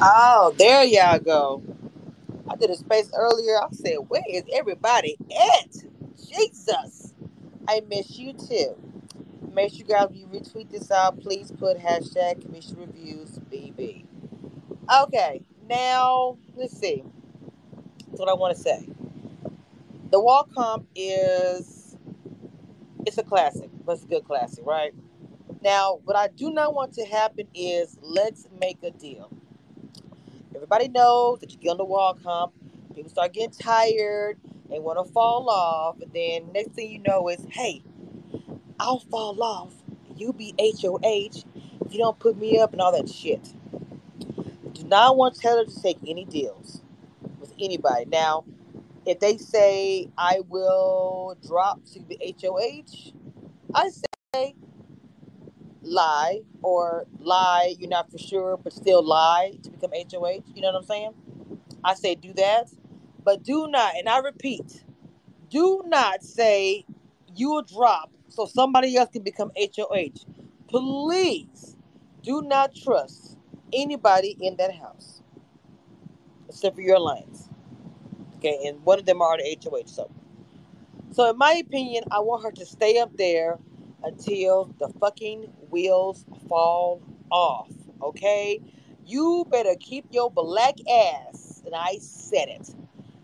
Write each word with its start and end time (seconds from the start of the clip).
Oh, 0.00 0.54
there 0.58 0.84
y'all 0.84 1.18
go. 1.18 1.62
I 2.48 2.56
did 2.56 2.70
a 2.70 2.76
space 2.76 3.10
earlier. 3.16 3.58
I 3.58 3.68
said, 3.72 3.96
where 4.08 4.22
is 4.30 4.44
everybody 4.54 5.16
at? 5.56 5.72
Jesus. 6.30 7.14
I 7.68 7.82
miss 7.88 8.18
you 8.18 8.34
too. 8.34 8.76
Make 9.52 9.70
sure 9.72 9.78
you 9.80 9.84
guys, 9.86 10.08
you 10.12 10.26
retweet 10.28 10.70
this 10.70 10.90
out, 10.90 11.20
please 11.20 11.52
put 11.52 11.78
hashtag 11.78 12.44
Cameshia 12.46 12.78
reviews 12.78 13.40
BB. 13.52 14.06
Okay, 15.04 15.42
now 15.68 16.38
let's 16.56 16.78
see. 16.78 17.04
That's 18.08 18.20
what 18.20 18.28
I 18.30 18.34
want 18.34 18.56
to 18.56 18.62
say. 18.62 18.88
The 20.12 20.20
wall 20.20 20.48
comp 20.54 20.86
is 20.96 21.96
it's 23.06 23.18
a 23.18 23.24
classic, 23.24 23.70
but 23.86 23.94
it's 23.94 24.04
a 24.04 24.08
good 24.08 24.24
classic, 24.26 24.64
right? 24.66 24.92
Now, 25.62 26.00
what 26.04 26.16
I 26.16 26.28
do 26.28 26.50
not 26.52 26.74
want 26.74 26.94
to 26.94 27.04
happen 27.06 27.48
is 27.54 27.98
let's 28.02 28.46
make 28.60 28.78
a 28.84 28.92
deal. 28.92 29.35
Everybody 30.66 30.88
knows 30.88 31.38
that 31.38 31.52
you 31.52 31.58
get 31.58 31.70
on 31.70 31.76
the 31.76 31.84
wall 31.84 32.18
comp, 32.20 32.52
people 32.92 33.08
start 33.08 33.32
getting 33.32 33.52
tired, 33.52 34.36
they 34.68 34.80
want 34.80 34.98
to 34.98 35.12
fall 35.12 35.48
off, 35.48 36.00
and 36.00 36.12
then 36.12 36.50
next 36.52 36.72
thing 36.72 36.90
you 36.90 36.98
know 36.98 37.28
is, 37.28 37.46
hey, 37.50 37.84
I'll 38.80 38.98
fall 38.98 39.40
off. 39.44 39.74
You 40.16 40.32
be 40.32 40.54
HOH 40.58 41.04
if 41.04 41.92
you 41.92 41.98
don't 41.98 42.18
put 42.18 42.36
me 42.36 42.58
up 42.58 42.72
and 42.72 42.82
all 42.82 42.90
that 42.90 43.08
shit. 43.08 43.54
Do 44.72 44.84
not 44.84 45.16
want 45.16 45.36
Taylor 45.36 45.66
to 45.66 45.82
take 45.82 45.98
any 46.04 46.24
deals 46.24 46.82
with 47.38 47.52
anybody. 47.60 48.06
Now, 48.06 48.44
if 49.06 49.20
they 49.20 49.36
say 49.38 50.10
I 50.18 50.40
will 50.48 51.38
drop 51.46 51.84
to 51.92 52.00
the 52.00 52.18
HOH, 52.42 53.12
I 53.74 53.90
say 54.34 54.56
lie 55.86 56.42
or 56.62 57.06
lie, 57.20 57.74
you're 57.78 57.88
not 57.90 58.10
for 58.10 58.18
sure, 58.18 58.56
but 58.56 58.72
still 58.72 59.04
lie 59.04 59.52
to 59.62 59.70
become 59.70 59.92
HOH. 59.92 60.42
You 60.54 60.62
know 60.62 60.72
what 60.72 60.76
I'm 60.76 60.84
saying? 60.84 61.14
I 61.84 61.94
say 61.94 62.14
do 62.14 62.32
that, 62.34 62.70
but 63.24 63.42
do 63.42 63.68
not, 63.68 63.94
and 63.96 64.08
I 64.08 64.18
repeat, 64.18 64.84
do 65.50 65.82
not 65.86 66.22
say 66.22 66.84
you 67.34 67.50
will 67.50 67.62
drop 67.62 68.10
so 68.28 68.46
somebody 68.46 68.96
else 68.96 69.10
can 69.12 69.22
become 69.22 69.52
HOH. 69.56 70.26
Please 70.68 71.76
do 72.22 72.42
not 72.42 72.74
trust 72.74 73.38
anybody 73.72 74.36
in 74.40 74.56
that 74.56 74.74
house 74.74 75.22
except 76.48 76.76
for 76.76 76.82
your 76.82 76.96
alliance. 76.96 77.48
Okay, 78.36 78.58
and 78.66 78.82
one 78.84 78.98
of 78.98 79.06
them 79.06 79.22
are 79.22 79.36
the 79.38 79.58
HOH. 79.62 79.86
So, 79.86 80.10
so 81.12 81.30
in 81.30 81.38
my 81.38 81.52
opinion, 81.54 82.04
I 82.10 82.20
want 82.20 82.44
her 82.44 82.52
to 82.52 82.66
stay 82.66 82.98
up 82.98 83.16
there 83.16 83.58
until 84.06 84.74
the 84.80 84.90
fucking 85.00 85.44
wheels 85.70 86.26
fall 86.48 87.02
off. 87.32 87.72
Okay, 88.02 88.60
you 89.06 89.46
better 89.50 89.76
keep 89.80 90.06
your 90.12 90.30
black 90.30 90.76
ass, 90.90 91.62
and 91.66 91.74
I 91.76 91.98
said 92.00 92.48
it, 92.48 92.70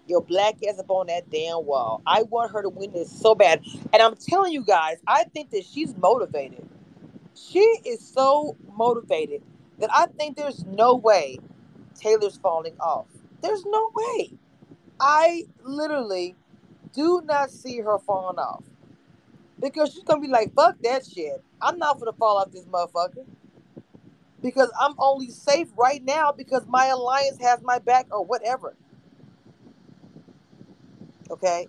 your 0.08 0.22
black 0.22 0.56
ass 0.68 0.78
up 0.80 0.90
on 0.90 1.08
that 1.08 1.30
damn 1.30 1.66
wall. 1.66 2.02
I 2.06 2.24
want 2.24 2.52
her 2.52 2.62
to 2.62 2.70
win 2.70 2.92
this 2.92 3.12
so 3.12 3.34
bad, 3.34 3.62
and 3.92 4.02
I'm 4.02 4.16
telling 4.16 4.52
you 4.52 4.64
guys, 4.64 4.98
I 5.08 5.24
think 5.24 5.50
that 5.52 5.64
she's 5.64 5.96
motivated. 5.96 6.68
She 7.34 7.60
is 7.86 8.06
so 8.06 8.56
motivated 8.76 9.42
that 9.80 9.90
I 9.92 10.06
think 10.06 10.36
there's 10.36 10.64
no 10.66 10.96
way 10.96 11.38
Taylor's 11.94 12.38
falling 12.38 12.76
off. 12.80 13.06
There's 13.42 13.64
no 13.66 13.90
way. 13.94 14.32
I 15.00 15.44
literally 15.64 16.36
do 16.94 17.22
not 17.24 17.50
see 17.50 17.80
her 17.80 17.98
falling 17.98 18.38
off. 18.38 18.64
Because 19.62 19.94
she's 19.94 20.04
gonna 20.04 20.22
be 20.22 20.28
like, 20.28 20.54
fuck 20.54 20.76
that 20.84 21.06
shit. 21.06 21.44
I'm 21.62 21.78
not 21.78 22.00
gonna 22.00 22.14
fall 22.14 22.38
off 22.38 22.52
this 22.52 22.66
motherfucker. 22.66 23.26
Because 24.42 24.72
I'm 24.80 24.94
only 24.98 25.30
safe 25.30 25.68
right 25.78 26.04
now 26.04 26.32
because 26.32 26.66
my 26.68 26.88
alliance 26.88 27.38
has 27.42 27.62
my 27.62 27.80
back 27.80 28.08
or 28.12 28.24
whatever. 28.24 28.76
Okay? 31.30 31.68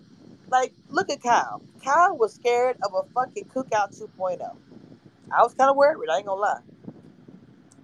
Like, 0.50 0.74
look 0.90 1.10
at 1.10 1.22
Kyle. 1.22 1.62
Kyle 1.84 2.16
was 2.16 2.34
scared 2.34 2.78
of 2.84 2.92
a 2.94 3.08
fucking 3.14 3.46
cookout 3.46 3.98
2.0. 4.00 4.40
I 5.32 5.42
was 5.42 5.54
kind 5.54 5.70
of 5.70 5.76
worried, 5.76 6.08
I 6.10 6.18
ain't 6.18 6.26
gonna 6.26 6.40
lie. 6.40 6.60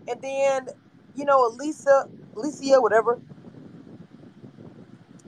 And 0.08 0.22
then, 0.22 0.68
you 1.16 1.24
know, 1.24 1.46
Elisa, 1.46 2.08
Alicia, 2.36 2.80
whatever, 2.80 3.20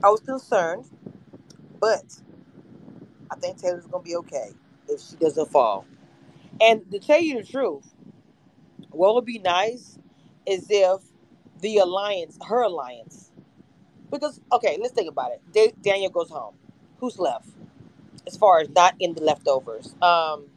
I 0.03 0.09
was 0.09 0.21
concerned, 0.21 0.85
but 1.79 2.03
I 3.31 3.35
think 3.37 3.59
Taylor's 3.59 3.87
gonna 3.87 4.03
be 4.03 4.15
okay 4.17 4.51
if 4.93 5.01
she 5.01 5.17
doesn't 5.17 5.51
fall. 5.51 5.85
And 6.61 6.89
to 6.91 6.99
tell 6.99 7.21
you 7.21 7.37
the 7.41 7.47
truth, 7.47 7.93
what 8.91 9.15
would 9.15 9.25
be 9.25 9.39
nice 9.39 9.99
is 10.47 10.67
if 10.69 11.01
the 11.61 11.79
alliance, 11.79 12.39
her 12.47 12.63
alliance, 12.63 13.31
because 14.11 14.41
okay, 14.53 14.77
let's 14.81 14.93
think 14.93 15.09
about 15.09 15.31
it. 15.33 15.41
Da- 15.53 15.73
Daniel 15.81 16.11
goes 16.11 16.29
home. 16.29 16.55
Who's 16.99 17.19
left? 17.19 17.49
As 18.27 18.37
far 18.37 18.61
as 18.61 18.69
not 18.69 18.95
in 18.99 19.13
the 19.15 19.21
leftovers, 19.23 19.95
um, 20.01 20.47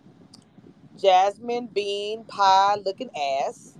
Jasmine, 1.01 1.69
Bean, 1.69 2.25
Pie, 2.25 2.77
looking 2.85 3.11
ass. 3.17 3.75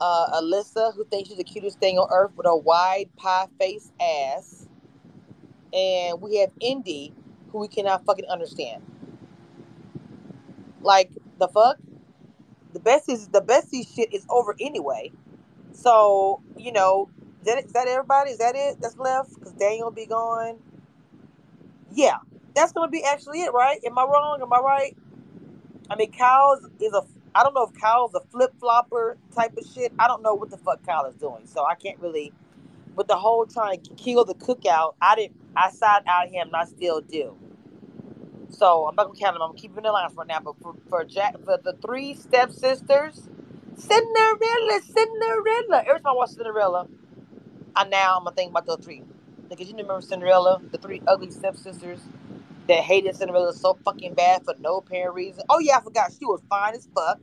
Uh, 0.00 0.40
Alyssa, 0.40 0.94
who 0.94 1.04
thinks 1.06 1.28
she's 1.28 1.38
the 1.38 1.44
cutest 1.44 1.78
thing 1.80 1.98
on 1.98 2.08
earth 2.12 2.32
with 2.36 2.46
a 2.46 2.56
wide 2.56 3.08
pie 3.16 3.46
face 3.58 3.92
ass. 4.00 4.68
And 5.72 6.20
we 6.22 6.38
have 6.38 6.50
Indy, 6.60 7.14
who 7.52 7.60
we 7.60 7.68
cannot 7.68 8.04
fucking 8.06 8.26
understand. 8.26 8.82
Like 10.86 11.12
the 11.40 11.48
fuck? 11.48 11.78
The 12.74 12.80
best 12.80 13.08
is 13.10 13.28
the 13.28 13.42
bestie 13.42 13.86
shit 13.94 14.14
is 14.14 14.26
over 14.30 14.56
anyway. 14.60 15.12
So, 15.72 16.42
you 16.58 16.72
know, 16.72 17.10
is 17.40 17.46
that, 17.46 17.64
is 17.66 17.72
that 17.72 17.88
everybody? 17.88 18.32
Is 18.32 18.38
that 18.38 18.56
it 18.56 18.78
that's 18.80 18.98
left? 18.98 19.34
Because 19.36 19.52
Daniel 19.54 19.90
be 19.92 20.06
gone. 20.06 20.58
Yeah, 21.92 22.18
that's 22.54 22.72
gonna 22.72 22.90
be 22.90 23.04
actually 23.04 23.42
it, 23.42 23.52
right? 23.52 23.80
Am 23.86 23.98
I 23.98 24.04
wrong? 24.04 24.40
Am 24.42 24.52
I 24.52 24.60
right? 24.60 24.96
I 25.90 25.96
mean, 25.96 26.12
Kyle's 26.12 26.66
is 26.80 26.92
a. 26.94 27.02
I 27.34 27.42
don't 27.44 27.54
know 27.54 27.64
if 27.72 27.80
Kyle's 27.80 28.14
a 28.14 28.20
flip 28.32 28.52
flopper 28.60 29.18
type 29.34 29.56
of 29.58 29.64
shit. 29.74 29.92
I 29.98 30.08
don't 30.08 30.22
know 30.22 30.34
what 30.34 30.50
the 30.50 30.56
fuck 30.58 30.84
Kyle 30.86 31.06
is 31.06 31.16
doing, 31.16 31.46
so 31.46 31.64
I 31.66 31.74
can't 31.76 31.98
really. 32.00 32.32
With 32.96 33.08
the 33.08 33.16
whole 33.16 33.46
trying 33.46 33.82
to 33.82 33.94
kill 33.94 34.24
the 34.24 34.34
cookout, 34.34 34.94
I 35.02 35.16
didn't. 35.16 35.36
I 35.56 35.70
side 35.70 36.02
out 36.08 36.28
him, 36.28 36.48
and 36.48 36.56
I 36.56 36.64
still 36.66 37.00
do. 37.02 37.36
So 38.50 38.86
I'm 38.88 38.94
not 38.96 39.06
gonna 39.08 39.18
count 39.18 39.34
them. 39.34 39.42
I'm 39.42 39.56
keeping 39.56 39.82
the 39.84 39.92
lines 39.92 40.14
right 40.16 40.26
now. 40.28 40.40
But 40.40 40.56
for 40.60 40.74
for 40.88 41.04
Jack, 41.04 41.34
for 41.44 41.58
the 41.62 41.74
three 41.82 42.14
stepsisters, 42.14 43.28
Cinderella, 43.76 44.80
Cinderella. 44.86 45.84
Every 45.86 46.00
time 46.00 46.08
I 46.08 46.12
watch 46.12 46.30
Cinderella, 46.30 46.88
I 47.76 47.84
now 47.88 48.16
I'm 48.18 48.24
gonna 48.24 48.36
think 48.36 48.50
about 48.50 48.66
those 48.66 48.80
three. 48.84 49.02
Because 49.50 49.68
you 49.68 49.76
remember 49.76 50.00
Cinderella, 50.02 50.60
the 50.72 50.78
three 50.78 51.02
ugly 51.06 51.30
stepsisters 51.30 52.00
that 52.68 52.80
hated 52.84 53.16
Cinderella 53.16 53.54
so 53.54 53.78
fucking 53.84 54.14
bad 54.14 54.44
for 54.44 54.54
no 54.60 54.78
apparent 54.78 55.14
reason. 55.14 55.44
Oh 55.50 55.60
yeah, 55.60 55.78
I 55.78 55.82
forgot 55.82 56.12
she 56.12 56.26
was 56.26 56.42
fine 56.50 56.74
as 56.74 56.88
fuck. 56.94 57.20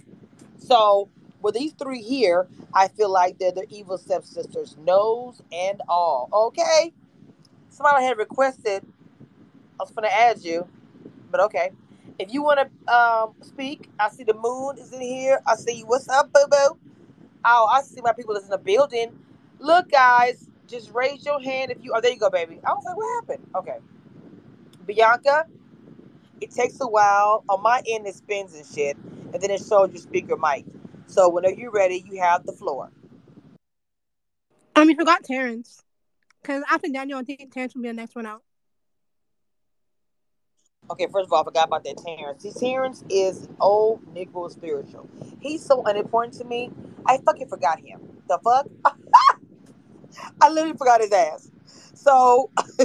So 0.57 1.09
with 1.41 1.55
these 1.55 1.73
three 1.73 2.01
here, 2.01 2.47
I 2.73 2.89
feel 2.89 3.11
like 3.11 3.39
they're 3.39 3.51
the 3.51 3.65
evil 3.69 3.97
stepsisters, 3.97 4.77
nose 4.79 5.41
and 5.53 5.81
all. 5.89 6.29
Okay. 6.33 6.93
Somebody 7.69 8.05
had 8.05 8.17
requested. 8.17 8.85
I 9.79 9.83
was 9.83 9.91
gonna 9.91 10.07
add 10.09 10.43
you, 10.43 10.67
but 11.33 11.41
okay. 11.41 11.71
If 12.19 12.31
you 12.31 12.43
want 12.43 12.59
to 12.59 12.93
um, 12.93 13.33
speak, 13.41 13.89
I 13.99 14.09
see 14.09 14.23
the 14.23 14.35
moon 14.35 14.77
is 14.77 14.93
in 14.93 15.01
here. 15.01 15.41
I 15.47 15.55
see 15.55 15.79
you. 15.79 15.85
What's 15.87 16.07
up, 16.07 16.31
boo 16.31 16.45
boo? 16.49 16.77
Oh, 17.43 17.67
I 17.69 17.81
see 17.81 18.01
my 18.01 18.13
people 18.13 18.35
is 18.35 18.43
in 18.43 18.51
the 18.51 18.57
building. 18.57 19.19
Look, 19.59 19.89
guys, 19.89 20.47
just 20.67 20.93
raise 20.93 21.25
your 21.25 21.41
hand 21.41 21.71
if 21.71 21.79
you. 21.81 21.91
Oh, 21.93 21.99
there 21.99 22.11
you 22.11 22.19
go, 22.19 22.29
baby. 22.29 22.59
I 22.63 22.71
was 22.73 22.85
like, 22.85 22.95
what 22.95 23.15
happened? 23.15 23.47
Okay. 23.55 23.77
Bianca, 24.85 25.47
it 26.39 26.51
takes 26.51 26.79
a 26.79 26.87
while. 26.87 27.43
On 27.49 27.61
my 27.63 27.81
end, 27.89 28.05
it 28.05 28.15
spins 28.15 28.53
and 28.53 28.65
shit, 28.65 28.95
and 29.33 29.41
then 29.41 29.49
it 29.49 29.61
shows 29.67 29.91
your 29.91 30.01
speaker 30.01 30.37
mic. 30.37 30.65
So 31.07 31.29
whenever 31.29 31.55
you're 31.55 31.71
ready, 31.71 32.05
you 32.07 32.21
have 32.21 32.45
the 32.45 32.53
floor. 32.53 32.91
Um, 34.75 34.89
you 34.89 34.95
forgot 34.95 35.23
Terrance. 35.23 35.81
Because 36.41 36.63
after 36.69 36.89
Daniel, 36.89 37.19
I 37.19 37.23
think 37.23 37.51
Terrance 37.51 37.73
will 37.73 37.81
be 37.81 37.87
the 37.87 37.93
next 37.93 38.15
one 38.15 38.27
out. 38.27 38.43
Okay, 40.91 41.07
first 41.11 41.27
of 41.27 41.33
all, 41.33 41.41
I 41.41 41.45
forgot 41.45 41.67
about 41.67 41.83
that 41.85 41.97
Terrance. 41.97 42.43
See, 42.43 42.51
Terrance 42.51 43.03
is 43.09 43.47
old 43.59 44.01
Negro 44.13 44.51
spiritual. 44.51 45.09
He's 45.39 45.65
so 45.65 45.83
unimportant 45.85 46.35
to 46.39 46.45
me. 46.45 46.71
I 47.07 47.19
fucking 47.25 47.47
forgot 47.49 47.79
him. 47.79 48.01
The 48.27 48.39
fuck? 48.43 48.67
I 50.41 50.49
literally 50.49 50.77
forgot 50.77 51.01
his 51.01 51.11
ass. 51.11 51.49
So, 51.93 52.51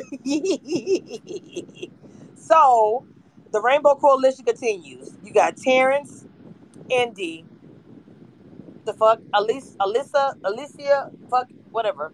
so 2.37 3.07
the 3.53 3.61
Rainbow 3.61 3.97
Coalition 3.97 4.45
continues. 4.45 5.13
You 5.25 5.33
got 5.33 5.57
Terrance, 5.57 6.27
Indy, 6.91 7.45
the 8.85 8.95
fuck, 8.95 9.21
Alice, 9.35 9.77
Alyssa, 9.81 10.35
Alicia, 10.45 11.11
fuck, 11.31 11.49
whatever, 11.71 12.13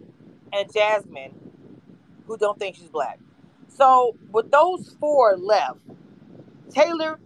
and 0.53 0.73
Jasmine, 0.73 1.35
who 2.27 2.37
don't 2.39 2.59
think 2.59 2.77
she's 2.77 2.89
black. 2.89 3.21
So 3.75 4.17
with 4.31 4.51
those 4.51 4.97
four 5.01 5.37
left, 5.37 5.79
Taylor, 6.71 7.19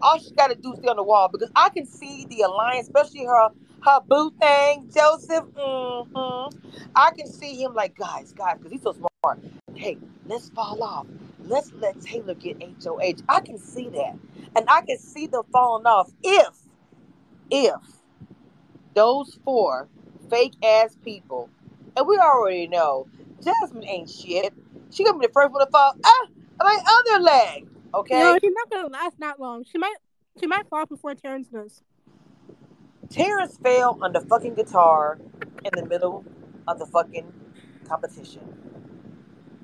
all 0.00 0.18
she 0.18 0.30
got 0.32 0.48
to 0.48 0.54
do 0.54 0.72
is 0.72 0.78
stay 0.78 0.88
on 0.88 0.96
the 0.96 1.02
wall 1.02 1.28
because 1.28 1.50
I 1.54 1.68
can 1.70 1.86
see 1.86 2.26
the 2.28 2.42
alliance, 2.42 2.86
especially 2.88 3.24
her 3.24 3.48
her 3.84 4.00
boo 4.06 4.32
thing, 4.40 4.90
Joseph. 4.94 5.44
Mm-hmm. 5.44 6.58
I 6.96 7.10
can 7.16 7.26
see 7.26 7.62
him 7.62 7.74
like, 7.74 7.96
guys, 7.96 8.32
guys, 8.32 8.56
because 8.58 8.72
he's 8.72 8.82
so 8.82 8.92
smart. 8.92 9.40
Hey, 9.74 9.98
let's 10.26 10.48
fall 10.50 10.82
off. 10.82 11.06
Let's 11.40 11.72
let 11.74 12.00
Taylor 12.00 12.34
get 12.34 12.62
HOH. 12.62 13.22
I 13.28 13.40
can 13.40 13.58
see 13.58 13.88
that. 13.90 14.16
And 14.56 14.66
I 14.68 14.80
can 14.82 14.98
see 14.98 15.26
them 15.26 15.42
falling 15.52 15.86
off 15.86 16.10
if, 16.22 16.48
if 17.50 17.74
those 18.94 19.38
four 19.44 19.88
fake 20.30 20.54
ass 20.64 20.96
people, 21.04 21.50
and 21.96 22.06
we 22.06 22.16
already 22.18 22.68
know 22.68 23.06
Jasmine 23.42 23.84
ain't 23.84 24.08
shit. 24.08 24.54
She 24.94 25.02
gonna 25.02 25.18
be 25.18 25.26
the 25.26 25.32
first 25.32 25.52
one 25.52 25.64
to 25.66 25.70
fall. 25.72 25.94
Ah, 26.04 26.26
my 26.60 26.78
other 26.86 27.22
leg. 27.22 27.68
Okay. 27.92 28.20
No, 28.20 28.38
she's 28.40 28.52
not 28.54 28.70
gonna 28.70 28.88
last 28.88 29.18
that 29.18 29.40
long. 29.40 29.64
She 29.64 29.76
might 29.76 29.96
she 30.38 30.46
might 30.46 30.68
fall 30.68 30.86
before 30.86 31.16
Terrance 31.16 31.48
does. 31.48 31.82
Terrance 33.10 33.58
fell 33.58 33.98
on 34.00 34.12
the 34.12 34.20
fucking 34.20 34.54
guitar 34.54 35.18
in 35.64 35.70
the 35.74 35.84
middle 35.84 36.24
of 36.68 36.78
the 36.78 36.86
fucking 36.86 37.32
competition. 37.88 38.42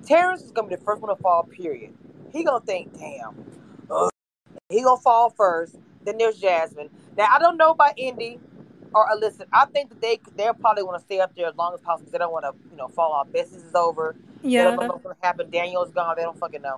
Terrance 0.05 0.43
is 0.43 0.51
gonna 0.51 0.69
be 0.69 0.75
the 0.75 0.83
first 0.83 1.01
one 1.01 1.15
to 1.15 1.23
fall. 1.23 1.45
Period. 1.45 1.95
He 2.33 2.43
gonna 2.43 2.65
think, 2.65 2.99
damn. 2.99 3.45
Ugh. 3.89 4.11
He 4.69 4.83
gonna 4.83 5.01
fall 5.01 5.31
first. 5.31 5.77
Then 6.05 6.19
there's 6.19 6.39
Jasmine. 6.41 6.91
Now 7.17 7.29
I 7.33 7.39
don't 7.39 7.57
know 7.57 7.71
about 7.71 7.97
Indy 7.97 8.41
or 8.93 9.07
Alyssa. 9.07 9.45
I 9.53 9.67
think 9.67 9.91
that 9.91 10.01
they 10.01 10.19
they'll 10.37 10.55
probably 10.55 10.83
want 10.83 10.99
to 10.99 11.05
stay 11.05 11.21
up 11.21 11.37
there 11.37 11.47
as 11.47 11.55
long 11.55 11.73
as 11.73 11.81
possible 11.81 12.07
because 12.07 12.13
they 12.13 12.19
don't 12.19 12.33
want 12.33 12.47
to 12.47 12.69
you 12.69 12.77
know 12.77 12.89
fall 12.89 13.13
off. 13.13 13.31
Business 13.31 13.63
is 13.63 13.77
over. 13.77 14.17
Yeah. 14.43 14.65
They 14.65 14.71
don't 14.71 14.81
know 14.81 14.93
what's 14.95 15.03
gonna 15.03 15.17
happen. 15.23 15.51
Daniel's 15.51 15.91
gone. 15.91 16.15
They 16.17 16.23
don't 16.23 16.39
fucking 16.39 16.63
know. 16.63 16.77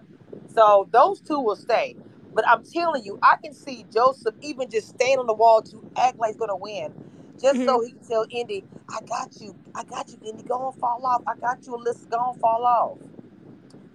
So 0.55 0.89
those 0.93 1.21
two 1.21 1.41
will 1.41 1.57
stay. 1.57 1.97
But 2.35 2.49
I'm 2.49 2.65
telling 2.65 3.05
you, 3.05 3.19
I 3.23 3.37
can 3.43 3.53
see 3.53 3.85
Joseph 3.93 4.35
even 4.41 4.71
just 4.71 4.89
staying 4.89 5.19
on 5.19 5.27
the 5.27 5.35
wall 5.35 5.63
to 5.63 5.91
act 5.97 6.19
like 6.19 6.31
he's 6.31 6.39
gonna 6.39 6.57
win, 6.57 6.93
just 7.41 7.57
mm-hmm. 7.57 7.67
so 7.67 7.83
he 7.83 7.93
can 7.93 8.07
tell 8.07 8.27
Indy, 8.31 8.65
"I 8.89 9.01
got 9.03 9.41
you, 9.41 9.55
I 9.75 9.85
got 9.85 10.09
you, 10.09 10.19
Indy. 10.25 10.43
Go 10.43 10.71
and 10.71 10.81
fall 10.81 11.05
off. 11.05 11.23
I 11.27 11.37
got 11.37 11.67
you, 11.67 11.73
Alyssa. 11.73 12.11
Go 12.11 12.31
and 12.33 12.41
fall 12.41 12.65
off." 12.65 12.99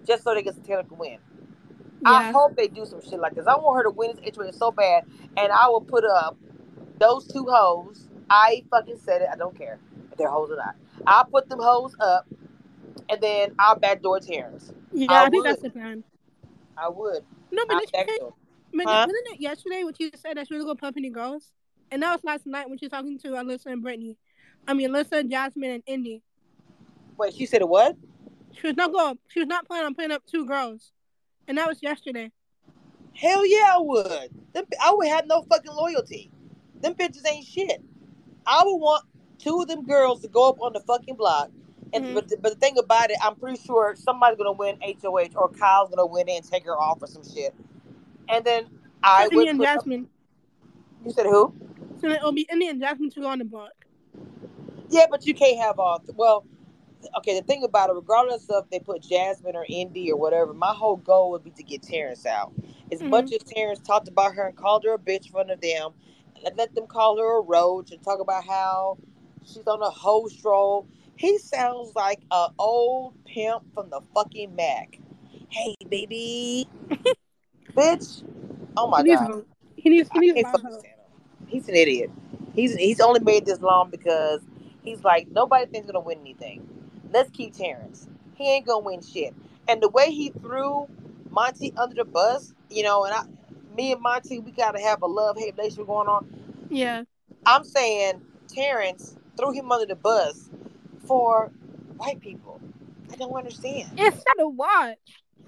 Just 0.05 0.23
so 0.23 0.33
they 0.35 0.43
get 0.43 0.63
Taylor 0.63 0.83
to 0.83 0.93
win. 0.93 1.17
Yeah. 2.03 2.11
I 2.11 2.31
hope 2.31 2.55
they 2.55 2.67
do 2.67 2.85
some 2.85 3.01
shit 3.01 3.19
like 3.19 3.33
this. 3.33 3.47
I 3.47 3.55
want 3.55 3.77
her 3.77 3.83
to 3.83 3.89
win 3.89 4.15
this 4.15 4.35
HOH 4.35 4.51
so 4.51 4.71
bad, 4.71 5.05
and 5.35 5.51
I 5.51 5.67
will 5.67 5.81
put 5.81 6.05
up 6.05 6.37
those 6.99 7.27
two 7.27 7.45
hoes. 7.49 8.07
I 8.29 8.63
fucking 8.69 8.99
said 9.03 9.23
it. 9.23 9.29
I 9.31 9.35
don't 9.35 9.57
care 9.57 9.79
if 10.11 10.17
they're 10.17 10.29
hoes 10.29 10.51
or 10.51 10.57
not. 10.57 10.75
I'll 11.07 11.25
put 11.25 11.49
them 11.49 11.59
hoes 11.59 11.95
up, 11.99 12.27
and 13.09 13.21
then 13.21 13.55
I'll 13.59 13.75
backdoor 13.75 14.19
Terrance. 14.19 14.71
Yeah, 14.93 15.07
I, 15.11 15.25
I 15.25 15.29
think 15.29 15.45
that's 15.45 15.61
the 15.61 15.69
plan. 15.69 16.03
I 16.77 16.89
would. 16.89 17.23
No, 17.51 17.63
but 17.67 17.83
but 17.93 18.85
huh? 18.85 19.05
wasn't 19.07 19.27
it 19.33 19.39
yesterday 19.39 19.83
when 19.83 19.93
you 19.97 20.11
said 20.15 20.37
that 20.37 20.47
she 20.47 20.55
was 20.55 20.63
gonna 20.63 20.75
pump 20.75 20.97
any 20.97 21.09
girls? 21.09 21.51
And 21.89 22.03
that 22.03 22.11
was 22.11 22.23
last 22.23 22.45
night 22.45 22.69
when 22.69 22.77
she 22.77 22.85
was 22.85 22.91
talking 22.91 23.17
to 23.19 23.29
Alyssa 23.29 23.67
and 23.67 23.81
Brittany. 23.81 24.17
I 24.67 24.73
mean 24.73 24.89
Alyssa, 24.89 25.29
Jasmine, 25.29 25.71
and 25.71 25.83
Indy. 25.87 26.21
Wait, 27.17 27.33
she 27.33 27.45
said 27.45 27.61
it 27.61 27.69
what? 27.69 27.95
She 28.59 28.67
was 28.67 28.75
not 28.75 28.91
going. 28.91 29.17
She 29.29 29.39
was 29.39 29.47
not 29.47 29.65
planning 29.65 29.87
on 29.87 29.95
putting 29.95 30.11
up 30.11 30.23
two 30.25 30.45
girls, 30.45 30.91
and 31.47 31.57
that 31.57 31.67
was 31.67 31.81
yesterday. 31.81 32.31
Hell 33.13 33.45
yeah, 33.45 33.71
I 33.73 33.79
would. 33.79 34.29
Them, 34.53 34.65
I 34.83 34.93
would 34.93 35.07
have 35.07 35.25
no 35.25 35.43
fucking 35.43 35.71
loyalty. 35.71 36.29
Them 36.81 36.93
bitches 36.93 37.27
ain't 37.27 37.45
shit. 37.45 37.81
I 38.45 38.63
would 38.63 38.77
want 38.77 39.05
two 39.39 39.61
of 39.61 39.67
them 39.67 39.85
girls 39.85 40.21
to 40.21 40.27
go 40.27 40.49
up 40.49 40.61
on 40.61 40.73
the 40.73 40.81
fucking 40.81 41.15
block. 41.15 41.49
And 41.93 42.05
mm-hmm. 42.05 42.13
but, 42.15 42.27
the, 42.27 42.37
but 42.37 42.53
the 42.53 42.59
thing 42.59 42.77
about 42.77 43.11
it, 43.11 43.17
I'm 43.23 43.35
pretty 43.35 43.61
sure 43.61 43.95
somebody's 43.97 44.37
gonna 44.37 44.51
win 44.51 44.77
HOH 44.81 45.29
or 45.35 45.49
Kyle's 45.49 45.89
gonna 45.89 46.05
win 46.05 46.29
and 46.29 46.43
take 46.43 46.65
her 46.65 46.77
off 46.77 47.01
or 47.01 47.07
some 47.07 47.23
shit. 47.23 47.53
And 48.29 48.43
then 48.43 48.67
I 49.03 49.23
Indy 49.25 49.35
would. 49.35 49.47
And 49.47 49.61
Jasmine. 49.61 50.09
You 51.05 51.11
said 51.11 51.25
who? 51.25 51.53
So 52.01 52.09
it'll 52.09 52.31
be 52.31 52.47
Indy 52.51 52.67
and 52.67 52.81
Jasmine 52.81 53.09
to 53.11 53.21
go 53.21 53.27
on 53.27 53.39
the 53.39 53.45
block. 53.45 53.71
Yeah, 54.89 55.05
but 55.09 55.25
you 55.25 55.33
can't 55.33 55.59
have 55.59 55.79
all. 55.79 55.99
Th- 55.99 56.15
well, 56.15 56.45
okay. 57.17 57.39
The 57.39 57.45
thing 57.45 57.63
about 57.63 57.89
it, 57.89 57.93
regardless 57.93 58.49
of 58.49 58.69
they 58.69 58.79
put 58.79 59.01
Jasmine 59.01 59.55
or 59.55 59.65
Indy 59.69 60.11
or 60.11 60.17
whatever, 60.17 60.53
my 60.53 60.73
whole 60.73 60.97
goal 60.97 61.31
would 61.31 61.43
be 61.43 61.51
to 61.51 61.63
get 61.63 61.83
Terrance 61.83 62.25
out. 62.25 62.53
As 62.91 62.99
mm-hmm. 62.99 63.09
much 63.09 63.31
as 63.31 63.43
Terrance 63.43 63.79
talked 63.79 64.07
about 64.07 64.33
her 64.35 64.47
and 64.47 64.55
called 64.55 64.83
her 64.85 64.93
a 64.93 64.97
bitch 64.97 65.25
in 65.25 65.31
front 65.31 65.51
of 65.51 65.61
them, 65.61 65.91
and 66.45 66.57
let 66.57 66.73
them 66.75 66.87
call 66.87 67.17
her 67.17 67.39
a 67.39 67.41
roach 67.41 67.91
and 67.91 68.01
talk 68.03 68.19
about 68.19 68.45
how 68.45 68.97
she's 69.45 69.67
on 69.67 69.81
a 69.81 69.89
hoe 69.89 70.27
stroll. 70.27 70.87
He 71.17 71.39
sounds 71.39 71.93
like 71.95 72.21
an 72.31 72.49
old 72.59 73.13
pimp 73.25 73.73
from 73.73 73.89
the 73.89 74.01
fucking 74.13 74.55
Mack. 74.55 74.99
Hey, 75.49 75.75
baby. 75.89 76.67
Bitch. 77.75 78.23
Oh 78.75 78.87
my 78.87 79.01
he 79.01 79.15
god. 79.15 79.43
he 79.75 79.89
needs, 79.89 80.09
he 80.13 80.19
needs 80.19 80.49
He's 81.47 81.67
an 81.67 81.75
idiot. 81.75 82.11
He's 82.53 82.75
he's 82.75 82.99
only 82.99 83.19
made 83.19 83.45
this 83.45 83.61
long 83.61 83.89
because 83.89 84.41
he's 84.83 85.03
like 85.03 85.27
nobody 85.29 85.65
thinks 85.65 85.87
gonna 85.87 85.99
win 85.99 86.19
anything. 86.19 86.67
Let's 87.11 87.31
keep 87.31 87.55
Terrance. 87.55 88.07
He 88.35 88.51
ain't 88.51 88.67
gonna 88.67 88.85
win 88.85 89.01
shit. 89.01 89.33
And 89.67 89.81
the 89.81 89.89
way 89.89 90.11
he 90.11 90.29
threw 90.29 90.87
Monte 91.31 91.73
under 91.77 91.95
the 91.95 92.05
bus, 92.05 92.53
you 92.69 92.83
know, 92.83 93.05
and 93.05 93.13
I, 93.13 93.23
me 93.75 93.91
and 93.91 94.01
Monte, 94.01 94.39
we 94.39 94.51
gotta 94.51 94.79
have 94.79 95.01
a 95.01 95.07
love 95.07 95.37
hate 95.37 95.55
relationship 95.57 95.87
going 95.87 96.07
on. 96.07 96.27
Yeah. 96.69 97.03
I'm 97.45 97.63
saying 97.63 98.21
Terrance 98.47 99.15
threw 99.37 99.51
him 99.51 99.71
under 99.71 99.85
the 99.85 99.95
bus 99.95 100.46
for 101.07 101.51
white 101.97 102.19
people. 102.19 102.61
I 103.11 103.15
don't 103.15 103.33
understand. 103.33 103.89
It's 103.97 104.23
not 104.27 104.45
a 104.45 104.49
watch. 104.49 104.97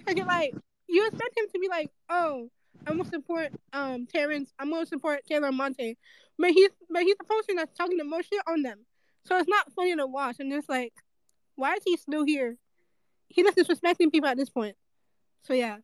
Cause 0.06 0.16
you're 0.16 0.26
like, 0.26 0.56
you 0.88 1.06
expect 1.06 1.38
him 1.38 1.46
to 1.54 1.60
be 1.60 1.68
like, 1.68 1.92
oh, 2.10 2.50
I'm 2.88 2.98
gonna 2.98 3.10
support 3.10 3.50
um 3.74 4.08
Terrance. 4.08 4.52
I'm 4.58 4.72
gonna 4.72 4.86
support 4.86 5.26
Taylor 5.28 5.52
Monte, 5.52 5.98
but 6.38 6.52
he's 6.52 6.70
but 6.90 7.04
he's 7.04 7.18
the 7.18 7.26
person 7.26 7.56
that's 7.58 7.78
talking 7.78 7.98
the 7.98 8.06
most 8.06 8.30
shit 8.30 8.42
on 8.48 8.64
them. 8.64 8.80
So 9.26 9.38
it's 9.38 9.50
not 9.50 9.72
funny 9.74 9.96
to 9.96 10.08
watch. 10.08 10.38
And 10.40 10.52
it's 10.54 10.70
like, 10.70 10.94
why 11.56 11.74
is 11.76 11.84
he 11.86 11.98
still 11.98 12.26
here? 12.26 12.58
He's 13.28 13.46
just 13.46 13.58
disrespecting 13.58 14.12
people 14.12 14.30
at 14.30 14.38
this 14.38 14.50
point. 14.50 14.76
So 15.44 15.54
yeah. 15.54 15.78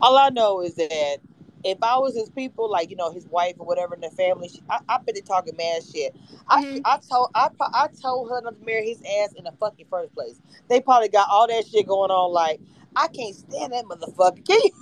All 0.00 0.16
I 0.16 0.30
know 0.30 0.62
is 0.62 0.74
that 0.74 1.18
if 1.64 1.78
I 1.82 1.98
was 1.98 2.14
his 2.14 2.30
people, 2.30 2.70
like 2.70 2.90
you 2.90 2.96
know 2.96 3.10
his 3.12 3.26
wife 3.26 3.54
or 3.58 3.66
whatever 3.66 3.94
in 3.94 4.00
the 4.00 4.10
family, 4.10 4.48
she, 4.48 4.62
I, 4.68 4.78
I 4.88 4.98
bet 4.98 5.14
they 5.14 5.20
talking 5.20 5.56
mad 5.56 5.82
shit. 5.84 6.14
I 6.48 6.64
mm-hmm. 6.64 6.78
I 6.84 6.98
told 7.08 7.30
I 7.34 7.48
I 7.60 7.88
told 8.00 8.30
her 8.30 8.40
not 8.40 8.58
to 8.58 8.64
marry 8.64 8.88
his 8.88 9.00
ass 9.00 9.32
in 9.34 9.44
the 9.44 9.52
fucking 9.58 9.86
first 9.90 10.14
place. 10.14 10.40
They 10.68 10.80
probably 10.80 11.08
got 11.08 11.28
all 11.30 11.46
that 11.48 11.66
shit 11.66 11.86
going 11.86 12.10
on. 12.10 12.32
Like 12.32 12.60
I 12.96 13.08
can't 13.08 13.34
stand 13.34 13.72
that 13.72 13.84
motherfucker. 13.84 14.46
Can 14.46 14.60
you? 14.62 14.70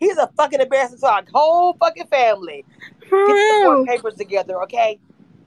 He's 0.00 0.16
a 0.16 0.30
fucking 0.36 0.60
embarrassment 0.60 1.00
to 1.00 1.08
our 1.08 1.24
whole 1.32 1.74
fucking 1.74 2.06
family. 2.06 2.64
For 3.08 3.26
Get 3.26 3.32
real. 3.32 3.86
papers 3.86 4.14
together, 4.14 4.62
okay? 4.62 5.00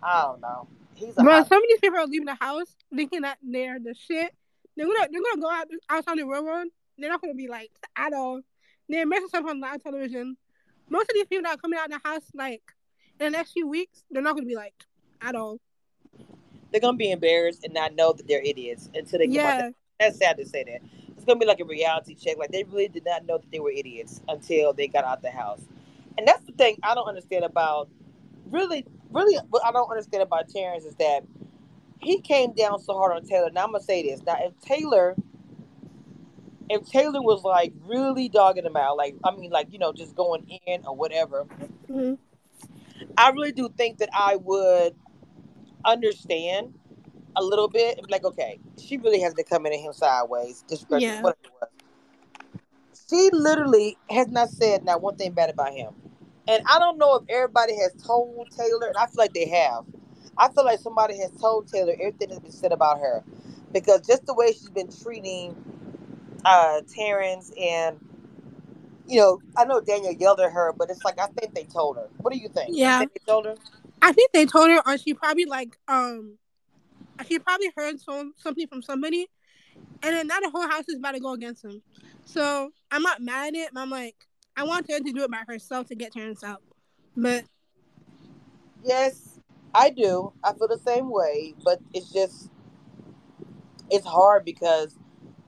I 0.03 0.23
don't 0.23 0.41
know. 0.41 0.67
He's 0.95 1.13
a 1.17 1.23
Bro, 1.23 1.45
some 1.45 1.63
of 1.63 1.69
these 1.69 1.79
people 1.79 1.99
are 1.99 2.05
leaving 2.05 2.25
the 2.25 2.35
house 2.35 2.75
thinking 2.93 3.21
that 3.21 3.37
they're 3.41 3.79
the 3.79 3.93
shit. 3.93 4.33
They're 4.75 4.85
gonna 4.85 5.07
they're 5.11 5.21
gonna 5.21 5.41
go 5.41 5.49
out 5.49 5.67
outside 5.89 6.17
the 6.17 6.25
railroad. 6.25 6.67
They're 6.97 7.09
not 7.09 7.21
gonna 7.21 7.33
be 7.33 7.47
like 7.47 7.71
at 7.95 8.13
all. 8.13 8.41
They're 8.91 9.05
messing 9.05 9.29
stuff 9.29 9.45
on 9.47 9.61
live 9.61 9.81
television. 9.81 10.35
Most 10.89 11.09
of 11.09 11.13
these 11.13 11.25
people 11.25 11.43
that 11.43 11.53
are 11.53 11.57
coming 11.57 11.79
out 11.79 11.85
of 11.85 12.01
the 12.01 12.09
house 12.09 12.29
like 12.33 12.61
in 13.19 13.25
the 13.25 13.29
next 13.29 13.53
few 13.53 13.65
weeks, 13.65 14.03
they're 14.11 14.21
not 14.21 14.35
gonna 14.35 14.45
be 14.45 14.55
like 14.55 14.73
at 15.21 15.33
all. 15.33 15.59
They're 16.71 16.81
gonna 16.81 16.97
be 16.97 17.11
embarrassed 17.11 17.63
and 17.63 17.73
not 17.73 17.95
know 17.95 18.11
that 18.11 18.27
they're 18.27 18.41
idiots 18.41 18.89
until 18.93 19.19
they 19.19 19.27
yeah. 19.27 19.67
Out. 19.67 19.73
That's 19.97 20.17
sad 20.17 20.37
to 20.37 20.45
say 20.45 20.65
that. 20.65 20.81
It's 21.15 21.23
gonna 21.23 21.39
be 21.39 21.45
like 21.45 21.61
a 21.61 21.65
reality 21.65 22.15
check. 22.15 22.37
Like 22.37 22.51
they 22.51 22.63
really 22.63 22.89
did 22.89 23.05
not 23.05 23.25
know 23.25 23.37
that 23.37 23.49
they 23.49 23.61
were 23.61 23.71
idiots 23.71 24.19
until 24.27 24.73
they 24.73 24.89
got 24.89 25.05
out 25.05 25.21
the 25.21 25.31
house. 25.31 25.61
And 26.17 26.27
that's 26.27 26.43
the 26.45 26.51
thing 26.51 26.77
I 26.83 26.93
don't 26.93 27.07
understand 27.07 27.45
about 27.45 27.87
really, 28.49 28.85
really 29.09 29.37
what 29.51 29.65
I 29.65 29.71
don't 29.71 29.89
understand 29.89 30.21
about 30.21 30.49
Terrance 30.49 30.83
is 30.83 30.95
that 30.95 31.23
he 32.01 32.19
came 32.19 32.51
down 32.51 32.79
so 32.79 32.93
hard 32.95 33.15
on 33.15 33.23
Taylor. 33.23 33.51
Now 33.51 33.63
I'm 33.63 33.71
gonna 33.71 33.83
say 33.85 34.03
this. 34.03 34.21
Now 34.23 34.35
if 34.39 34.59
Taylor 34.59 35.15
if 36.71 36.89
Taylor 36.89 37.21
was 37.21 37.43
like 37.43 37.73
really 37.85 38.29
dogging 38.29 38.65
him 38.65 38.77
out, 38.77 38.97
like 38.97 39.15
I 39.23 39.35
mean, 39.35 39.51
like 39.51 39.71
you 39.71 39.79
know, 39.79 39.91
just 39.91 40.15
going 40.15 40.47
in 40.65 40.85
or 40.85 40.95
whatever, 40.95 41.45
mm-hmm. 41.89 42.13
I 43.17 43.29
really 43.29 43.51
do 43.51 43.69
think 43.77 43.97
that 43.97 44.09
I 44.13 44.37
would 44.37 44.95
understand 45.83 46.73
a 47.35 47.43
little 47.43 47.67
bit 47.67 47.99
like, 48.09 48.23
okay, 48.23 48.59
she 48.77 48.97
really 48.97 49.19
has 49.21 49.33
to 49.35 49.43
come 49.43 49.65
in 49.65 49.73
at 49.73 49.79
him 49.79 49.93
sideways, 49.93 50.63
disrespectful, 50.63 50.99
yeah. 50.99 51.21
whatever 51.21 51.39
it 51.45 51.51
was. 51.61 51.69
She 53.09 53.29
literally 53.33 53.97
has 54.09 54.27
not 54.29 54.49
said 54.49 54.85
not 54.85 55.01
one 55.01 55.17
thing 55.17 55.33
bad 55.33 55.49
about 55.49 55.73
him. 55.73 55.93
And 56.47 56.63
I 56.69 56.79
don't 56.79 56.97
know 56.97 57.15
if 57.15 57.23
everybody 57.29 57.75
has 57.77 57.93
told 58.01 58.49
Taylor, 58.57 58.87
and 58.87 58.97
I 58.97 59.05
feel 59.05 59.15
like 59.17 59.33
they 59.33 59.47
have. 59.47 59.85
I 60.37 60.49
feel 60.49 60.65
like 60.65 60.79
somebody 60.79 61.17
has 61.19 61.31
told 61.31 61.67
Taylor 61.67 61.93
everything 61.93 62.29
that's 62.29 62.39
been 62.39 62.51
said 62.51 62.71
about 62.71 62.99
her. 62.99 63.23
Because 63.73 64.05
just 64.05 64.25
the 64.25 64.33
way 64.33 64.47
she's 64.47 64.69
been 64.69 64.89
treating 64.91 65.55
uh 66.45 66.81
Terrance 66.93 67.51
and 67.59 67.99
you 69.07 69.19
know, 69.19 69.41
I 69.57 69.65
know 69.65 69.81
Daniel 69.81 70.13
yelled 70.13 70.39
at 70.39 70.51
her, 70.51 70.73
but 70.77 70.89
it's 70.89 71.03
like 71.03 71.19
I 71.19 71.27
think 71.27 71.53
they 71.53 71.65
told 71.65 71.97
her. 71.97 72.07
What 72.17 72.33
do 72.33 72.39
you 72.39 72.49
think? 72.49 72.69
Yeah. 72.69 72.99
Think 72.99 73.13
they 73.13 73.31
told 73.31 73.45
her? 73.45 73.55
I 74.01 74.11
think 74.13 74.31
they 74.31 74.45
told 74.45 74.69
her 74.69 74.81
or 74.85 74.97
she 74.97 75.13
probably 75.13 75.45
like 75.45 75.77
um 75.87 76.37
she 77.27 77.39
probably 77.39 77.71
heard 77.75 77.99
some, 77.99 78.33
something 78.37 78.67
from 78.67 78.81
somebody, 78.81 79.27
and 80.03 80.15
then 80.15 80.27
now 80.27 80.39
the 80.39 80.49
whole 80.49 80.67
house 80.67 80.85
is 80.87 80.97
about 80.97 81.13
to 81.13 81.19
go 81.19 81.33
against 81.33 81.63
him. 81.63 81.81
So 82.25 82.71
I'm 82.89 83.01
not 83.01 83.21
mad 83.21 83.49
at 83.49 83.55
it, 83.55 83.69
but 83.73 83.81
I'm 83.81 83.89
like, 83.89 84.15
I 84.55 84.63
want 84.63 84.89
her 84.89 84.99
to 84.99 85.11
do 85.11 85.23
it 85.23 85.31
by 85.31 85.43
herself 85.47 85.87
to 85.87 85.95
get 85.95 86.13
Terrance 86.13 86.43
out. 86.43 86.61
But 87.15 87.45
Yes, 88.83 89.39
I 89.73 89.89
do. 89.89 90.33
I 90.43 90.53
feel 90.53 90.67
the 90.67 90.79
same 90.79 91.11
way, 91.11 91.53
but 91.63 91.79
it's 91.93 92.11
just 92.11 92.49
it's 93.89 94.05
hard 94.05 94.45
because 94.45 94.97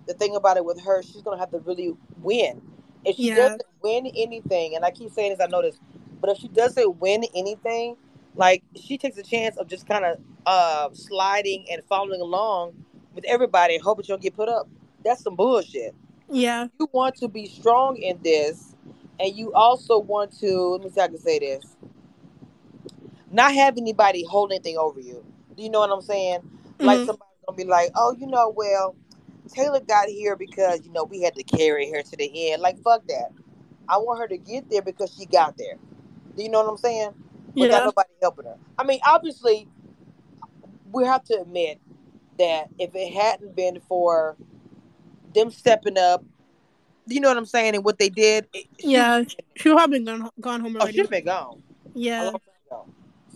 the 0.07 0.13
thing 0.13 0.35
about 0.35 0.57
it 0.57 0.65
with 0.65 0.81
her, 0.81 1.01
she's 1.03 1.21
gonna 1.21 1.39
have 1.39 1.51
to 1.51 1.59
really 1.59 1.95
win. 2.21 2.61
If 3.05 3.15
she 3.17 3.23
Yeah. 3.27 3.35
doesn't 3.35 3.63
win 3.81 4.07
anything, 4.15 4.75
and 4.75 4.85
I 4.85 4.91
keep 4.91 5.11
saying 5.11 5.31
this, 5.31 5.41
I 5.41 5.47
know 5.47 5.61
this, 5.61 5.79
but 6.21 6.29
if 6.29 6.37
she 6.37 6.47
doesn't 6.47 6.97
win 6.97 7.25
anything, 7.35 7.97
like 8.35 8.63
she 8.75 8.97
takes 8.97 9.17
a 9.17 9.23
chance 9.23 9.57
of 9.57 9.67
just 9.67 9.87
kind 9.87 10.05
of 10.05 10.19
uh 10.45 10.89
sliding 10.93 11.65
and 11.71 11.83
following 11.85 12.21
along 12.21 12.73
with 13.13 13.25
everybody 13.25 13.77
hoping 13.77 14.05
she'll 14.05 14.17
get 14.17 14.35
put 14.35 14.49
up. 14.49 14.67
That's 15.03 15.21
some 15.23 15.35
bullshit. 15.35 15.93
Yeah. 16.29 16.67
You 16.79 16.89
want 16.91 17.15
to 17.17 17.27
be 17.27 17.47
strong 17.47 17.97
in 17.97 18.19
this, 18.23 18.75
and 19.19 19.35
you 19.35 19.53
also 19.53 19.99
want 19.99 20.37
to. 20.39 20.57
Let 20.75 20.83
me 20.83 20.89
see 20.89 20.99
how 20.99 21.05
I 21.05 21.09
can 21.09 21.19
say 21.19 21.39
this. 21.39 21.75
Not 23.31 23.53
have 23.53 23.77
anybody 23.77 24.23
hold 24.23 24.51
anything 24.51 24.77
over 24.77 24.99
you. 24.99 25.23
Do 25.55 25.63
you 25.63 25.69
know 25.69 25.79
what 25.79 25.91
I'm 25.91 26.01
saying? 26.01 26.39
Like 26.79 26.99
Mhm. 27.01 27.05
somebody's 27.05 27.33
gonna 27.47 27.57
be 27.57 27.65
like, 27.65 27.91
"Oh, 27.95 28.15
you 28.17 28.27
know, 28.27 28.49
well, 28.55 28.95
Taylor 29.49 29.79
got 29.79 30.07
here 30.07 30.35
because 30.35 30.85
you 30.85 30.91
know 30.91 31.03
we 31.03 31.21
had 31.21 31.35
to 31.35 31.43
carry 31.43 31.91
her 31.91 32.01
to 32.01 32.17
the 32.17 32.51
end." 32.51 32.61
Like, 32.61 32.81
fuck 32.81 33.05
that. 33.07 33.31
I 33.87 33.97
want 33.97 34.19
her 34.19 34.27
to 34.27 34.37
get 34.37 34.69
there 34.69 34.81
because 34.81 35.13
she 35.17 35.25
got 35.25 35.57
there. 35.57 35.75
Do 36.35 36.43
you 36.43 36.49
know 36.49 36.61
what 36.61 36.69
I'm 36.69 36.77
saying? 36.77 37.13
Without 37.55 37.79
Yeah. 37.79 37.85
nobody 37.85 38.09
helping 38.21 38.45
her. 38.45 38.57
I 38.77 38.83
mean, 38.83 38.99
obviously, 39.05 39.67
we 40.91 41.05
have 41.05 41.23
to 41.25 41.41
admit 41.41 41.79
that 42.39 42.69
if 42.79 42.95
it 42.95 43.13
hadn't 43.13 43.55
been 43.55 43.79
for 43.87 44.35
them 45.33 45.51
stepping 45.51 45.97
up, 45.97 46.23
you 47.05 47.19
know 47.19 47.27
what 47.27 47.37
I'm 47.37 47.45
saying, 47.45 47.75
and 47.75 47.83
what 47.83 47.99
they 47.99 48.09
did, 48.09 48.47
it, 48.53 48.67
Yeah. 48.79 49.23
She 49.55 49.69
would 49.69 49.77
probably 49.77 49.99
gone 49.99 50.29
gone 50.39 50.61
home 50.61 50.75
oh, 50.77 50.81
already. 50.81 50.99
oh, 50.99 51.03
she'd 51.03 51.09
been 51.09 51.25
gone. 51.25 51.61
Yeah. 51.93 52.31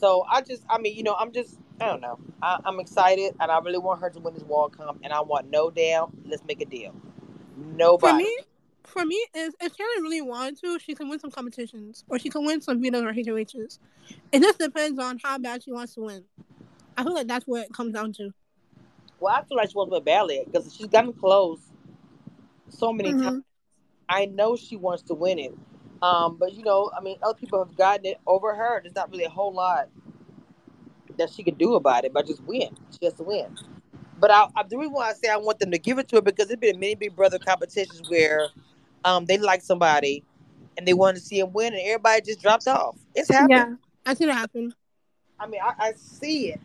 Long 0.01 0.23
time 0.23 0.23
ago. 0.23 0.25
So 0.25 0.25
I 0.29 0.41
just, 0.41 0.63
I 0.69 0.77
mean, 0.79 0.95
you 0.95 1.03
know, 1.03 1.15
I'm 1.15 1.31
just, 1.31 1.57
I 1.81 1.87
don't 1.87 2.01
know. 2.01 2.19
I, 2.41 2.59
I'm 2.65 2.79
excited, 2.79 3.35
and 3.39 3.51
I 3.51 3.59
really 3.59 3.77
want 3.79 4.01
her 4.01 4.09
to 4.09 4.19
win 4.19 4.33
this 4.33 4.43
wall 4.43 4.69
comp, 4.69 4.99
and 5.03 5.13
I 5.13 5.21
want 5.21 5.49
no 5.49 5.69
damn. 5.69 6.07
Let's 6.25 6.43
make 6.45 6.61
a 6.61 6.65
deal. 6.65 6.93
Nobody. 7.57 8.13
For 8.13 8.17
me, 8.17 8.37
for 8.85 9.05
me, 9.05 9.25
is 9.35 9.55
if 9.61 9.75
Taylor 9.75 10.01
really 10.01 10.21
wanted 10.21 10.59
to, 10.61 10.79
she 10.79 10.95
can 10.95 11.09
win 11.09 11.19
some 11.19 11.31
competitions, 11.31 12.03
or 12.09 12.19
she 12.19 12.29
can 12.29 12.45
win 12.45 12.61
some 12.61 12.81
Venus 12.81 13.01
or 13.01 13.13
HOHs. 13.13 13.79
It 14.31 14.41
just 14.41 14.59
depends 14.59 14.99
on 14.99 15.19
how 15.23 15.37
bad 15.37 15.63
she 15.63 15.71
wants 15.71 15.95
to 15.95 16.01
win. 16.01 16.23
I 16.95 17.03
feel 17.03 17.13
like 17.13 17.27
that's 17.27 17.45
what 17.45 17.65
it 17.65 17.73
comes 17.73 17.93
down 17.93 18.13
to. 18.13 18.31
Well, 19.19 19.33
I 19.35 19.43
feel 19.43 19.57
like 19.57 19.69
she 19.69 19.75
wants 19.75 19.89
to 19.91 19.95
win 19.95 20.03
badly 20.03 20.43
because 20.45 20.73
she's 20.75 20.87
gotten 20.87 21.13
close 21.13 21.59
so 22.69 22.93
many 22.93 23.13
Mhm. 23.13 23.23
times. 23.23 23.43
I 24.09 24.25
know 24.25 24.55
she 24.55 24.77
wants 24.77 25.03
to 25.03 25.13
win 25.13 25.39
it. 25.39 25.53
Um, 26.01 26.37
but 26.37 26.53
you 26.53 26.63
know, 26.63 26.91
I 26.97 27.01
mean, 27.01 27.17
other 27.23 27.37
people 27.37 27.63
have 27.63 27.75
gotten 27.75 28.05
it 28.05 28.19
over 28.27 28.53
her. 28.53 28.81
There's 28.81 28.95
not 28.95 29.11
really 29.11 29.23
a 29.23 29.29
whole 29.29 29.53
lot 29.53 29.89
that 31.17 31.31
she 31.31 31.43
can 31.43 31.55
do 31.55 31.75
about 31.75 32.05
it, 32.05 32.13
but 32.13 32.27
just 32.27 32.43
win. 32.43 32.69
She 32.97 33.05
has 33.05 33.13
to 33.15 33.23
win. 33.23 33.57
But 34.19 34.31
I, 34.31 34.47
I 34.55 34.63
the 34.63 34.77
reason 34.77 34.93
why 34.93 35.09
I 35.09 35.13
say 35.13 35.29
I 35.29 35.37
want 35.37 35.59
them 35.59 35.71
to 35.71 35.77
give 35.77 35.99
it 35.99 36.07
to 36.09 36.17
her 36.17 36.21
because 36.21 36.47
there's 36.47 36.59
been 36.59 36.79
many 36.79 36.95
Big 36.95 37.15
Brother 37.15 37.39
competitions 37.39 38.09
where 38.09 38.47
um 39.05 39.25
they 39.25 39.37
like 39.37 39.61
somebody 39.61 40.23
and 40.77 40.87
they 40.87 40.93
wanted 40.93 41.19
to 41.19 41.25
see 41.25 41.39
him 41.39 41.51
win, 41.53 41.73
and 41.73 41.81
everybody 41.83 42.21
just 42.21 42.41
dropped 42.41 42.67
off. 42.67 42.97
It's 43.15 43.29
happened. 43.29 43.49
Yeah, 43.49 43.75
I 44.05 44.13
see 44.13 44.25
that 44.25 44.33
happen. 44.33 44.73
I 45.39 45.47
mean, 45.47 45.61
I, 45.63 45.73
I 45.79 45.93
see 45.93 46.49
it 46.49 46.61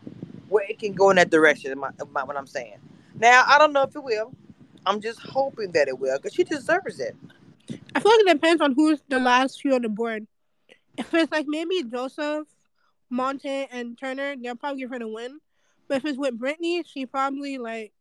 where 0.49 0.65
it 0.69 0.79
can 0.79 0.93
go 0.93 1.09
in 1.09 1.15
that 1.17 1.31
direction. 1.31 1.77
My, 1.79 1.89
my, 2.11 2.23
what 2.23 2.37
I'm 2.37 2.47
saying. 2.47 2.77
Now, 3.19 3.43
I 3.47 3.57
don't 3.57 3.73
know 3.73 3.83
if 3.83 3.95
it 3.95 4.03
will. 4.03 4.33
I'm 4.85 5.01
just 5.01 5.19
hoping 5.19 5.71
that 5.71 5.87
it 5.87 5.97
will 5.97 6.17
because 6.17 6.33
she 6.33 6.43
deserves 6.43 6.99
it. 6.99 7.15
I 7.95 7.99
feel 7.99 8.11
like 8.11 8.19
it 8.21 8.33
depends 8.33 8.61
on 8.61 8.73
who's 8.73 9.01
the 9.07 9.19
last 9.19 9.61
few 9.61 9.73
on 9.73 9.81
the 9.81 9.89
board. 9.89 10.27
If 10.97 11.13
it's 11.13 11.31
like 11.31 11.45
maybe 11.47 11.83
Joseph, 11.83 12.47
Monte, 13.09 13.49
and 13.49 13.97
Turner, 13.97 14.35
they'll 14.35 14.55
probably 14.55 14.81
give 14.81 14.89
her 14.91 14.99
the 14.99 15.07
win. 15.07 15.39
But 15.87 15.97
if 15.97 16.05
it's 16.05 16.17
with 16.17 16.37
Brittany, 16.37 16.83
she 16.85 17.05
probably 17.05 17.57
like 17.57 17.93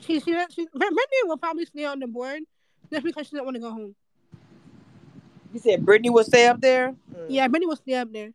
she 0.00 0.20
she, 0.20 0.34
she 0.50 0.66
Brittany 0.72 1.22
will 1.24 1.38
probably 1.38 1.64
stay 1.64 1.84
on 1.84 2.00
the 2.00 2.06
board 2.06 2.42
just 2.92 3.04
because 3.04 3.26
she 3.26 3.32
doesn't 3.32 3.44
want 3.44 3.56
to 3.56 3.60
go 3.60 3.70
home. 3.70 3.94
You 5.52 5.60
said 5.60 5.84
Brittany 5.84 6.10
will 6.10 6.24
stay 6.24 6.46
up 6.46 6.60
there. 6.60 6.94
Mm. 7.14 7.26
Yeah, 7.28 7.48
Brittany 7.48 7.66
will 7.66 7.76
stay 7.76 7.94
up 7.94 8.12
there. 8.12 8.32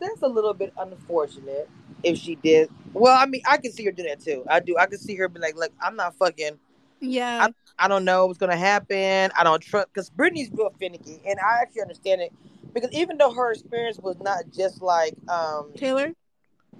that's 0.00 0.22
a 0.22 0.26
little 0.26 0.54
bit 0.54 0.72
unfortunate 0.78 1.68
if 2.02 2.18
she 2.18 2.34
did. 2.36 2.70
Well, 2.92 3.16
I 3.16 3.26
mean, 3.26 3.42
I 3.46 3.58
can 3.58 3.70
see 3.70 3.84
her 3.84 3.92
do 3.92 4.02
that 4.04 4.20
too. 4.20 4.44
I 4.48 4.60
do. 4.60 4.76
I 4.78 4.86
can 4.86 4.98
see 4.98 5.14
her 5.16 5.28
be 5.28 5.38
like, 5.38 5.56
"Look, 5.56 5.72
I'm 5.80 5.96
not 5.96 6.16
fucking. 6.16 6.58
Yeah, 7.00 7.48
I 7.78 7.88
don't 7.88 8.04
know 8.04 8.26
what's 8.26 8.38
gonna 8.38 8.56
happen. 8.56 9.30
I 9.36 9.44
don't 9.44 9.60
trust." 9.62 9.88
Because 9.88 10.10
Brittany's 10.10 10.50
real 10.52 10.70
finicky, 10.78 11.22
and 11.26 11.38
I 11.40 11.60
actually 11.62 11.82
understand 11.82 12.20
it. 12.20 12.32
Because 12.74 12.90
even 12.92 13.18
though 13.18 13.32
her 13.32 13.52
experience 13.52 13.98
was 13.98 14.18
not 14.20 14.44
just 14.52 14.82
like 14.82 15.14
um 15.28 15.72
Taylor. 15.76 16.12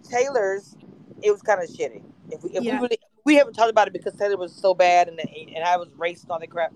Taylor's, 0.09 0.77
it 1.23 1.31
was 1.31 1.43
kind 1.43 1.63
of 1.63 1.69
shitty. 1.69 2.03
If 2.31 2.43
we 2.43 2.51
if 2.51 2.65
Yeah. 2.65 2.75
we 2.77 2.83
really 2.83 2.99
we 3.25 3.35
haven't 3.37 3.55
talked 3.55 3.71
about 3.71 3.87
it 3.87 3.93
because 3.93 4.15
Taylor 4.15 4.37
was 4.37 4.55
so 4.55 4.75
bad 4.75 5.09
and 5.09 5.21
and 5.21 5.65
I 5.65 5.77
was 5.77 5.89
racist 5.91 6.25
and 6.25 6.33
all 6.33 6.41
that 6.41 6.51
crap. 6.51 6.73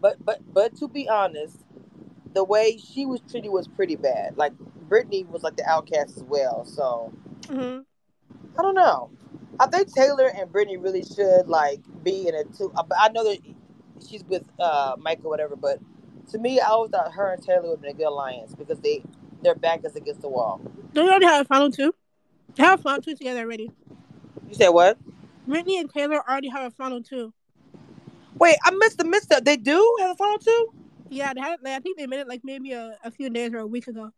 But 0.00 0.24
but 0.24 0.40
but 0.52 0.76
to 0.76 0.88
be 0.88 1.08
honest, 1.08 1.64
the 2.34 2.44
way 2.44 2.78
she 2.78 3.06
was 3.06 3.20
treated 3.30 3.50
was 3.50 3.68
pretty 3.68 3.96
bad. 3.96 4.36
Like 4.36 4.52
Brittany 4.58 5.24
was 5.24 5.42
like 5.42 5.56
the 5.56 5.66
outcast 5.68 6.16
as 6.16 6.24
well. 6.24 6.64
So 6.64 7.12
hmm 7.48 7.80
I 8.58 8.62
don't 8.62 8.74
know. 8.74 9.10
I 9.60 9.66
think 9.66 9.94
Taylor 9.94 10.28
and 10.28 10.50
Brittany 10.50 10.76
really 10.76 11.02
should 11.02 11.46
like 11.46 11.80
be 12.02 12.28
in 12.28 12.34
a 12.34 12.44
two. 12.44 12.72
uh, 12.76 12.82
but 12.82 12.98
I 13.00 13.08
know 13.08 13.24
that 13.24 13.38
she's 14.08 14.24
with 14.24 14.44
uh 14.58 14.96
Mike 14.98 15.20
or 15.24 15.30
whatever, 15.30 15.56
but 15.56 15.78
to 16.30 16.38
me, 16.38 16.60
I 16.60 16.68
always 16.68 16.90
thought 16.90 17.12
her 17.12 17.32
and 17.32 17.42
Taylor 17.42 17.62
would 17.62 17.70
have 17.70 17.80
been 17.82 17.90
a 17.90 17.94
good 17.94 18.06
alliance 18.06 18.54
because 18.54 18.80
they 18.80 19.02
their 19.42 19.54
back 19.54 19.84
is 19.84 19.96
against 19.96 20.22
the 20.22 20.28
wall. 20.28 20.60
Don't 20.92 21.04
you 21.04 21.10
already 21.10 21.26
have 21.26 21.42
a 21.42 21.48
final 21.48 21.70
two? 21.70 21.94
They 22.54 22.62
have 22.62 22.80
a 22.80 22.82
final 22.82 23.02
two 23.02 23.14
together 23.14 23.40
already. 23.40 23.70
You 24.48 24.54
said 24.54 24.68
what? 24.70 24.98
Brittany 25.46 25.78
and 25.78 25.90
Taylor 25.90 26.22
already 26.28 26.48
have 26.48 26.64
a 26.64 26.70
final 26.70 27.02
two. 27.02 27.32
Wait, 28.38 28.56
I 28.64 28.70
missed 28.72 28.98
the 28.98 29.04
missed 29.04 29.32
up. 29.32 29.44
They 29.44 29.56
do 29.56 29.96
have 30.00 30.10
a 30.12 30.14
final 30.14 30.38
two. 30.38 30.72
Yeah, 31.08 31.34
they 31.34 31.40
had, 31.40 31.58
like, 31.62 31.74
I 31.74 31.80
think 31.80 31.98
they 31.98 32.06
made 32.06 32.20
it 32.20 32.28
like 32.28 32.40
maybe 32.42 32.72
a, 32.72 32.96
a 33.04 33.10
few 33.10 33.28
days 33.28 33.52
or 33.52 33.58
a 33.58 33.66
week 33.66 33.88
ago. 33.88 34.12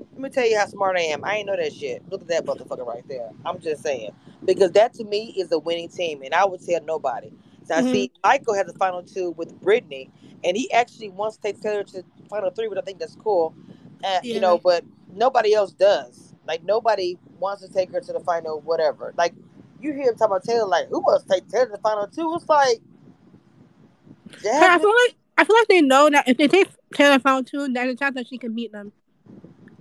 Let 0.00 0.18
me 0.20 0.30
tell 0.30 0.46
you 0.48 0.58
how 0.58 0.66
smart 0.66 0.96
I 0.96 1.02
am. 1.02 1.24
I 1.24 1.36
ain't 1.36 1.46
know 1.46 1.56
that 1.56 1.72
shit. 1.72 2.02
Look 2.10 2.22
at 2.22 2.28
that 2.28 2.44
motherfucker 2.46 2.86
right 2.86 3.06
there. 3.08 3.30
I'm 3.46 3.60
just 3.60 3.82
saying 3.82 4.10
because 4.44 4.72
that 4.72 4.92
to 4.94 5.04
me 5.04 5.34
is 5.36 5.52
a 5.52 5.58
winning 5.58 5.88
team, 5.88 6.22
and 6.22 6.34
I 6.34 6.44
would 6.44 6.64
tell 6.64 6.82
nobody. 6.84 7.32
So 7.64 7.74
I 7.76 7.82
Mhm. 7.82 7.90
see 7.92 8.12
Michael 8.24 8.54
has 8.54 8.68
a 8.68 8.72
final 8.74 9.02
two 9.02 9.30
with 9.32 9.60
Brittany, 9.60 10.10
and 10.44 10.56
he 10.56 10.70
actually 10.72 11.10
wants 11.10 11.36
to 11.36 11.42
take 11.42 11.60
Taylor 11.60 11.84
to 11.84 12.04
final 12.30 12.50
three, 12.50 12.68
which 12.68 12.78
I 12.78 12.82
think 12.82 12.98
that's 12.98 13.16
cool. 13.16 13.54
Uh, 14.04 14.20
You 14.22 14.40
know, 14.40 14.58
but 14.58 14.84
nobody 15.14 15.54
else 15.54 15.72
does. 15.72 16.34
Like 16.46 16.64
nobody 16.64 17.18
wants 17.38 17.66
to 17.66 17.72
take 17.72 17.92
her 17.92 18.00
to 18.00 18.12
the 18.12 18.20
final, 18.20 18.60
whatever. 18.60 19.14
Like 19.16 19.34
you 19.80 19.92
hear 19.92 20.08
him 20.08 20.16
talking 20.16 20.26
about 20.26 20.44
Taylor, 20.44 20.66
like 20.66 20.88
who 20.88 21.00
wants 21.00 21.24
to 21.24 21.30
take 21.34 21.48
Taylor 21.48 21.66
to 21.66 21.72
the 21.72 21.78
final 21.78 22.06
two? 22.06 22.34
It's 22.34 22.48
like, 22.48 22.80
I 24.74 24.78
feel 24.78 24.94
like 25.06 25.16
I 25.36 25.44
feel 25.44 25.56
like 25.56 25.68
they 25.68 25.80
know 25.82 26.10
that 26.10 26.28
if 26.28 26.36
they 26.38 26.48
take 26.48 26.68
Taylor 26.94 27.18
final 27.18 27.44
two, 27.44 27.68
there's 27.68 27.92
a 27.94 27.96
chance 27.96 28.14
that 28.16 28.26
she 28.26 28.38
can 28.38 28.54
beat 28.54 28.72
them. 28.72 28.92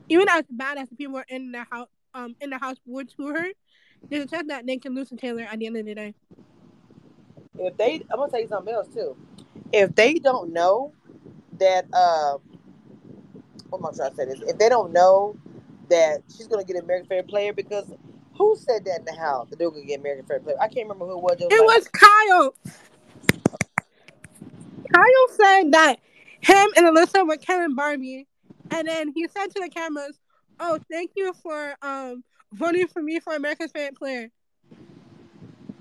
Even 0.09 0.29
as 0.29 0.43
bad 0.49 0.77
as 0.77 0.89
the 0.89 0.95
people 0.95 1.17
are 1.17 1.25
in 1.27 1.51
the 1.51 1.65
house, 1.69 1.89
um, 2.13 2.35
in 2.41 2.49
the 2.49 2.57
house 2.57 2.77
would 2.85 3.09
to 3.17 3.27
her, 3.27 3.47
there's 4.09 4.25
a 4.25 4.27
chance 4.27 4.47
that 4.47 4.65
they 4.65 4.77
can 4.77 4.95
lose 4.95 5.09
to 5.09 5.15
Taylor 5.15 5.43
at 5.43 5.59
the 5.59 5.67
end 5.67 5.77
of 5.77 5.85
the 5.85 5.95
day. 5.95 6.13
if 7.59 7.77
they 7.77 7.95
I'm 8.11 8.17
gonna 8.17 8.31
tell 8.31 8.41
you 8.41 8.47
something 8.47 8.73
else 8.73 8.87
too. 8.93 9.17
If 9.73 9.95
they 9.95 10.15
don't 10.15 10.53
know 10.53 10.93
that 11.59 11.85
uh 11.93 12.37
what 13.69 13.79
am 13.79 13.85
I 13.85 13.91
trying 13.95 14.11
to 14.11 14.15
say 14.15 14.25
this? 14.25 14.41
If 14.47 14.57
they 14.57 14.69
don't 14.69 14.93
know 14.93 15.37
that 15.89 16.21
she's 16.35 16.47
gonna 16.47 16.63
get 16.63 16.77
American 16.77 17.07
Fair 17.07 17.23
Player 17.23 17.53
because 17.53 17.91
who 18.37 18.55
said 18.55 18.85
that 18.85 18.99
in 18.99 19.05
the 19.05 19.15
house 19.15 19.49
that 19.49 19.59
they 19.59 19.65
were 19.65 19.71
gonna 19.71 19.85
get 19.85 19.99
American 19.99 20.25
Fair 20.25 20.39
Player? 20.39 20.57
I 20.61 20.67
can't 20.67 20.87
remember 20.87 21.05
who 21.05 21.17
it 21.17 21.23
was. 21.23 21.37
It 21.39 21.49
like, 21.49 21.59
was 21.59 21.87
Kyle. 21.89 22.55
Kyle 24.93 25.27
said 25.35 25.71
that 25.73 25.99
him 26.41 26.67
and 26.77 26.85
Alyssa 26.85 27.27
were 27.27 27.37
killing 27.37 27.75
Barbie, 27.75 28.27
and 28.71 28.87
then 28.87 29.11
he 29.13 29.27
said 29.27 29.47
to 29.47 29.61
the 29.61 29.69
cameras, 29.69 30.19
"Oh, 30.59 30.79
thank 30.91 31.11
you 31.15 31.33
for 31.41 31.75
um 31.81 32.23
voting 32.53 32.87
for 32.87 33.01
me 33.01 33.19
for 33.19 33.33
America's 33.33 33.71
favorite 33.71 33.97
player." 33.97 34.29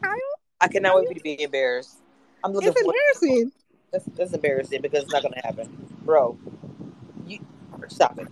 Kyle, 0.02 0.14
I 0.60 0.68
cannot 0.68 0.96
wait 0.96 1.08
for 1.08 1.12
you 1.14 1.18
to 1.18 1.22
be 1.22 1.42
embarrassed. 1.42 1.98
I'm 2.44 2.52
looking 2.52 2.72
it's 2.74 2.80
embarrassing. 2.80 3.52
that's, 3.92 4.04
that's 4.16 4.32
embarrassing 4.32 4.82
because 4.82 5.04
it's 5.04 5.12
not 5.12 5.22
gonna 5.22 5.40
happen. 5.44 5.68
Bro. 6.04 6.38
You 7.26 7.40
stop 7.88 8.18
it. 8.18 8.28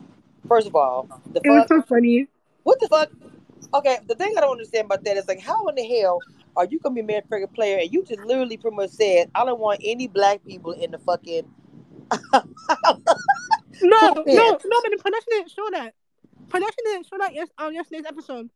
First 0.49 0.67
of 0.67 0.77
all, 0.77 1.09
the 1.33 1.41
It 1.43 1.51
was 1.51 1.67
so 1.69 1.83
funny. 1.83 2.29
what 2.63 2.79
the 2.81 2.89
fuck? 2.89 3.11
Okay, 3.73 3.99
the 4.07 4.15
thing 4.15 4.35
I 4.37 4.41
don't 4.41 4.53
understand 4.53 4.87
about 4.87 5.05
that 5.05 5.17
is 5.17 5.27
like, 5.27 5.41
how 5.41 5.67
in 5.69 5.75
the 5.75 5.85
hell 5.85 6.21
are 6.57 6.67
you 6.67 6.79
gonna 6.79 6.95
be 6.95 7.01
a 7.01 7.05
American 7.05 7.29
Fair 7.29 7.47
Player 7.49 7.79
and 7.79 7.93
you 7.93 8.05
just 8.05 8.21
literally 8.21 8.57
pretty 8.57 8.77
much 8.77 8.91
said, 8.91 9.31
I 9.35 9.45
don't 9.45 9.59
want 9.59 9.81
any 9.85 10.07
black 10.07 10.45
people 10.45 10.73
in 10.73 10.93
the 10.93 10.99
fucking. 10.99 11.51
No, 13.83 13.99
no, 14.15 14.15
no, 14.25 14.53
but 14.57 14.91
the 14.91 14.99
production 15.03 15.29
didn't 15.31 15.51
show 15.51 15.69
that. 15.73 15.95
Production 16.49 16.85
didn't 16.85 17.07
show 17.07 17.19
that 17.19 17.35
yes 17.35 17.49
on 17.59 17.75
yesterday's 17.75 18.07
episode. 18.07 18.51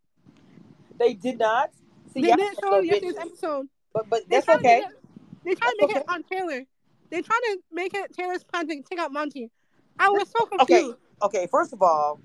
they 0.99 1.15
did 1.15 1.39
not. 1.39 1.71
See, 2.13 2.23
They 2.23 2.33
didn't 2.33 2.59
show 2.63 2.79
yesterday's 2.81 3.15
bitches. 3.15 3.21
episode. 3.21 3.69
But 3.93 4.09
but 4.11 4.23
that's 4.29 4.49
okay. 4.49 4.81
it- 4.81 4.99
They 5.45 5.55
tried 5.55 5.71
to 5.79 5.87
make 5.87 5.97
it 5.97 6.05
on 6.09 6.23
Taylor. 6.25 6.65
They 7.11 7.23
tried 7.23 7.41
to 7.45 7.59
make 7.73 7.95
it 7.95 8.13
Taylor's 8.13 8.45
plan 8.45 8.67
to 8.69 8.83
take 8.83 8.99
out 8.99 9.13
Monte. 9.13 9.51
I 9.99 10.09
was 10.11 10.29
so 10.29 10.45
Okay. 10.61 10.81
confused. 10.83 10.97
Okay, 11.23 11.47
first 11.51 11.73
of 11.73 11.83
all, 11.83 12.21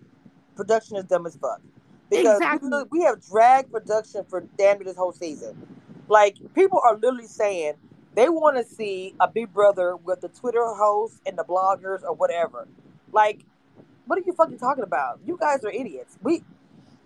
production 0.56 0.98
is 0.98 1.06
dumb 1.06 1.26
as 1.26 1.36
fuck. 1.38 1.62
Because 2.10 2.38
Exactly. 2.38 2.70
we, 2.92 3.00
we 3.00 3.06
have 3.06 3.26
dragged 3.26 3.72
production 3.72 4.24
for 4.30 4.42
damn 4.58 4.78
near 4.78 4.86
this 4.86 4.98
whole 4.98 5.14
season. 5.14 5.56
Like 6.10 6.36
people 6.54 6.80
are 6.84 6.96
literally 6.96 7.28
saying 7.28 7.74
they 8.14 8.30
want 8.30 8.58
to 8.58 8.64
see 8.64 9.16
a 9.20 9.28
Big 9.28 9.52
Brother 9.54 9.96
with 9.96 10.22
the 10.22 10.28
Twitter 10.30 10.66
hosts 10.76 11.20
and 11.26 11.38
the 11.38 11.44
bloggers 11.44 12.04
or 12.04 12.14
whatever. 12.14 12.68
Like, 13.14 13.46
what 14.06 14.20
are 14.20 14.24
you 14.26 14.34
fucking 14.34 14.58
talking 14.58 14.84
about? 14.84 15.20
You 15.26 15.38
guys 15.40 15.64
are 15.64 15.72
idiots. 15.72 16.18
We, 16.22 16.44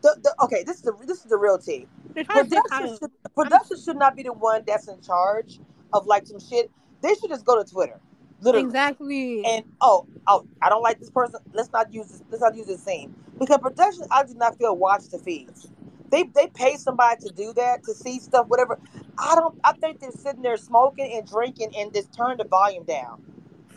the, 0.02 0.18
the 0.24 0.36
okay, 0.44 0.64
this 0.64 0.78
is 0.78 0.82
the 0.84 0.94
this 1.06 1.20
is 1.20 1.26
the 1.26 1.38
real 1.38 1.58
tea. 1.58 1.88
They're 2.14 2.24
trying 2.24 2.46
to 2.46 2.50
say 2.50 2.62
Production 2.62 2.98
should, 2.98 3.34
production 3.36 3.78
should 3.84 3.98
not 3.98 4.16
be 4.16 4.24
the 4.24 4.34
one 4.34 4.64
that's 4.66 4.88
in 4.88 5.02
charge 5.02 5.60
of 5.94 6.06
like 6.06 6.26
some 6.26 6.40
shit. 6.40 6.72
They 7.02 7.14
should 7.16 7.30
just 7.30 7.46
go 7.46 7.62
to 7.62 7.70
Twitter, 7.70 8.00
literally. 8.42 8.66
Exactly. 8.66 9.46
And 9.46 9.66
oh, 9.82 10.08
oh, 10.28 10.48
I 10.62 10.70
don't 10.70 10.82
like 10.82 11.00
this 11.00 11.10
person. 11.12 11.40
Let's 11.54 11.72
not 11.72 11.94
use 11.94 12.08
this. 12.08 12.24
Let's 12.30 12.42
not 12.42 12.56
use 12.56 12.68
this 12.68 12.84
scene 12.84 13.14
because 13.38 13.58
production. 13.60 14.06
I 14.10 14.24
do 14.24 14.34
not 14.36 14.58
feel 14.58 14.76
watch 14.76 15.10
the 15.10 15.20
feeds. 15.20 15.70
They 16.10 16.24
they 16.24 16.48
pay 16.48 16.78
somebody 16.78 17.22
to 17.28 17.34
do 17.34 17.54
that 17.54 17.84
to 17.84 17.94
see 17.94 18.20
stuff, 18.20 18.48
whatever. 18.48 18.80
I 19.18 19.36
don't. 19.36 19.60
I 19.64 19.74
think 19.74 20.00
they're 20.00 20.12
sitting 20.12 20.42
there 20.42 20.58
smoking 20.58 21.12
and 21.14 21.28
drinking 21.28 21.74
and 21.78 21.94
just 21.94 22.14
turn 22.14 22.38
the 22.38 22.46
volume 22.46 22.86
down. 22.86 23.24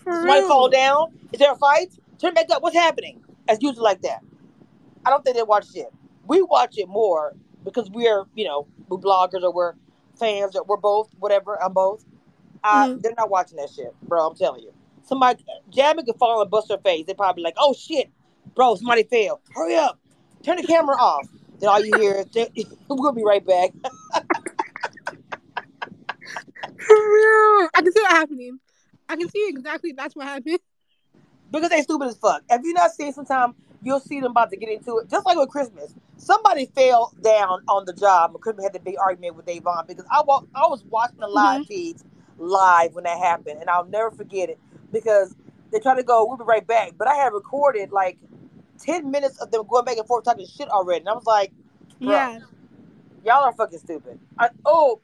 For 0.05 0.13
Somebody 0.13 0.43
fall 0.43 0.69
down. 0.69 1.13
Is 1.33 1.41
there 1.41 1.53
a 1.53 1.57
fight? 1.57 1.93
Turn 2.21 2.35
back 2.35 2.47
up. 2.51 2.63
What's 2.63 2.77
happening? 2.77 3.23
As 3.49 3.59
usual, 3.61 3.83
like 3.85 4.03
that. 4.03 4.21
I 5.05 5.11
don't 5.11 5.25
think 5.25 5.37
they 5.37 5.43
watch 5.43 5.73
shit. 5.73 5.89
We 6.27 6.43
watch 6.43 6.77
it 6.77 6.89
more 6.89 7.35
because 7.65 7.91
we're, 7.91 8.25
you 8.35 8.45
know, 8.45 8.67
we're 8.89 8.99
bloggers 8.99 9.43
or 9.43 9.53
we're 9.53 9.75
fans 10.19 10.55
or 10.55 10.65
we're 10.65 10.77
both, 10.77 11.11
whatever. 11.19 11.61
I'm 11.63 11.73
both. 11.73 12.05
Uh, 12.63 12.87
Mhm. 12.89 13.03
They're 13.03 13.15
not 13.17 13.31
watching 13.31 13.57
that 13.57 13.71
shit, 13.71 13.95
bro. 14.03 14.27
I'm 14.29 14.37
telling 14.37 14.63
you. 14.63 14.73
Somebody, 15.03 15.45
Jamie 15.71 16.05
could 16.05 16.17
fall 16.17 16.43
and 16.43 16.51
bust 16.51 16.69
her 16.71 16.79
face. 16.79 17.07
They 17.07 17.15
probably 17.15 17.43
like, 17.43 17.55
oh 17.57 17.73
shit, 17.73 18.11
bro, 18.55 18.75
somebody 18.75 19.05
fell. 19.05 19.41
Hurry 19.55 19.77
up. 19.77 19.99
Turn 20.43 20.57
the 20.57 20.63
camera 20.63 20.97
off. 20.97 21.27
Then 21.59 21.69
all 21.71 21.81
you 21.85 21.99
hear 21.99 22.17
is, 22.17 22.27
gonna 22.89 23.13
be 23.15 23.25
right 23.25 23.45
back. 23.45 23.71
For 26.79 26.97
real. 26.97 27.69
I 27.75 27.81
can 27.83 27.93
see 27.93 28.01
it 28.01 28.11
happening. 28.11 28.61
I 29.09 29.17
can 29.17 29.29
see 29.29 29.49
exactly 29.49 29.93
that's 29.93 30.15
what 30.15 30.27
happened. 30.27 30.61
Because 31.51 31.71
they 31.71 31.83
stupid 31.83 32.09
as 32.09 32.17
fuck. 32.19 32.43
If 32.51 32.63
you 32.65 32.75
not 32.75 32.93
seen 32.93 33.13
sometime 33.13 33.55
you'll 33.83 34.01
see 34.01 34.21
them 34.21 34.33
about 34.33 34.51
to 34.51 34.57
get 34.57 34.69
into 34.71 34.99
it? 34.99 35.11
Just 35.11 35.27
like 35.27 35.37
with 35.39 35.49
Christmas. 35.49 35.95
Somebody 36.17 36.67
fell 36.75 37.13
down 37.23 37.63
on 37.69 37.85
the 37.87 37.93
job 37.95 38.33
and 38.35 38.41
Christmas 38.43 38.65
had 38.65 38.73
the 38.75 38.81
big 38.81 38.97
argument 39.01 39.37
with 39.37 39.47
Da'Vonne 39.47 39.87
because 39.87 40.05
I 40.11 40.23
wa- 40.27 40.45
I 40.55 40.67
was 40.69 40.85
watching 40.85 41.19
the 41.21 41.29
live 41.29 41.63
feeds 41.67 42.05
live 42.39 42.95
when 42.95 43.05
that 43.05 43.19
happened 43.19 43.61
and 43.61 43.71
I'll 43.71 43.87
never 43.87 44.11
forget 44.11 44.51
it 44.51 44.59
because 44.93 45.35
they 45.73 45.81
tried 45.81 45.97
to 45.97 46.03
go, 46.03 46.27
we'll 46.27 46.37
be 46.39 46.45
right 46.45 46.67
back. 46.67 46.93
But 46.99 47.09
I 47.09 47.15
had 47.17 47.33
recorded 47.33 47.93
like 47.93 48.19
10 48.81 49.11
minutes 49.11 49.39
of 49.41 49.51
them 49.51 49.65
going 49.69 49.85
back 49.85 49.99
and 49.99 50.07
forth 50.07 50.25
talking 50.25 50.47
shit 50.47 50.69
already. 50.71 51.01
And 51.01 51.09
I 51.09 51.15
was 51.15 51.27
like, 51.27 51.53
Yeah. 52.01 52.41
y'all 53.25 53.45
are 53.45 53.53
fucking 53.53 53.79
stupid. 53.81 54.19
I, 54.39 54.51
oh, 54.65 55.01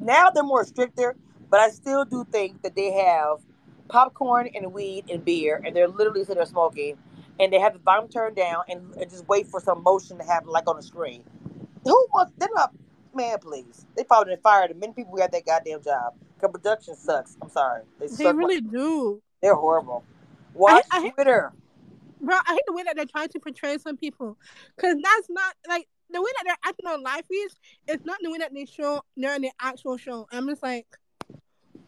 now 0.00 0.30
they're 0.30 0.42
more 0.44 0.64
stricter, 0.64 1.16
but 1.50 1.60
I 1.60 1.70
still 1.70 2.04
do 2.04 2.26
think 2.32 2.62
that 2.62 2.76
they 2.76 2.92
have 2.92 3.38
popcorn 3.90 4.48
and 4.54 4.72
weed 4.72 5.10
and 5.10 5.24
beer, 5.24 5.60
and 5.64 5.74
they're 5.74 5.88
literally 5.88 6.20
sitting 6.20 6.36
there 6.36 6.46
smoking, 6.46 6.96
and 7.38 7.52
they 7.52 7.58
have 7.60 7.72
the 7.74 7.78
volume 7.80 8.08
turned 8.08 8.36
down 8.36 8.64
and, 8.68 8.94
and 8.94 9.10
just 9.10 9.26
wait 9.28 9.46
for 9.46 9.60
some 9.60 9.82
motion 9.82 10.18
to 10.18 10.24
happen, 10.24 10.48
like 10.48 10.68
on 10.68 10.76
the 10.76 10.82
screen. 10.82 11.24
Who 11.84 12.06
wants? 12.14 12.32
They're 12.38 12.48
not. 12.54 12.72
Man, 13.14 13.38
please. 13.40 13.86
They 13.96 14.04
probably 14.04 14.36
fired 14.42 14.78
many 14.78 14.92
people 14.92 15.12
who 15.14 15.20
had 15.20 15.32
that 15.32 15.44
goddamn 15.44 15.82
job. 15.82 16.14
Cause 16.40 16.50
production 16.52 16.94
sucks. 16.94 17.36
I'm 17.42 17.50
sorry. 17.50 17.82
They, 17.98 18.06
They 18.06 18.14
suck. 18.24 18.36
really 18.36 18.60
do. 18.60 19.20
They're 19.42 19.54
horrible. 19.54 20.04
Watch 20.54 20.84
I- 20.90 21.06
I- 21.06 21.10
Twitter. 21.10 21.52
Bro, 22.20 22.36
I 22.36 22.52
hate 22.52 22.62
the 22.66 22.72
way 22.74 22.82
that 22.84 22.96
they're 22.96 23.06
trying 23.06 23.30
to 23.30 23.40
portray 23.40 23.78
some 23.78 23.96
people. 23.96 24.36
Because 24.76 24.96
that's 25.02 25.28
not, 25.30 25.54
like, 25.68 25.88
the 26.10 26.20
way 26.20 26.28
that 26.36 26.42
they're 26.44 26.56
acting 26.70 26.86
on 26.86 27.02
live 27.02 27.24
feeds 27.28 27.54
It's 27.88 28.04
not 28.04 28.18
the 28.22 28.30
way 28.30 28.38
that 28.38 28.52
they 28.52 28.66
show 28.66 29.00
during 29.18 29.40
the 29.42 29.50
actual 29.60 29.96
show. 29.96 30.26
I'm 30.30 30.46
just 30.48 30.62
like, 30.62 30.86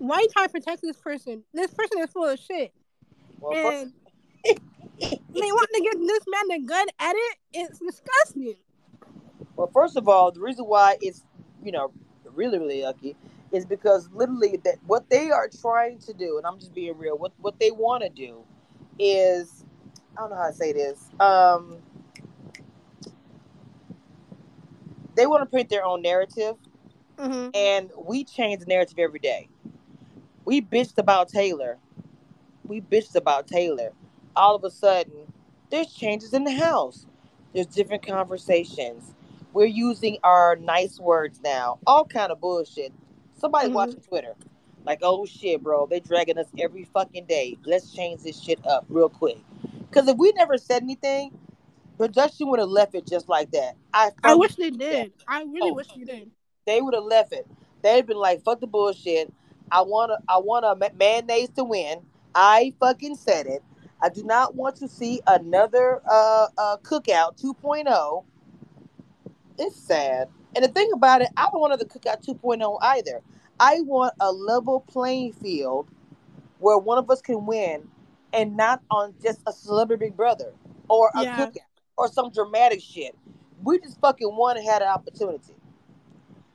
why 0.02 0.16
are 0.16 0.20
you 0.22 0.28
trying 0.32 0.48
to 0.48 0.52
protect 0.52 0.82
this 0.82 0.96
person? 0.96 1.44
This 1.54 1.72
person 1.72 1.98
is 2.00 2.10
full 2.10 2.28
of 2.28 2.38
shit. 2.38 2.72
Well, 3.40 3.54
And 3.54 3.92
they 4.44 5.52
want 5.52 5.68
to 5.74 5.80
give 5.80 6.06
this 6.06 6.24
man 6.26 6.60
a 6.60 6.64
gun 6.64 6.86
at 6.98 7.14
it. 7.16 7.36
It's 7.52 7.78
disgusting. 7.78 8.56
Well, 9.56 9.70
first 9.72 9.96
of 9.96 10.08
all, 10.08 10.32
the 10.32 10.40
reason 10.40 10.64
why 10.64 10.96
it's 11.00 11.24
you 11.64 11.70
know 11.70 11.92
really 12.34 12.58
really 12.58 12.78
yucky 12.78 13.14
is 13.52 13.64
because 13.64 14.08
literally 14.12 14.58
that 14.64 14.76
what 14.86 15.08
they 15.08 15.30
are 15.30 15.48
trying 15.48 15.98
to 16.00 16.12
do, 16.12 16.36
and 16.36 16.46
I'm 16.46 16.58
just 16.58 16.74
being 16.74 16.98
real. 16.98 17.16
What 17.16 17.32
what 17.38 17.60
they 17.60 17.70
want 17.70 18.02
to 18.02 18.08
do 18.08 18.42
is 18.98 19.64
I 20.16 20.22
don't 20.22 20.30
know 20.30 20.36
how 20.36 20.48
to 20.48 20.54
say 20.54 20.72
this. 20.72 21.08
Um, 21.20 21.78
they 25.14 25.26
want 25.26 25.42
to 25.42 25.46
print 25.46 25.68
their 25.68 25.84
own 25.84 26.02
narrative, 26.02 26.56
hmm 27.18 27.50
and 27.54 27.90
we 27.96 28.24
change 28.24 28.60
the 28.60 28.66
narrative 28.66 28.98
every 28.98 29.20
day. 29.20 29.48
We 30.44 30.60
bitched 30.60 30.98
about 30.98 31.28
Taylor. 31.28 31.78
We 32.66 32.80
bitched 32.80 33.14
about 33.14 33.46
Taylor. 33.46 33.92
All 34.34 34.54
of 34.54 34.64
a 34.64 34.70
sudden, 34.70 35.32
there's 35.70 35.92
changes 35.92 36.32
in 36.32 36.44
the 36.44 36.52
house. 36.54 37.06
There's 37.52 37.66
different 37.66 38.06
conversations. 38.06 39.14
We're 39.52 39.66
using 39.66 40.18
our 40.24 40.56
nice 40.56 40.98
words 40.98 41.40
now. 41.44 41.78
All 41.86 42.04
kind 42.04 42.32
of 42.32 42.40
bullshit. 42.40 42.92
Somebody 43.36 43.68
Mhm. 43.68 43.74
watching 43.74 44.00
Twitter, 44.00 44.34
like, 44.86 45.00
oh 45.02 45.26
shit, 45.26 45.62
bro, 45.62 45.86
they're 45.86 46.00
dragging 46.00 46.38
us 46.38 46.46
every 46.58 46.84
fucking 46.84 47.26
day. 47.26 47.58
Let's 47.64 47.92
change 47.92 48.22
this 48.22 48.40
shit 48.40 48.64
up 48.66 48.84
real 48.88 49.08
quick. 49.08 49.38
Because 49.88 50.08
if 50.08 50.16
we 50.16 50.32
never 50.32 50.56
said 50.56 50.82
anything, 50.82 51.38
production 51.98 52.48
would 52.48 52.58
have 52.60 52.68
left 52.70 52.94
it 52.94 53.06
just 53.06 53.28
like 53.28 53.50
that. 53.52 53.76
I, 53.92 54.10
I 54.24 54.34
wish 54.34 54.54
they 54.56 54.70
did. 54.70 55.12
I 55.28 55.42
really 55.42 55.70
Oh. 55.70 55.74
wish 55.74 55.88
they 55.88 56.04
did. 56.04 56.30
they 56.64 56.80
would 56.80 56.94
have 56.94 57.04
left 57.04 57.32
it. 57.32 57.46
They'd 57.82 58.06
been 58.06 58.16
like, 58.16 58.42
"Fuck 58.42 58.60
the 58.60 58.66
bullshit. 58.68 59.32
I 59.72 59.80
want 59.82 60.10
to. 60.12 60.18
I 60.28 60.38
want 60.38 60.64
a 60.66 60.76
ma- 60.76 60.94
mayonnaise 60.96 61.48
to 61.56 61.64
win. 61.64 62.00
I 62.34 62.74
fucking 62.78 63.16
said 63.16 63.46
it. 63.46 63.62
I 64.02 64.10
do 64.10 64.22
not 64.24 64.54
want 64.54 64.76
to 64.76 64.88
see 64.88 65.20
another 65.26 66.02
uh, 66.10 66.48
uh 66.58 66.76
cookout 66.78 67.40
2.0. 67.42 68.24
It's 69.58 69.76
sad. 69.76 70.28
And 70.54 70.64
the 70.64 70.68
thing 70.68 70.90
about 70.92 71.22
it, 71.22 71.28
I 71.36 71.48
don't 71.50 71.60
want 71.60 71.72
another 71.72 71.86
cookout 71.88 72.24
2.0 72.26 72.78
either. 72.82 73.22
I 73.58 73.80
want 73.82 74.14
a 74.20 74.30
level 74.30 74.80
playing 74.80 75.32
field 75.34 75.88
where 76.58 76.78
one 76.78 76.98
of 76.98 77.10
us 77.10 77.22
can 77.22 77.46
win, 77.46 77.88
and 78.32 78.56
not 78.56 78.82
on 78.90 79.14
just 79.22 79.40
a 79.46 79.52
celebrity 79.52 80.06
Big 80.06 80.16
brother 80.16 80.52
or 80.88 81.10
a 81.16 81.24
Yeah. 81.24 81.46
cookout 81.46 81.58
or 81.96 82.08
some 82.08 82.30
dramatic 82.30 82.80
shit. 82.80 83.16
We 83.62 83.78
just 83.78 84.00
fucking 84.00 84.36
won 84.36 84.56
and 84.56 84.66
had 84.66 84.82
an 84.82 84.88
opportunity. 84.88 85.54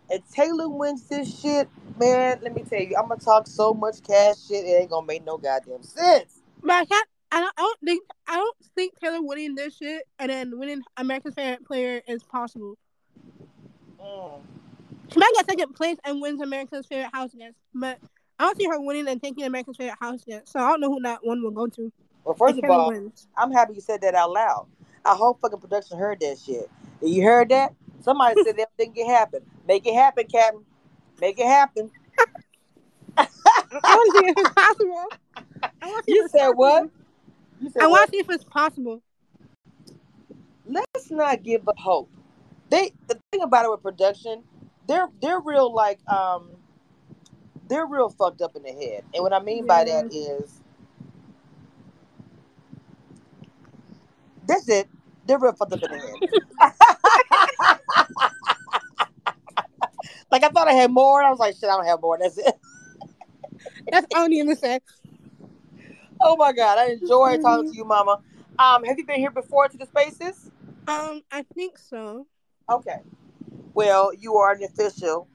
If 0.10 0.30
Taylor 0.32 0.70
wins 0.70 1.08
this 1.08 1.40
shit, 1.40 1.68
man, 2.00 2.40
let 2.42 2.56
me 2.56 2.64
tell 2.64 2.82
you, 2.82 2.96
I'm 2.98 3.10
gonna 3.10 3.20
talk 3.20 3.48
so 3.48 3.74
much 3.74 4.02
cash 4.04 4.48
shit, 4.48 4.66
it 4.66 4.82
ain't 4.82 4.90
gonna 4.90 5.06
make 5.06 5.26
no 5.26 5.38
goddamn 5.38 5.84
sense. 5.84 6.40
But 6.62 6.72
I 6.72 6.86
can't. 6.86 7.08
I 7.30 7.42
don't, 7.42 7.54
I 7.58 7.62
don't 7.62 7.80
think. 7.84 8.04
I 8.28 8.36
don't 8.36 8.58
think 8.76 9.00
Taylor 9.00 9.22
winning 9.22 9.56
this 9.56 9.76
shit 9.76 10.04
and 10.18 10.30
then 10.30 10.58
winning 10.58 10.82
America's 10.96 11.34
favorite 11.34 11.66
player 11.66 12.02
is 12.08 12.24
possible. 12.24 12.78
Mm. 14.02 14.42
She 15.12 15.20
might 15.20 15.32
get 15.36 15.50
second 15.50 15.74
place 15.76 15.98
and 16.06 16.22
wins 16.22 16.42
America's 16.42 16.86
favorite 16.86 17.10
house 17.14 17.32
guest, 17.38 17.56
but 17.74 17.98
I 18.40 18.46
don't 18.46 18.58
see 18.58 18.66
her 18.66 18.80
winning 18.80 19.08
and 19.08 19.22
taking 19.22 19.44
America's 19.46 19.78
favorite 19.78 19.98
house 20.00 20.24
guest. 20.26 20.52
So 20.52 20.60
I 20.60 20.70
don't 20.70 20.80
know 20.80 20.90
who 20.90 21.02
that 21.02 21.20
one 21.22 21.44
will 21.44 21.52
go 21.52 21.68
to. 21.68 21.92
Well, 22.24 22.36
first 22.36 22.60
of 22.60 22.70
all, 22.70 22.90
wins. 22.90 23.28
I'm 23.38 23.52
happy 23.52 23.74
you 23.76 23.82
said 23.82 24.02
that 24.02 24.16
out 24.16 24.32
loud. 24.32 24.68
I 25.06 25.16
hope 25.16 25.40
fucking 25.42 25.60
production 25.60 25.98
heard 25.98 26.20
that 26.20 26.38
shit. 26.38 26.70
You 27.02 27.24
heard 27.24 27.50
that? 27.50 27.74
Somebody 28.02 28.44
said 28.44 28.58
that 28.58 28.70
didn't 28.78 28.96
get 28.96 29.08
happen. 29.08 29.42
Make 29.68 29.86
it 29.86 29.94
happen, 29.94 30.26
Captain. 30.28 30.64
Make 31.20 31.40
it 31.40 31.46
happen. 31.48 31.92
I 33.18 33.28
want 33.96 34.14
to 34.14 34.20
see 34.20 34.26
if 34.28 34.38
it's 34.38 34.54
possible. 34.54 35.06
I 35.82 35.88
want 35.88 36.06
to 36.06 36.12
see 36.12 36.18
You 36.18 36.28
said 36.30 36.50
what? 36.52 36.90
You 37.60 37.70
said 37.70 37.84
I 37.84 37.88
what? 37.88 37.92
want 37.92 38.12
to 38.12 38.16
see 38.16 38.20
if 38.20 38.30
it's 38.30 38.44
possible. 38.44 39.02
let's 40.68 41.12
not 41.12 41.44
give 41.44 41.68
up 41.68 41.78
hope. 41.80 42.10
They 42.70 42.92
the 43.08 43.20
thing 43.32 43.42
about 43.42 43.66
it 43.66 43.72
with 43.72 43.82
production, 43.82 44.44
they're 44.88 45.08
they're 45.22 45.40
real 45.40 45.74
like 45.74 46.00
um 46.08 46.50
they're 47.70 47.86
real 47.86 48.10
fucked 48.10 48.42
up 48.42 48.56
in 48.56 48.64
the 48.64 48.72
head. 48.72 49.04
And 49.14 49.24
what 49.24 49.34
I 49.34 49.40
mean 49.40 49.66
by 49.66 49.84
that 49.86 50.14
is 50.14 50.62
that's 54.48 54.70
it. 54.70 54.88
They're 55.26 55.40
real 55.40 55.54
fucked 55.54 55.74
up 55.74 55.84
in 55.84 55.92
the 55.92 55.98
head. 55.98 56.16
like 60.42 60.52
I 60.52 60.54
thought 60.54 60.68
I 60.68 60.74
had 60.74 60.92
more, 60.92 61.20
and 61.20 61.28
I 61.28 61.32
was 61.32 61.40
like, 61.40 61.56
shit, 61.56 61.66
I 61.66 61.76
don't 61.76 61.86
have 61.86 62.02
more. 62.02 62.18
That's 62.20 62.38
it. 62.38 62.54
That's 63.92 64.08
all 64.14 64.24
I 64.24 64.28
need 64.28 64.48
to 64.48 64.56
say. 64.56 64.80
Oh 66.22 66.36
my 66.36 66.52
god, 66.52 66.78
I 66.78 66.92
enjoy 66.92 67.38
talking 67.42 67.72
to 67.72 67.76
you, 67.76 67.86
Mama. 67.86 68.20
Um, 68.60 68.84
have 68.84 68.98
you 68.98 69.06
been 69.06 69.20
here 69.20 69.32
before 69.32 69.68
to 69.68 69.78
the 69.78 69.86
spaces? 69.86 70.52
Um, 70.88 71.22
I 71.32 71.44
think 71.56 71.78
so. 71.78 72.28
Okay. 72.70 72.98
Well, 73.74 74.14
you 74.14 74.36
are 74.36 74.54
an 74.54 74.64
official 74.64 75.28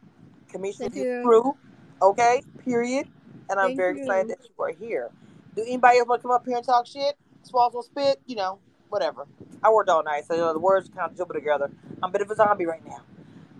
you. 0.54 1.22
crew. 1.24 1.56
Okay. 2.00 2.42
Period. 2.64 3.06
And 3.48 3.60
I'm 3.60 3.68
Thank 3.68 3.76
very 3.76 3.96
you. 3.96 4.02
excited 4.02 4.30
that 4.30 4.38
you 4.42 4.64
are 4.64 4.72
here. 4.72 5.10
Do 5.54 5.62
anybody 5.62 5.98
else 5.98 6.08
want 6.08 6.20
to 6.20 6.28
come 6.28 6.34
up 6.34 6.44
here 6.46 6.56
and 6.56 6.66
talk 6.66 6.86
shit? 6.86 7.16
Swallow 7.42 7.82
spit? 7.82 8.20
You 8.26 8.36
know, 8.36 8.58
whatever. 8.88 9.26
I 9.62 9.70
worked 9.70 9.88
all 9.88 10.02
night, 10.02 10.24
so 10.26 10.34
you 10.34 10.40
know, 10.40 10.52
the 10.52 10.58
words 10.58 10.88
kind 10.88 11.10
of 11.10 11.16
jumble 11.16 11.34
together. 11.34 11.70
I'm 12.02 12.10
a 12.10 12.12
bit 12.12 12.22
of 12.22 12.30
a 12.30 12.34
zombie 12.34 12.66
right 12.66 12.84
now. 12.84 13.02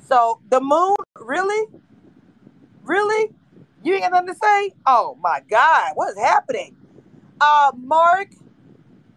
So 0.04 0.40
the 0.50 0.60
moon, 0.60 0.96
really, 1.20 1.66
really, 2.82 3.30
you 3.82 3.94
ain't 3.94 4.02
got 4.02 4.12
nothing 4.12 4.28
to 4.28 4.34
say? 4.34 4.72
Oh 4.86 5.16
my 5.20 5.40
God, 5.48 5.92
what 5.94 6.10
is 6.10 6.18
happening? 6.18 6.76
Uh, 7.40 7.72
Mark, 7.76 8.28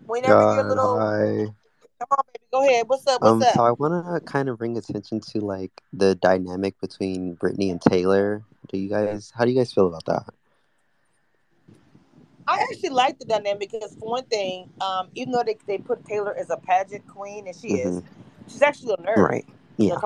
whenever 0.05 0.41
you're 0.41 0.63
God, 0.63 0.67
little, 0.69 0.99
hi. 0.99 1.53
come 1.99 2.07
on, 2.11 2.23
baby, 2.33 2.45
go 2.51 2.61
ahead. 2.67 2.87
What's 2.87 3.05
up? 3.07 3.21
What's 3.21 3.33
Um, 3.33 3.41
up? 3.43 3.55
so 3.55 3.65
I 3.65 3.71
want 3.71 4.05
to 4.05 4.31
kind 4.31 4.49
of 4.49 4.57
bring 4.57 4.77
attention 4.77 5.19
to 5.31 5.39
like 5.39 5.71
the 5.91 6.15
dynamic 6.15 6.79
between 6.79 7.33
Brittany 7.33 7.69
and 7.69 7.81
Taylor. 7.81 8.43
Do 8.71 8.77
you 8.77 8.89
guys, 8.89 9.31
how 9.35 9.45
do 9.45 9.51
you 9.51 9.57
guys 9.57 9.73
feel 9.73 9.87
about 9.87 10.05
that? 10.05 10.33
I 12.47 12.63
actually 12.71 12.89
like 12.89 13.17
the 13.17 13.25
dynamic 13.25 13.71
because, 13.71 13.95
for 13.99 14.09
one 14.09 14.25
thing, 14.25 14.69
um, 14.79 15.09
even 15.15 15.31
though 15.31 15.43
they, 15.43 15.57
they 15.65 15.79
put 15.79 16.05
Taylor 16.05 16.35
as 16.35 16.51
a 16.51 16.57
pageant 16.57 17.07
queen, 17.07 17.47
and 17.47 17.55
she 17.55 17.69
is, 17.69 18.03
she's 18.47 18.61
actually 18.61 18.93
a 18.93 18.97
nerd. 18.97 19.17
Right. 19.17 19.45
You 19.77 19.89
know, 19.89 19.95
Yeah. 19.95 19.99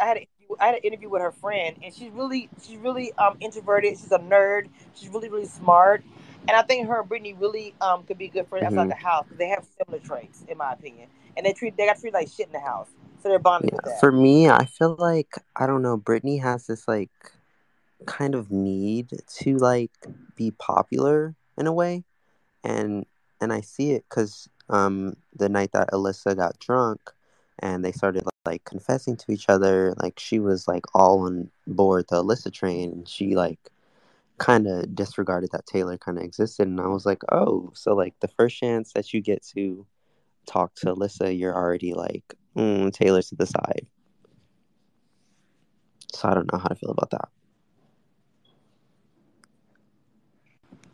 I 0.00 0.06
had 0.06 0.16
an 0.18 0.22
interview, 0.24 0.56
I 0.60 0.66
had 0.66 0.74
an 0.76 0.80
interview 0.82 1.08
with 1.08 1.22
her 1.22 1.32
friend, 1.32 1.76
and 1.82 1.92
she's 1.94 2.10
really 2.12 2.48
she's 2.62 2.78
really 2.78 3.12
um 3.14 3.36
introverted. 3.40 3.98
She's 3.98 4.12
a 4.12 4.18
nerd. 4.18 4.68
She's 4.94 5.08
really 5.10 5.28
really 5.28 5.46
smart, 5.46 6.02
and 6.48 6.50
I 6.56 6.62
think 6.62 6.88
her 6.88 7.00
and 7.00 7.08
Brittany 7.08 7.34
really 7.34 7.74
um 7.80 8.04
could 8.04 8.18
be 8.18 8.28
good 8.28 8.46
friends 8.48 8.66
outside 8.66 8.86
Mhm. 8.86 8.90
the 8.90 8.94
house. 8.96 9.26
'cause 9.28 9.38
They 9.38 9.48
have 9.48 9.66
similar 9.78 10.02
traits, 10.02 10.44
in 10.48 10.58
my 10.58 10.72
opinion, 10.72 11.08
and 11.36 11.44
they 11.44 11.52
treat 11.52 11.76
they 11.76 11.86
got 11.86 11.98
treated 11.98 12.14
like 12.14 12.28
shit 12.28 12.46
in 12.46 12.52
the 12.52 12.60
house, 12.60 12.88
so 13.22 13.28
they're 13.28 13.38
bonded 13.38 13.72
Yeah. 13.84 13.98
For 13.98 14.12
me, 14.12 14.48
I 14.48 14.64
feel 14.64 14.96
like, 14.98 15.34
I 15.56 15.66
don't 15.66 15.82
know, 15.82 15.96
Brittany 15.96 16.38
has 16.38 16.66
this 16.66 16.86
like 16.88 17.10
kind 18.06 18.34
of 18.34 18.50
need 18.50 19.12
to 19.26 19.56
like 19.58 19.90
be 20.36 20.50
popular 20.52 21.34
in 21.56 21.66
a 21.66 21.72
way. 21.72 22.04
And, 22.64 23.06
and 23.40 23.52
I 23.52 23.60
see 23.60 23.92
it 23.92 24.04
because 24.08 24.48
um, 24.68 25.16
the 25.34 25.48
night 25.48 25.72
that 25.72 25.90
Alyssa 25.92 26.36
got 26.36 26.58
drunk 26.58 27.00
and 27.60 27.84
they 27.84 27.92
started 27.92 28.24
like 28.46 28.64
confessing 28.64 29.16
to 29.16 29.32
each 29.32 29.48
other, 29.48 29.94
like 30.02 30.18
she 30.18 30.38
was 30.38 30.68
like 30.68 30.84
all 30.94 31.20
on 31.20 31.50
board 31.66 32.06
the 32.08 32.22
Alyssa 32.22 32.52
train 32.52 32.92
and 32.92 33.08
she 33.08 33.34
like 33.36 33.58
kind 34.38 34.66
of 34.66 34.94
disregarded 34.94 35.50
that 35.52 35.66
Taylor 35.66 35.98
kind 35.98 36.18
of 36.18 36.24
existed. 36.24 36.66
And 36.68 36.80
I 36.80 36.86
was 36.86 37.04
like, 37.04 37.22
oh, 37.30 37.70
so 37.74 37.94
like 37.94 38.14
the 38.20 38.28
first 38.28 38.56
chance 38.56 38.92
that 38.92 39.12
you 39.12 39.20
get 39.20 39.44
to 39.54 39.86
talk 40.46 40.74
to 40.76 40.86
Alyssa, 40.86 41.36
you're 41.36 41.54
already 41.54 41.94
like, 41.94 42.34
mm, 42.56 42.92
Taylor's 42.92 43.28
to 43.30 43.34
the 43.34 43.46
side. 43.46 43.86
So 46.14 46.28
I 46.28 46.34
don't 46.34 46.50
know 46.52 46.58
how 46.58 46.68
to 46.68 46.74
feel 46.74 46.90
about 46.90 47.10
that. 47.10 47.28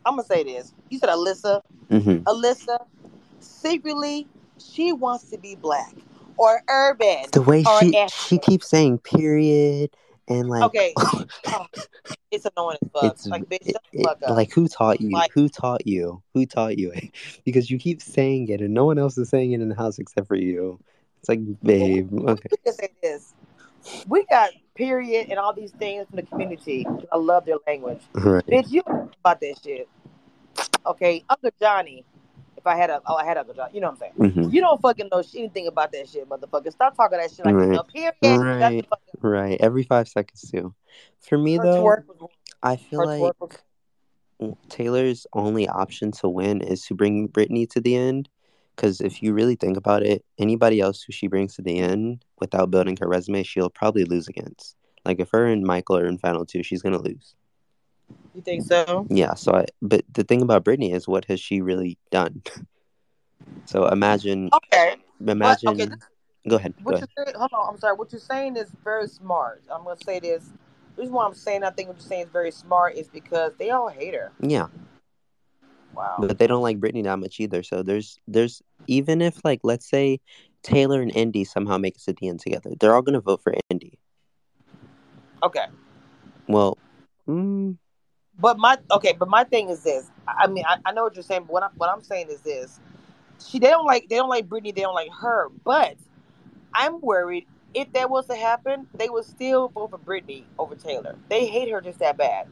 I'm 0.05 0.17
gonna 0.17 0.23
say 0.23 0.43
this. 0.43 0.73
You 0.89 0.99
said 0.99 1.09
Alyssa. 1.09 1.61
hmm 1.89 2.17
Alyssa, 2.23 2.77
secretly, 3.39 4.27
she 4.59 4.93
wants 4.93 5.29
to 5.31 5.37
be 5.37 5.55
black 5.55 5.93
or 6.37 6.61
urban 6.69 7.25
The 7.31 7.41
way 7.41 7.63
or 7.65 7.79
she 7.79 8.07
she 8.09 8.37
keeps 8.37 8.69
saying 8.69 8.99
period 8.99 9.95
and 10.27 10.49
like 10.49 10.63
Okay, 10.63 10.93
oh, 11.47 11.65
it's 12.31 12.45
annoying 12.45 12.77
as 12.81 12.89
fuck. 12.91 13.13
it's 13.13 13.27
Like, 13.27 13.43
bitch, 13.45 13.73
it, 13.93 14.03
fuck 14.03 14.21
up. 14.23 14.29
like 14.31 14.51
who 14.51 14.67
taught 14.67 15.01
you? 15.01 15.11
Like, 15.11 15.31
Who 15.33 15.49
taught 15.49 15.85
you? 15.85 16.21
Who 16.33 16.45
taught 16.45 16.77
you? 16.77 16.93
because 17.45 17.69
you 17.69 17.77
keep 17.77 18.01
saying 18.01 18.49
it 18.49 18.61
and 18.61 18.73
no 18.73 18.85
one 18.85 18.97
else 18.97 19.17
is 19.17 19.29
saying 19.29 19.51
it 19.51 19.61
in 19.61 19.69
the 19.69 19.75
house 19.75 19.99
except 19.99 20.27
for 20.27 20.35
you. 20.35 20.79
It's 21.19 21.29
like, 21.29 21.39
babe, 21.63 22.13
okay. 22.13 22.49
say 22.71 22.89
this. 23.01 23.33
We 24.07 24.25
got 24.29 24.51
period 24.75 25.27
and 25.29 25.39
all 25.39 25.53
these 25.53 25.71
things 25.71 26.07
from 26.07 26.17
the 26.17 26.23
community. 26.23 26.85
I 27.11 27.17
love 27.17 27.45
their 27.45 27.57
language. 27.65 28.01
Right. 28.13 28.45
Bitch, 28.45 28.69
you 28.69 28.81
about 28.85 29.39
that 29.41 29.55
shit. 29.63 29.87
Okay, 30.85 31.23
Uncle 31.29 31.49
Johnny. 31.59 32.05
If 32.65 32.69
I 32.69 32.77
had 32.77 32.89
a, 32.89 32.99
oh, 33.05 33.15
I 33.15 33.25
had 33.25 33.37
Uncle 33.37 33.53
Johnny. 33.53 33.75
You 33.75 33.81
know 33.81 33.91
what 33.91 34.01
I'm 34.01 34.31
saying? 34.31 34.33
hmm 34.33 34.49
You 34.49 34.59
don't 34.59 34.81
fucking 34.81 35.09
know 35.11 35.21
anything 35.35 35.67
about 35.67 35.91
that 35.91 36.09
shit, 36.09 36.27
motherfucker. 36.27 36.71
Stop 36.71 36.97
talking 36.97 37.19
that 37.19 37.29
shit 37.29 37.45
like 37.45 37.53
Right. 37.53 37.69
know. 37.69 37.83
Period. 37.83 38.15
Right. 38.23 38.85
fuck 38.89 39.01
up. 39.13 39.23
Right. 39.23 39.57
Every 39.61 39.83
five 39.83 40.07
seconds 40.07 40.49
too. 40.49 40.73
For 41.21 41.37
me 41.37 41.57
Her 41.57 41.63
though, 41.63 41.83
was. 41.83 42.29
I 42.63 42.77
feel 42.77 43.01
Her 43.01 43.05
like 43.05 43.35
was. 43.39 44.55
Taylor's 44.67 45.27
only 45.33 45.69
option 45.69 46.11
to 46.13 46.27
win 46.27 46.61
is 46.61 46.83
to 46.87 46.95
bring 46.95 47.27
Brittany 47.27 47.67
to 47.67 47.79
the 47.79 47.95
end. 47.95 48.29
Because 48.75 48.99
if 48.99 49.21
you 49.21 49.33
really 49.33 49.55
think 49.55 49.77
about 49.77 50.01
it, 50.01 50.25
anybody 50.39 50.81
else 50.81 51.03
who 51.03 51.13
she 51.13 51.27
brings 51.27 51.55
to 51.55 51.61
the 51.61 51.77
end 51.77 52.25
without 52.39 52.71
building 52.71 52.97
her 52.99 53.07
resume, 53.07 53.43
she'll 53.43 53.69
probably 53.69 54.05
lose 54.05 54.27
against. 54.27 54.75
Like 55.05 55.19
if 55.19 55.29
her 55.29 55.45
and 55.45 55.63
Michael 55.63 55.97
are 55.97 56.07
in 56.07 56.17
final 56.17 56.47
two, 56.47 56.63
she's 56.63 56.81
gonna 56.81 56.97
lose. 56.97 57.35
You 58.35 58.41
think 58.41 58.63
so? 58.63 59.07
Yeah. 59.09 59.33
So 59.35 59.53
I. 59.53 59.65
But 59.81 60.03
the 60.11 60.23
thing 60.23 60.41
about 60.41 60.63
Brittany 60.65 60.91
is, 60.91 61.07
what 61.07 61.25
has 61.25 61.39
she 61.39 61.61
really 61.61 61.97
done? 62.11 62.41
So 63.67 63.87
imagine, 63.87 64.51
Okay, 64.53 64.91
okay. 64.91 65.31
imagine. 65.31 65.77
This, 65.77 65.89
Go 66.47 66.57
ahead. 66.57 66.75
Go 66.77 66.83
what 66.83 66.95
ahead. 66.97 67.09
you're 67.17 67.25
saying? 67.25 67.35
Hold 67.35 67.49
on. 67.51 67.73
I'm 67.73 67.79
sorry. 67.79 67.95
What 67.95 68.11
you're 68.11 68.19
saying 68.21 68.57
is 68.57 68.69
very 68.83 69.07
smart. 69.07 69.63
I'm 69.73 69.83
gonna 69.83 69.97
say 70.05 70.19
this. 70.19 70.51
The 70.95 71.01
reason 71.01 71.15
why 71.15 71.25
I'm 71.25 71.33
saying 71.33 71.63
I 71.63 71.71
think 71.71 71.87
what 71.89 71.97
you're 71.97 72.07
saying 72.07 72.25
is 72.25 72.29
very 72.31 72.51
smart 72.51 72.93
is 72.93 73.07
because 73.07 73.53
they 73.57 73.71
all 73.71 73.89
hate 73.89 74.13
her. 74.13 74.31
Yeah. 74.39 74.67
Wow. 75.95 76.17
but 76.19 76.37
they 76.37 76.47
don't 76.47 76.61
like 76.61 76.79
Brittany 76.79 77.01
that 77.03 77.17
much 77.17 77.39
either. 77.39 77.63
So 77.63 77.81
there's 77.81 78.19
there's 78.27 78.61
even 78.87 79.21
if 79.21 79.43
like 79.43 79.61
let's 79.63 79.89
say 79.89 80.19
Taylor 80.61 81.01
and 81.01 81.15
Indy 81.15 81.43
somehow 81.43 81.77
make 81.77 81.95
it 81.95 82.03
to 82.03 82.13
the 82.13 82.27
end 82.29 82.41
together, 82.41 82.71
they're 82.79 82.93
all 82.93 83.01
gonna 83.01 83.21
vote 83.21 83.41
for 83.41 83.55
Indy. 83.69 83.97
Okay. 85.41 85.65
Well, 86.47 86.77
mm, 87.27 87.77
But 88.39 88.57
my 88.59 88.77
okay, 88.91 89.13
but 89.17 89.29
my 89.29 89.43
thing 89.45 89.69
is 89.69 89.83
this. 89.83 90.09
I 90.27 90.45
I 90.45 90.47
mean, 90.47 90.65
I, 90.67 90.77
I 90.85 90.93
know 90.93 91.03
what 91.03 91.15
you're 91.15 91.23
saying, 91.23 91.43
but 91.43 91.53
what 91.53 91.63
I'm 91.63 91.71
what 91.77 91.89
I'm 91.89 92.03
saying 92.03 92.29
is 92.29 92.41
this. 92.41 92.79
She 93.45 93.59
they 93.59 93.69
don't 93.69 93.85
like 93.85 94.09
they 94.09 94.17
don't 94.17 94.29
like 94.29 94.49
Brittany, 94.49 94.71
they 94.73 94.81
don't 94.81 94.95
like 94.95 95.11
her. 95.21 95.49
But 95.65 95.95
I'm 96.73 97.01
worried 97.01 97.47
if 97.73 97.91
that 97.93 98.09
was 98.09 98.27
to 98.27 98.35
happen, 98.35 98.87
they 98.95 99.09
would 99.09 99.25
still 99.25 99.69
vote 99.69 99.91
for 99.91 99.99
Brittany 99.99 100.45
over 100.59 100.75
Taylor. 100.75 101.17
They 101.29 101.47
hate 101.47 101.71
her 101.71 101.81
just 101.81 101.99
that 101.99 102.17
bad 102.17 102.47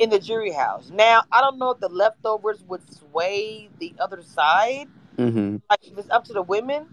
in 0.00 0.10
the 0.10 0.18
jury 0.20 0.52
house. 0.52 0.90
Now 0.92 1.24
I 1.32 1.40
don't 1.42 1.58
know 1.58 1.70
if 1.72 1.80
the 1.80 1.88
leftovers 1.90 2.64
would 2.68 2.82
sway 2.92 3.70
the 3.80 3.94
other 4.00 4.22
side. 4.22 4.88
hmm 5.18 5.56
Like 5.70 5.80
if 5.86 5.98
it's 5.98 6.10
up 6.10 6.24
to 6.26 6.34
the 6.34 6.42
women, 6.42 6.86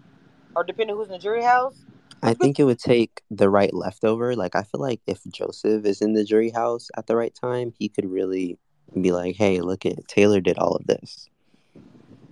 or 0.55 0.63
depending 0.63 0.95
who's 0.95 1.07
in 1.07 1.13
the 1.13 1.19
jury 1.19 1.43
house. 1.43 1.77
I 2.23 2.33
think 2.33 2.59
it 2.59 2.63
would 2.63 2.79
take 2.79 3.21
the 3.29 3.49
right 3.49 3.73
leftover. 3.73 4.35
Like 4.35 4.55
I 4.55 4.63
feel 4.63 4.79
like 4.79 5.01
if 5.05 5.21
Joseph 5.29 5.85
is 5.85 6.01
in 6.01 6.13
the 6.13 6.23
jury 6.23 6.49
house 6.51 6.89
at 6.95 7.07
the 7.07 7.15
right 7.17 7.35
time, 7.35 7.73
he 7.77 7.89
could 7.89 8.09
really 8.09 8.57
be 8.99 9.11
like, 9.11 9.35
"Hey, 9.35 9.59
look 9.59 9.85
at 9.85 10.07
Taylor 10.07 10.39
did 10.39 10.57
all 10.57 10.75
of 10.75 10.87
this." 10.87 11.29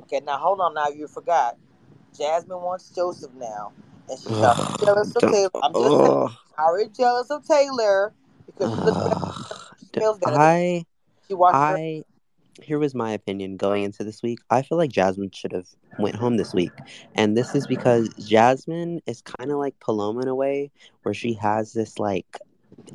Okay, 0.03 0.21
now 0.25 0.37
hold 0.37 0.61
on. 0.61 0.73
Now 0.73 0.87
you 0.87 1.07
forgot. 1.07 1.57
Jasmine 2.17 2.61
wants 2.61 2.89
Joseph 2.89 3.33
now, 3.35 3.73
and 4.09 4.19
she's 4.19 4.29
jealous 4.29 5.15
of 5.15 5.21
Taylor. 5.21 5.49
I'm 5.61 5.73
just 5.73 5.85
saying, 5.85 6.11
ugh, 6.11 6.31
already 6.57 6.89
jealous 6.89 7.29
of 7.29 7.45
Taylor 7.45 8.13
because 8.45 8.69
she 8.69 8.81
looks 8.81 9.07
better, 9.09 10.15
she 10.15 10.19
better. 10.25 10.37
I 10.37 10.85
she 11.27 11.33
watches. 11.33 11.59
I 11.59 12.03
here 12.63 12.79
was 12.79 12.95
my 12.95 13.11
opinion 13.11 13.57
going 13.57 13.83
into 13.83 14.03
this 14.03 14.21
week. 14.21 14.39
I 14.49 14.61
feel 14.61 14.77
like 14.77 14.91
Jasmine 14.91 15.31
should 15.31 15.51
have 15.51 15.67
went 15.99 16.15
home 16.15 16.37
this 16.37 16.53
week. 16.53 16.71
And 17.15 17.35
this 17.35 17.55
is 17.55 17.67
because 17.67 18.09
Jasmine 18.15 19.01
is 19.05 19.21
kind 19.21 19.51
of 19.51 19.57
like 19.57 19.79
Paloma 19.79 20.21
in 20.21 20.27
a 20.27 20.35
way 20.35 20.71
where 21.03 21.13
she 21.13 21.33
has 21.33 21.73
this 21.73 21.99
like 21.99 22.39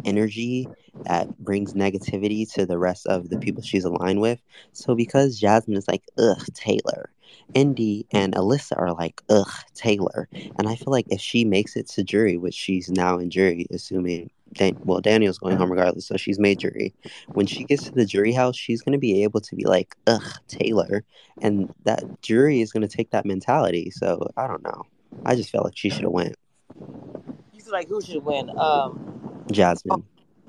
energy 0.04 0.68
that 1.04 1.36
brings 1.38 1.74
negativity 1.74 2.50
to 2.54 2.66
the 2.66 2.78
rest 2.78 3.06
of 3.06 3.28
the 3.28 3.38
people 3.38 3.62
she's 3.62 3.84
aligned 3.84 4.20
with. 4.20 4.40
So 4.72 4.94
because 4.94 5.38
Jasmine 5.38 5.76
is 5.76 5.88
like, 5.88 6.04
ugh, 6.18 6.44
Taylor, 6.54 7.10
Indy 7.54 8.06
and 8.12 8.34
Alyssa 8.34 8.78
are 8.78 8.92
like, 8.92 9.22
ugh, 9.28 9.50
Taylor. 9.74 10.28
And 10.32 10.68
I 10.68 10.76
feel 10.76 10.90
like 10.90 11.06
if 11.10 11.20
she 11.20 11.44
makes 11.44 11.76
it 11.76 11.88
to 11.90 12.04
jury, 12.04 12.36
which 12.36 12.54
she's 12.54 12.90
now 12.90 13.18
in 13.18 13.30
jury, 13.30 13.66
assuming 13.70 14.30
Dan- 14.54 14.78
well, 14.84 15.00
Daniel's 15.00 15.38
going 15.38 15.56
home 15.56 15.70
regardless, 15.70 16.06
so 16.06 16.16
she's 16.16 16.38
made 16.38 16.60
jury. 16.60 16.94
When 17.34 17.46
she 17.46 17.64
gets 17.64 17.84
to 17.84 17.92
the 17.92 18.06
jury 18.06 18.32
house, 18.32 18.56
she's 18.56 18.82
gonna 18.82 18.98
be 18.98 19.22
able 19.22 19.40
to 19.40 19.56
be 19.56 19.64
like, 19.64 19.96
ugh, 20.06 20.22
Taylor. 20.48 21.04
And 21.42 21.72
that 21.84 22.04
jury 22.22 22.60
is 22.60 22.72
gonna 22.72 22.88
take 22.88 23.10
that 23.10 23.26
mentality. 23.26 23.90
So 23.90 24.30
I 24.36 24.46
don't 24.46 24.62
know. 24.62 24.84
I 25.24 25.34
just 25.34 25.50
felt 25.50 25.64
like 25.64 25.76
she 25.76 25.90
should 25.90 26.02
have 26.02 26.12
went. 26.12 26.36
You 27.52 27.60
feel 27.62 27.72
like 27.72 27.88
who 27.88 28.00
should 28.00 28.24
win? 28.24 28.50
Um, 28.58 29.42
Jasmine. 29.50 30.04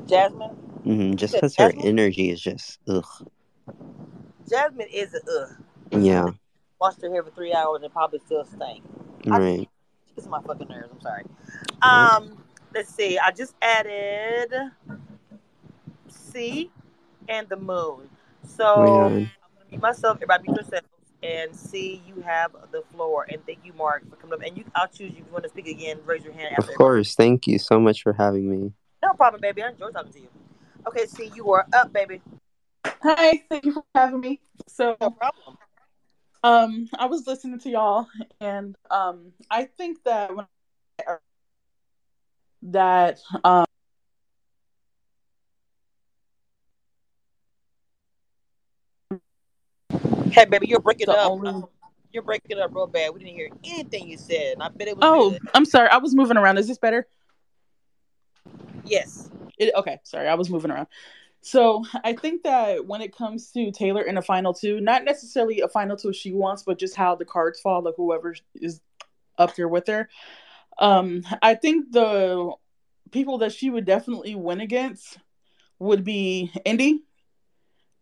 Jasmine. 0.05 0.55
Mm-hmm, 0.86 1.15
Just 1.15 1.33
because 1.33 1.55
her 1.55 1.73
energy 1.83 2.29
is 2.29 2.39
just 2.39 2.79
ugh. 2.88 3.05
Jasmine 4.49 4.88
is 4.93 5.13
a 5.13 5.19
ugh. 5.41 5.55
Yeah. 5.91 6.29
Washed 6.79 7.01
her 7.01 7.10
hair 7.10 7.23
for 7.23 7.31
three 7.31 7.53
hours 7.53 7.81
and 7.83 7.91
probably 7.91 8.19
still 8.19 8.45
stank. 8.45 8.83
Right. 9.25 9.67
She 10.07 10.15
gets 10.15 10.27
my 10.27 10.41
fucking 10.41 10.67
nerves. 10.69 10.89
I'm 10.93 11.01
sorry. 11.01 11.23
Um, 11.81 12.43
let's 12.73 12.93
see. 12.93 13.17
I 13.17 13.32
just 13.32 13.56
added 13.62 14.51
C 16.08 16.71
and 17.27 17.47
the 17.49 17.58
moon. 17.58 18.10
So 18.45 18.82
Right 18.82 18.89
I'm 18.89 18.99
gonna 18.99 19.69
mute 19.69 19.82
myself. 19.82 20.17
Everybody, 20.17 20.43
mute 20.43 20.58
yourselves. 20.58 20.88
And 21.23 21.56
C, 21.56 22.01
you 22.08 22.21
have 22.21 22.51
the 22.71 22.84
floor. 22.93 23.25
And 23.30 23.43
thank 23.45 23.65
you, 23.65 23.73
Mark, 23.73 24.08
for 24.10 24.15
coming 24.17 24.34
up. 24.34 24.45
And 24.45 24.56
you, 24.56 24.63
I'll 24.75 24.88
choose 24.88 25.12
you. 25.13 25.19
If 25.21 25.25
you 25.27 25.32
want 25.32 25.43
to 25.43 25.49
speak 25.49 25.67
again, 25.67 25.99
raise 26.06 26.23
your 26.23 26.34
hand. 26.34 26.56
Of 26.58 26.65
After 26.65 26.73
course. 26.75 27.15
Thank 27.15 27.47
you 27.47 27.58
so 27.58 27.80
much 27.80 28.03
for 28.03 28.13
having 28.13 28.49
me. 28.49 28.71
No 29.01 29.13
problem, 29.13 29.41
baby. 29.41 29.63
I 29.63 29.69
enjoy 29.69 29.89
talking 29.89 30.13
to 30.13 30.19
you. 30.19 30.30
Okay, 30.88 31.06
C, 31.06 31.32
you 31.36 31.51
are 31.51 31.65
up, 31.73 31.91
baby. 31.91 32.21
Hi, 32.86 33.43
thank 33.49 33.65
you 33.65 33.73
for 33.73 33.84
having 33.95 34.19
me. 34.19 34.39
So, 34.67 34.95
No 35.01 35.10
problem. 35.10 35.58
Um, 36.43 36.88
I 36.97 37.08
was 37.08 37.25
listening 37.27 37.60
to 37.60 37.69
y'all, 37.69 38.08
and 38.39 38.75
um, 38.91 39.34
I 39.49 39.65
think 39.65 40.03
that 40.06 40.36
when 40.36 40.45
that 42.63 43.19
um. 43.43 43.65
Hey, 50.31 50.45
baby, 50.45 50.67
you're 50.67 50.79
breaking 50.79 51.09
up. 51.09 51.31
only- 51.31 51.63
You're 52.11 52.23
breaking 52.23 52.59
up 52.59 52.73
real 52.73 52.87
bad. 52.87 53.13
We 53.13 53.19
didn't 53.19 53.35
hear 53.35 53.49
anything 53.63 54.07
you 54.07 54.17
said, 54.17 54.53
and 54.53 54.63
I 54.63 54.69
bet 54.69 54.87
it 54.87 54.97
was 54.97 55.03
Oh, 55.05 55.31
good. 55.31 55.41
I'm 55.53 55.65
sorry. 55.65 55.89
I 55.89 55.97
was 55.97 56.15
moving 56.15 56.37
around. 56.37 56.57
Is 56.57 56.67
this 56.67 56.77
better? 56.77 57.07
Yes. 58.85 59.29
It, 59.57 59.73
okay, 59.75 59.99
sorry, 60.03 60.27
I 60.27 60.35
was 60.35 60.49
moving 60.49 60.71
around. 60.71 60.87
So 61.41 61.83
I 62.03 62.13
think 62.13 62.43
that 62.43 62.85
when 62.85 63.01
it 63.01 63.15
comes 63.15 63.51
to 63.51 63.71
Taylor 63.71 64.03
in 64.03 64.17
a 64.17 64.21
final 64.21 64.53
two, 64.53 64.79
not 64.81 65.03
necessarily 65.03 65.61
a 65.61 65.67
final 65.67 65.95
two 65.97 66.13
she 66.13 66.31
wants, 66.33 66.63
but 66.63 66.79
just 66.79 66.95
how 66.95 67.15
the 67.15 67.25
cards 67.25 67.59
fall, 67.59 67.81
like 67.81 67.95
whoever 67.97 68.35
is 68.55 68.81
up 69.37 69.55
there 69.55 69.67
with 69.67 69.87
her. 69.87 70.09
Um, 70.79 71.23
I 71.41 71.55
think 71.55 71.91
the 71.91 72.51
people 73.11 73.39
that 73.39 73.53
she 73.53 73.69
would 73.69 73.85
definitely 73.85 74.35
win 74.35 74.61
against 74.61 75.17
would 75.79 76.03
be 76.03 76.51
Indy. 76.65 77.03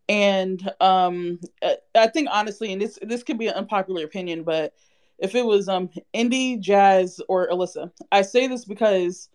And 0.08 0.62
um 0.82 1.40
I- 1.96 2.08
think 2.08 2.30
honestly, 2.32 2.72
and 2.72 2.82
this 2.82 3.00
this 3.02 3.24
could 3.24 3.40
be 3.40 3.48
an 3.48 3.56
unpopular 3.56 4.04
opinion, 4.04 4.44
but 4.44 4.74
if 5.18 5.34
it 5.34 5.46
was 5.46 5.68
um 5.68 5.90
Indy, 6.14 6.58
Jazz, 6.58 7.20
or 7.28 7.50
Alyssa, 7.50 7.92
I 8.12 8.22
say 8.22 8.48
this 8.48 8.66
because 8.66 9.30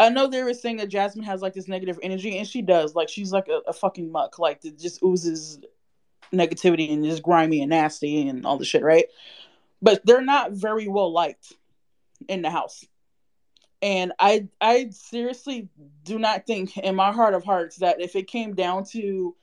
I 0.00 0.08
know 0.08 0.26
they 0.26 0.42
were 0.42 0.54
saying 0.54 0.78
that 0.78 0.88
Jasmine 0.88 1.26
has 1.26 1.42
like 1.42 1.52
this 1.52 1.68
negative 1.68 1.98
energy, 2.02 2.38
and 2.38 2.48
she 2.48 2.62
does. 2.62 2.94
Like 2.94 3.08
she's 3.08 3.32
like 3.32 3.48
a, 3.48 3.60
a 3.68 3.72
fucking 3.72 4.10
muck. 4.10 4.38
Like 4.38 4.64
it 4.64 4.78
just 4.78 5.02
oozes 5.02 5.60
negativity 6.32 6.92
and 6.92 7.04
is 7.04 7.20
grimy 7.20 7.60
and 7.60 7.70
nasty 7.70 8.28
and 8.28 8.46
all 8.46 8.56
the 8.56 8.64
shit, 8.64 8.82
right? 8.82 9.06
But 9.82 10.04
they're 10.04 10.22
not 10.22 10.52
very 10.52 10.88
well 10.88 11.12
liked 11.12 11.54
in 12.28 12.42
the 12.42 12.50
house. 12.50 12.84
And 13.82 14.12
I 14.18 14.48
I 14.60 14.90
seriously 14.90 15.68
do 16.04 16.18
not 16.18 16.46
think 16.46 16.76
in 16.76 16.94
my 16.94 17.12
heart 17.12 17.34
of 17.34 17.44
hearts 17.44 17.76
that 17.76 18.00
if 18.00 18.14
it 18.14 18.26
came 18.26 18.54
down 18.54 18.84
to 18.92 19.34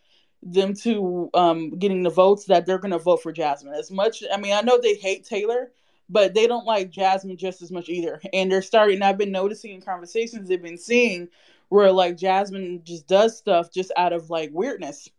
them 0.44 0.74
to 0.76 1.30
um 1.34 1.72
getting 1.72 2.04
the 2.04 2.10
votes 2.10 2.46
that 2.46 2.66
they're 2.66 2.78
gonna 2.78 3.00
vote 3.00 3.24
for 3.24 3.32
Jasmine. 3.32 3.74
As 3.74 3.90
much 3.92 4.24
I 4.32 4.38
mean 4.38 4.54
I 4.54 4.62
know 4.62 4.80
they 4.80 4.96
hate 4.96 5.26
Taylor, 5.26 5.72
but 6.10 6.36
they 6.36 6.46
don't 6.46 6.66
like 6.66 6.92
Jasmine 6.92 7.38
just 7.38 7.62
as 7.62 7.72
much 7.72 7.90
either. 7.90 8.22
And 8.34 8.52
they're 8.52 8.62
starting 8.62 9.02
I've 9.02 9.18
been 9.18 9.32
noticing 9.32 9.74
in 9.74 9.82
conversations 9.82 10.48
they've 10.48 10.62
been 10.62 10.78
seeing 10.78 11.30
where 11.70 11.92
like 11.92 12.18
Jasmine 12.18 12.82
just 12.84 13.08
does 13.08 13.38
stuff 13.38 13.72
just 13.72 13.92
out 13.98 14.14
of 14.14 14.30
like 14.30 14.52
weirdness. 14.54 15.10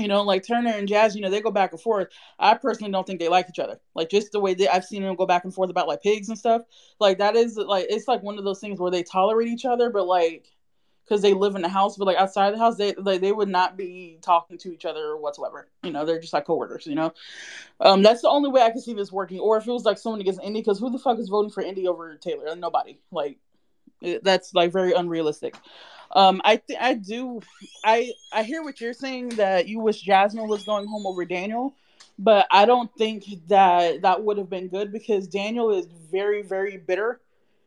You 0.00 0.08
know, 0.08 0.22
like 0.22 0.46
Turner 0.46 0.70
and 0.70 0.88
Jazz, 0.88 1.14
you 1.14 1.22
know, 1.22 1.30
they 1.30 1.40
go 1.40 1.50
back 1.50 1.72
and 1.72 1.80
forth. 1.80 2.08
I 2.38 2.54
personally 2.54 2.92
don't 2.92 3.06
think 3.06 3.20
they 3.20 3.28
like 3.28 3.48
each 3.48 3.58
other. 3.58 3.78
Like 3.94 4.10
just 4.10 4.32
the 4.32 4.40
way 4.40 4.54
that 4.54 4.74
I've 4.74 4.84
seen 4.84 5.02
them 5.02 5.14
go 5.14 5.26
back 5.26 5.44
and 5.44 5.54
forth 5.54 5.70
about 5.70 5.88
like 5.88 6.02
pigs 6.02 6.28
and 6.28 6.38
stuff. 6.38 6.62
Like 6.98 7.18
that 7.18 7.36
is 7.36 7.56
like 7.56 7.86
it's 7.90 8.08
like 8.08 8.22
one 8.22 8.38
of 8.38 8.44
those 8.44 8.60
things 8.60 8.80
where 8.80 8.90
they 8.90 9.02
tolerate 9.02 9.48
each 9.48 9.64
other, 9.64 9.90
but 9.90 10.06
like 10.06 10.48
because 11.04 11.22
they 11.22 11.34
live 11.34 11.56
in 11.56 11.62
the 11.62 11.68
house, 11.68 11.96
but 11.96 12.06
like 12.06 12.16
outside 12.16 12.52
the 12.52 12.58
house, 12.58 12.76
they 12.76 12.94
like 12.94 13.20
they 13.20 13.32
would 13.32 13.48
not 13.48 13.76
be 13.76 14.18
talking 14.22 14.56
to 14.58 14.72
each 14.72 14.84
other 14.84 15.16
whatsoever. 15.16 15.68
You 15.82 15.90
know, 15.90 16.04
they're 16.06 16.20
just 16.20 16.32
like 16.32 16.46
coworkers. 16.46 16.86
You 16.86 16.94
know, 16.94 17.12
um, 17.80 18.02
that's 18.02 18.22
the 18.22 18.28
only 18.28 18.48
way 18.48 18.62
I 18.62 18.70
can 18.70 18.80
see 18.80 18.94
this 18.94 19.10
working. 19.10 19.40
Or 19.40 19.56
if 19.56 19.66
it 19.66 19.72
was 19.72 19.84
like 19.84 19.98
someone 19.98 20.20
against 20.20 20.40
Indy, 20.40 20.60
because 20.60 20.78
who 20.78 20.90
the 20.90 20.98
fuck 20.98 21.18
is 21.18 21.28
voting 21.28 21.50
for 21.50 21.62
Indy 21.62 21.88
over 21.88 22.14
Taylor? 22.16 22.54
Nobody. 22.54 23.00
Like 23.10 23.38
that's 24.22 24.54
like 24.54 24.72
very 24.72 24.92
unrealistic. 24.92 25.56
Um, 26.12 26.40
I 26.44 26.56
th- 26.56 26.78
I 26.80 26.94
do 26.94 27.40
I 27.84 28.12
I 28.32 28.42
hear 28.42 28.62
what 28.62 28.80
you're 28.80 28.92
saying 28.92 29.30
that 29.30 29.68
you 29.68 29.78
wish 29.80 30.00
Jasmine 30.00 30.48
was 30.48 30.64
going 30.64 30.86
home 30.88 31.06
over 31.06 31.24
Daniel, 31.24 31.74
but 32.18 32.46
I 32.50 32.64
don't 32.64 32.90
think 32.96 33.24
that 33.48 34.02
that 34.02 34.24
would 34.24 34.38
have 34.38 34.50
been 34.50 34.68
good 34.68 34.92
because 34.92 35.28
Daniel 35.28 35.70
is 35.70 35.86
very 36.10 36.42
very 36.42 36.78
bitter, 36.78 37.20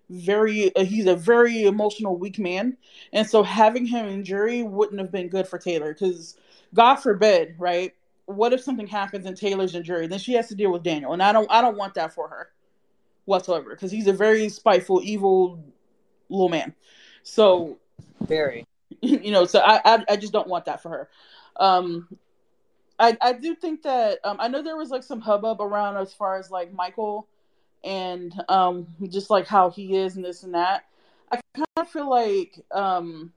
very 0.10 0.76
uh, 0.76 0.84
he's 0.84 1.06
a 1.06 1.16
very 1.16 1.64
emotional 1.64 2.18
weak 2.18 2.38
man, 2.38 2.76
and 3.14 3.28
so 3.28 3.44
having 3.44 3.86
him 3.86 4.08
in 4.08 4.26
jury 4.26 4.62
wouldn't 4.62 5.00
have 5.00 5.12
been 5.12 5.30
good 5.30 5.48
for 5.48 5.58
Taylor 5.58 5.94
because 5.94 6.36
God 6.74 6.96
forbid, 6.96 7.56
right? 7.58 7.94
What 8.26 8.52
if 8.52 8.62
something 8.62 8.88
happens 8.88 9.26
and 9.26 9.38
Taylor's 9.38 9.76
in 9.76 9.84
jury? 9.84 10.08
Then 10.08 10.20
she 10.20 10.34
has 10.34 10.50
to 10.50 10.56
deal 10.56 10.72
with 10.72 10.84
Daniel, 10.84 11.14
and 11.14 11.24
I 11.24 11.32
don't 11.32 11.50
I 11.50 11.62
don't 11.62 11.78
want 11.78 11.94
that 11.94 12.14
for 12.14 12.28
her 12.28 12.50
whatsoever 13.26 13.70
because 13.70 13.92
he's 13.92 14.08
a 14.08 14.14
very 14.14 14.50
spiteful, 14.50 15.02
evil 15.02 15.64
little 16.30 16.50
man. 16.50 16.74
So 17.24 17.78
Very. 18.22 18.66
you 19.02 19.32
know 19.32 19.46
so 19.46 19.60
I, 19.60 19.82
I 19.84 20.06
i 20.10 20.16
just 20.16 20.34
don't 20.34 20.48
want 20.48 20.66
that 20.66 20.82
for 20.82 20.90
her. 20.90 21.10
Um 21.58 22.08
i 23.00 23.18
i 23.22 23.34
do 23.34 23.56
think 23.56 23.84
that 23.84 24.20
um 24.24 24.38
i 24.40 24.48
know 24.48 24.62
there 24.62 24.78
was 24.78 24.90
like 24.90 25.04
some 25.04 25.20
hubbub 25.20 25.62
around 25.62 25.98
as 25.98 26.14
far 26.14 26.38
as 26.38 26.52
like 26.52 26.72
michael 26.74 27.28
and 27.84 28.34
um 28.50 28.88
just 29.10 29.30
like 29.30 29.48
how 29.48 29.70
he 29.70 29.96
is 29.98 30.16
and 30.16 30.24
this 30.24 30.44
and 30.44 30.54
that. 30.54 30.86
I 31.32 31.40
kind 31.56 31.68
of 31.78 31.90
feel 31.90 32.10
like 32.10 32.64
um 32.72 33.34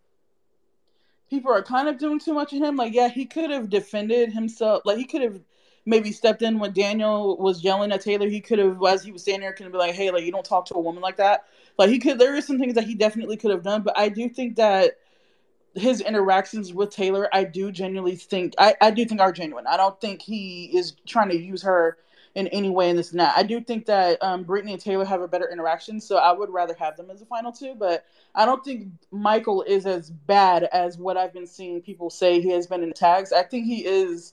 people 1.30 1.50
are 1.52 1.62
kind 1.62 1.88
of 1.88 1.98
doing 1.98 2.18
too 2.18 2.34
much 2.34 2.52
of 2.52 2.62
him. 2.62 2.76
Like 2.76 2.94
yeah 2.94 3.08
he 3.08 3.26
could 3.26 3.50
have 3.50 3.68
defended 3.70 4.32
himself. 4.32 4.82
Like 4.84 4.98
he 4.98 5.04
could 5.04 5.22
have 5.22 5.40
maybe 5.88 6.10
stepped 6.10 6.42
in 6.42 6.58
when 6.58 6.72
daniel 6.72 7.36
was 7.36 7.62
yelling 7.64 7.92
at 7.92 8.00
taylor. 8.02 8.28
He 8.28 8.40
could 8.40 8.58
have 8.58 8.78
as 8.84 9.02
he 9.02 9.12
was 9.12 9.22
standing 9.22 9.42
there 9.42 9.52
could 9.52 9.64
have 9.64 9.72
been 9.72 9.80
like 9.80 9.94
hey 9.94 10.10
like 10.10 10.24
you 10.24 10.32
don't 10.32 10.44
talk 10.44 10.66
to 10.66 10.74
a 10.74 10.80
woman 10.80 11.02
like 11.02 11.16
that 11.16 11.46
like 11.78 11.90
he 11.90 11.98
could 11.98 12.18
there 12.18 12.34
is 12.34 12.46
some 12.46 12.58
things 12.58 12.74
that 12.74 12.84
he 12.84 12.94
definitely 12.94 13.36
could 13.36 13.50
have 13.50 13.62
done 13.62 13.82
but 13.82 13.96
i 13.98 14.08
do 14.08 14.28
think 14.28 14.56
that 14.56 14.92
his 15.76 16.00
interactions 16.00 16.72
with 16.72 16.90
Taylor, 16.90 17.28
I 17.32 17.44
do 17.44 17.70
genuinely 17.70 18.16
think 18.16 18.54
I, 18.58 18.74
I 18.80 18.90
do 18.90 19.04
think 19.04 19.20
are 19.20 19.32
genuine. 19.32 19.66
I 19.66 19.76
don't 19.76 20.00
think 20.00 20.22
he 20.22 20.70
is 20.76 20.94
trying 21.06 21.28
to 21.28 21.36
use 21.36 21.62
her 21.62 21.98
in 22.34 22.48
any 22.48 22.68
way 22.68 22.90
in 22.90 22.96
this 22.96 23.12
and 23.12 23.20
that. 23.20 23.36
I 23.36 23.42
do 23.42 23.60
think 23.60 23.86
that 23.86 24.22
um, 24.22 24.44
Brittany 24.44 24.72
and 24.72 24.80
Taylor 24.80 25.04
have 25.04 25.20
a 25.20 25.28
better 25.28 25.50
interaction, 25.50 26.00
so 26.00 26.16
I 26.16 26.32
would 26.32 26.50
rather 26.50 26.74
have 26.74 26.96
them 26.96 27.10
as 27.10 27.22
a 27.22 27.26
final 27.26 27.52
two. 27.52 27.74
But 27.74 28.04
I 28.34 28.44
don't 28.44 28.64
think 28.64 28.88
Michael 29.10 29.62
is 29.62 29.86
as 29.86 30.10
bad 30.10 30.64
as 30.64 30.98
what 30.98 31.16
I've 31.16 31.32
been 31.32 31.46
seeing 31.46 31.80
people 31.80 32.10
say 32.10 32.40
he 32.40 32.50
has 32.50 32.66
been 32.66 32.82
in 32.82 32.92
tags. 32.92 33.32
I 33.32 33.42
think 33.42 33.66
he 33.66 33.86
is. 33.86 34.32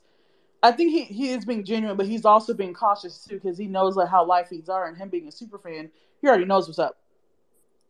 I 0.61 0.71
think 0.71 0.91
he, 0.91 1.03
he 1.03 1.29
is 1.31 1.43
being 1.43 1.65
genuine, 1.65 1.97
but 1.97 2.05
he's 2.05 2.23
also 2.23 2.53
being 2.53 2.73
cautious 2.73 3.25
too 3.25 3.35
because 3.35 3.57
he 3.57 3.67
knows 3.67 3.97
like 3.97 4.07
how 4.07 4.25
live 4.25 4.47
feeds 4.47 4.69
are, 4.69 4.87
and 4.87 4.97
him 4.97 5.09
being 5.09 5.27
a 5.27 5.31
super 5.31 5.57
fan, 5.57 5.89
he 6.21 6.27
already 6.27 6.45
knows 6.45 6.67
what's 6.67 6.79
up. 6.79 7.02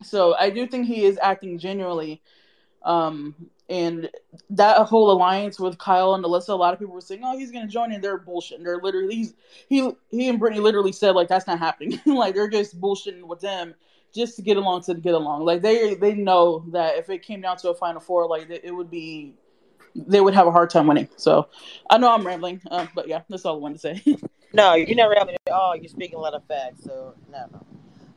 So 0.02 0.36
I 0.36 0.50
do 0.50 0.68
think 0.68 0.88
he 0.88 1.06
is 1.06 1.20
acting 1.22 1.58
genuinely 1.58 2.22
um, 2.84 3.36
and 3.70 4.10
that 4.50 4.86
whole 4.88 5.10
alliance 5.12 5.60
with 5.60 5.78
Kyle 5.78 6.14
and 6.16 6.24
Alyssa, 6.24 6.50
a 6.50 6.56
lot 6.56 6.74
of 6.74 6.80
people 6.80 6.94
were 6.94 7.02
saying, 7.02 7.22
"Oh, 7.24 7.38
he's 7.38 7.52
going 7.52 7.66
to 7.66 7.72
join," 7.72 7.92
and 7.94 8.04
they're 8.04 8.18
bullshit. 8.18 8.62
They're 8.64 8.82
literally 8.82 9.16
he's, 9.16 9.34
he 9.70 9.90
he 10.12 10.28
and 10.28 10.38
Brittany 10.38 10.62
literally 10.62 10.92
said 10.92 11.12
like 11.12 11.30
that's 11.30 11.48
not 11.48 11.60
happening. 11.60 12.00
like 12.06 12.36
they're 12.36 12.50
just 12.50 12.80
bullshitting 12.80 13.24
with 13.24 13.40
them 13.40 13.74
just 14.14 14.36
to 14.36 14.42
get 14.42 14.58
along 14.58 14.84
to 14.84 14.94
get 14.94 15.14
along. 15.14 15.46
Like 15.46 15.62
they 15.62 15.96
they 15.96 16.14
know 16.14 16.66
that 16.72 16.98
if 16.98 17.10
it 17.10 17.24
came 17.24 17.42
down 17.42 17.58
to 17.58 17.70
a 17.70 17.76
final 17.76 18.02
four, 18.02 18.28
like 18.28 18.50
it, 18.50 18.62
it 18.66 18.72
would 18.72 18.92
be 18.92 19.34
they 19.96 20.20
would 20.20 20.34
have 20.34 20.48
a 20.48 20.52
hard 20.52 20.70
time 20.70 20.88
winning. 20.88 21.08
So 21.16 21.48
I 21.90 21.98
know 21.98 22.14
I'm 22.14 22.28
rambling, 22.28 22.62
uh, 22.70 22.88
but 22.94 23.08
yeah, 23.08 23.22
that's 23.30 23.46
all 23.46 23.56
I 23.56 23.60
wanted 23.60 23.82
to 23.82 24.02
say. 24.04 24.18
No, 24.56 24.76
you're 24.76 24.96
not 24.96 25.06
rambling 25.06 25.36
at 25.48 25.52
all. 25.52 25.76
You're 25.76 25.88
speaking 25.88 26.14
a 26.14 26.22
lot 26.22 26.36
of 26.36 26.46
facts. 26.46 26.84
So 26.84 27.16
no, 27.32 27.48
no. 27.52 27.66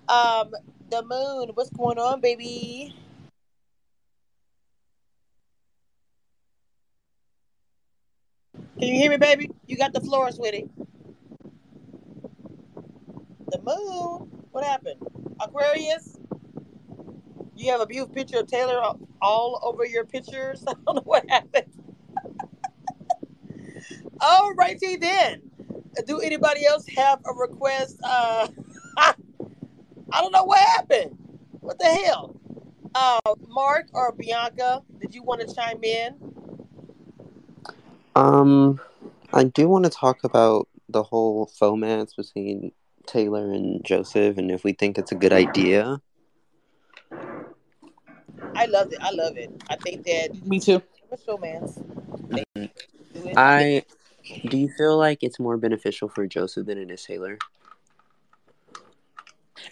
Um, 0.08 0.52
the 0.90 1.02
moon. 1.02 1.50
What's 1.54 1.70
going 1.70 1.98
on, 1.98 2.20
baby? 2.20 2.94
Can 8.78 8.88
you 8.88 8.94
hear 8.94 9.10
me, 9.10 9.16
baby? 9.18 9.50
You 9.66 9.76
got 9.76 9.92
the 9.92 10.00
floor, 10.00 10.30
sweetie. 10.32 10.68
The 13.48 13.58
moon. 13.62 14.30
What 14.52 14.64
happened? 14.64 15.00
Aquarius. 15.40 16.18
You 17.56 17.72
have 17.72 17.80
a 17.80 17.86
beautiful 17.86 18.14
picture 18.14 18.38
of 18.40 18.48
Taylor 18.48 18.80
all- 18.80 19.00
all 19.22 19.60
over 19.62 19.84
your 19.86 20.04
pictures. 20.04 20.64
I 20.68 20.74
don't 20.86 20.96
know 20.96 21.02
what 21.04 21.28
happened. 21.30 21.72
All 24.20 24.54
righty 24.54 24.96
then. 24.96 25.42
Do 26.06 26.20
anybody 26.20 26.66
else 26.66 26.86
have 26.96 27.20
a 27.26 27.34
request? 27.34 27.98
Uh, 28.02 28.48
I 30.16 30.22
don't 30.22 30.32
know 30.32 30.44
what 30.44 30.58
happened. 30.58 31.18
What 31.60 31.78
the 31.78 31.84
hell? 31.84 32.34
Uh, 32.94 33.20
Mark 33.48 33.88
or 33.92 34.12
Bianca, 34.12 34.80
did 34.98 35.14
you 35.14 35.22
want 35.22 35.46
to 35.46 35.54
chime 35.54 35.84
in? 35.84 36.16
Um, 38.14 38.80
I 39.34 39.44
do 39.44 39.68
want 39.68 39.84
to 39.84 39.90
talk 39.90 40.24
about 40.24 40.68
the 40.88 41.02
whole 41.02 41.52
romance 41.60 42.14
between 42.14 42.72
Taylor 43.04 43.52
and 43.52 43.84
Joseph, 43.84 44.38
and 44.38 44.50
if 44.50 44.64
we 44.64 44.72
think 44.72 44.96
it's 44.96 45.12
a 45.12 45.16
good 45.16 45.34
idea. 45.34 46.00
I 48.54 48.64
love 48.64 48.90
it. 48.90 48.98
I 49.02 49.10
love 49.10 49.36
it. 49.36 49.50
I 49.68 49.76
think 49.76 50.04
that 50.04 50.30
Me 50.46 50.58
too. 50.60 50.80
it's 51.12 51.28
romance. 51.28 51.78
They 52.30 52.42
Mhm. 52.56 52.70
do 53.12 53.28
it. 53.28 53.36
I 53.36 53.84
do 54.48 54.56
you 54.56 54.70
feel 54.70 54.96
like 54.96 55.18
it's 55.20 55.38
more 55.38 55.58
beneficial 55.58 56.08
for 56.08 56.26
Joseph 56.26 56.66
than 56.66 56.78
it 56.78 56.90
is 56.90 57.04
Taylor? 57.04 57.36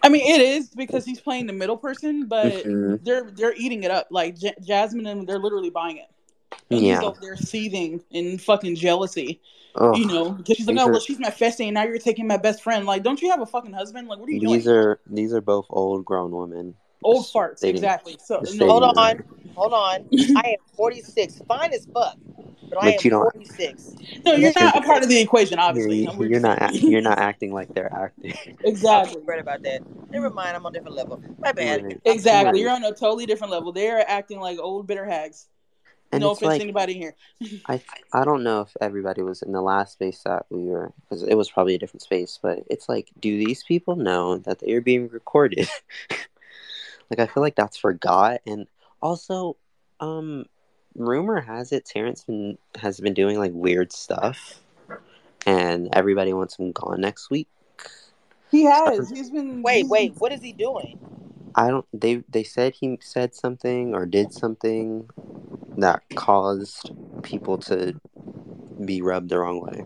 I 0.03 0.09
mean, 0.09 0.23
it 0.27 0.40
is 0.40 0.70
because 0.70 1.05
he's 1.05 1.20
playing 1.20 1.47
the 1.47 1.53
middle 1.53 1.77
person, 1.77 2.27
but 2.27 2.53
Mhm. 2.64 3.03
they're 3.05 3.31
they're 3.31 3.55
eating 3.57 3.83
it 3.85 3.90
up. 3.90 4.09
Like 4.11 4.37
J- 4.38 4.55
Jasmine 4.62 5.07
and 5.07 5.27
they're 5.27 5.38
literally 5.38 5.70
buying 5.70 5.99
it. 5.99 6.07
and 6.70 6.81
Yeah. 6.81 6.97
he's 7.01 7.05
over 7.09 7.20
there 7.20 7.37
seething 7.37 8.01
in 8.11 8.38
fucking 8.38 8.77
jealousy. 8.77 9.40
Ugh. 9.75 9.97
You 9.99 10.07
know, 10.07 10.31
because 10.31 10.57
she's 10.57 10.66
like, 10.68 10.77
These 10.77 10.85
oh 10.85 10.88
are- 10.88 10.92
well, 10.92 11.01
she's 11.01 11.18
my 11.18 11.31
bestie, 11.31 11.64
and 11.66 11.75
now 11.75 11.83
you're 11.83 11.99
taking 11.99 12.29
my 12.29 12.37
best 12.37 12.62
friend. 12.62 12.87
Like, 12.87 13.03
don't 13.03 13.20
you 13.20 13.29
have 13.31 13.40
a 13.40 13.47
fucking 13.47 13.73
husband? 13.73 14.07
Like, 14.07 14.20
what 14.20 14.29
are 14.29 14.33
you 14.33 14.38
These 14.40 14.49
doing? 14.49 14.59
These 14.61 14.68
are 14.68 15.01
these 15.07 15.33
are 15.35 15.40
both 15.40 15.66
old 15.68 16.05
grown 16.05 16.31
women. 16.31 16.77
Old 17.05 17.23
Just 17.25 17.35
farts, 17.35 17.59
stating- 17.59 17.77
exactly. 17.77 18.17
So 18.25 18.43
no, 18.55 18.67
Hold 18.67 18.97
on, 18.97 19.23
hold 19.55 19.73
on. 19.73 20.09
I 20.37 20.57
am 20.59 20.67
46, 20.75 21.43
fine 21.47 21.73
as 21.73 21.87
fuck, 21.93 22.17
but 22.69 22.83
I 22.83 22.93
am 22.93 22.99
you 23.03 23.11
46. 23.11 23.93
no, 24.25 24.33
you're 24.33 24.38
You're- 24.38 24.53
not 24.59 24.77
a 24.79 24.81
part 24.81 25.03
of 25.03 25.09
the 25.09 25.21
equation, 25.21 25.59
obviously. 25.59 26.05
You're, 26.05 26.14
We're 26.14 26.31
you're 26.31 26.40
not 26.40 26.61
act- 26.62 26.77
you're 26.77 27.03
not 27.03 27.19
acting 27.19 27.53
like 27.53 27.73
they're 27.75 27.93
acting. 27.95 28.35
exactly. 28.64 29.21
I'm 29.21 29.27
right 29.27 29.38
about 29.40 29.62
that. 29.62 29.83
Never 30.11 30.31
mind, 30.31 30.57
I'm 30.57 30.64
on 30.64 30.73
a 30.75 30.79
different 30.79 30.97
level. 30.97 31.23
My 31.40 31.53
bad. 31.53 32.01
Exactly. 32.05 32.61
You're 32.61 32.71
on 32.71 32.83
a 32.85 32.93
totally 32.93 33.27
different 33.27 33.53
level. 33.53 33.71
They're 33.73 34.09
acting 34.09 34.40
like 34.40 34.59
old 34.59 34.87
bitter 34.87 35.05
hags. 35.05 35.47
And 36.12 36.21
no 36.21 36.31
it's 36.31 36.38
offense 36.40 36.49
like 36.49 36.59
to 36.61 36.62
anybody 36.64 36.95
here. 36.95 37.17
I 37.67 37.83
I 38.12 38.25
don't 38.25 38.45
know 38.45 38.61
if 38.61 38.77
everybody 38.81 39.23
was 39.23 39.43
in 39.43 39.51
the 39.51 39.61
last 39.62 39.95
space 39.95 40.21
that 40.25 40.47
we 40.49 40.62
were 40.64 40.93
because 41.01 41.25
it 41.25 41.35
was 41.35 41.51
probably 41.51 41.75
a 41.75 41.79
different 41.79 42.03
space, 42.03 42.38
but 42.40 42.61
it's 42.71 42.88
like, 42.88 43.11
do 43.19 43.37
these 43.45 43.64
people 43.64 43.97
know 43.97 44.38
that 44.38 44.61
they 44.61 44.73
are 44.73 44.81
being 44.81 45.09
recorded? 45.09 45.69
Like 47.11 47.21
I 47.21 47.27
feel 47.33 47.43
like 47.43 47.57
that's 47.57 47.77
forgot, 47.77 48.40
and 48.47 48.67
also, 49.03 49.57
um, 50.01 50.47
rumor 50.95 51.40
has 51.40 51.73
it 51.73 51.85
Terrance 51.85 52.25
been 52.25 52.59
has 52.77 53.01
been 53.01 53.14
doing 53.14 53.38
like 53.38 53.53
weird 53.55 53.93
stuff, 53.93 54.61
and 55.47 55.88
everybody 55.93 56.33
wants 56.33 56.59
him 56.59 56.73
gone 56.73 57.01
next 57.01 57.31
week. 57.31 57.49
He 58.51 58.64
has. 58.64 59.11
He's 59.11 59.31
been. 59.31 59.62
Wait, 59.62 59.77
he's- 59.77 59.90
wait, 59.90 60.14
what 60.19 60.33
is 60.33 60.40
he 60.40 60.53
doing? 60.53 60.99
I 61.55 61.69
don't. 61.69 61.87
They 61.93 62.25
they 62.29 62.43
said 62.43 62.75
he 62.75 62.99
said 63.01 63.35
something 63.35 63.95
or 63.95 64.07
did 64.07 64.33
something 64.33 65.09
that 65.77 66.03
caused 66.14 66.90
people 67.23 67.59
to 67.59 67.95
be 68.85 69.03
rubbed 69.03 69.29
the 69.29 69.38
wrong 69.38 69.61
way. 69.61 69.85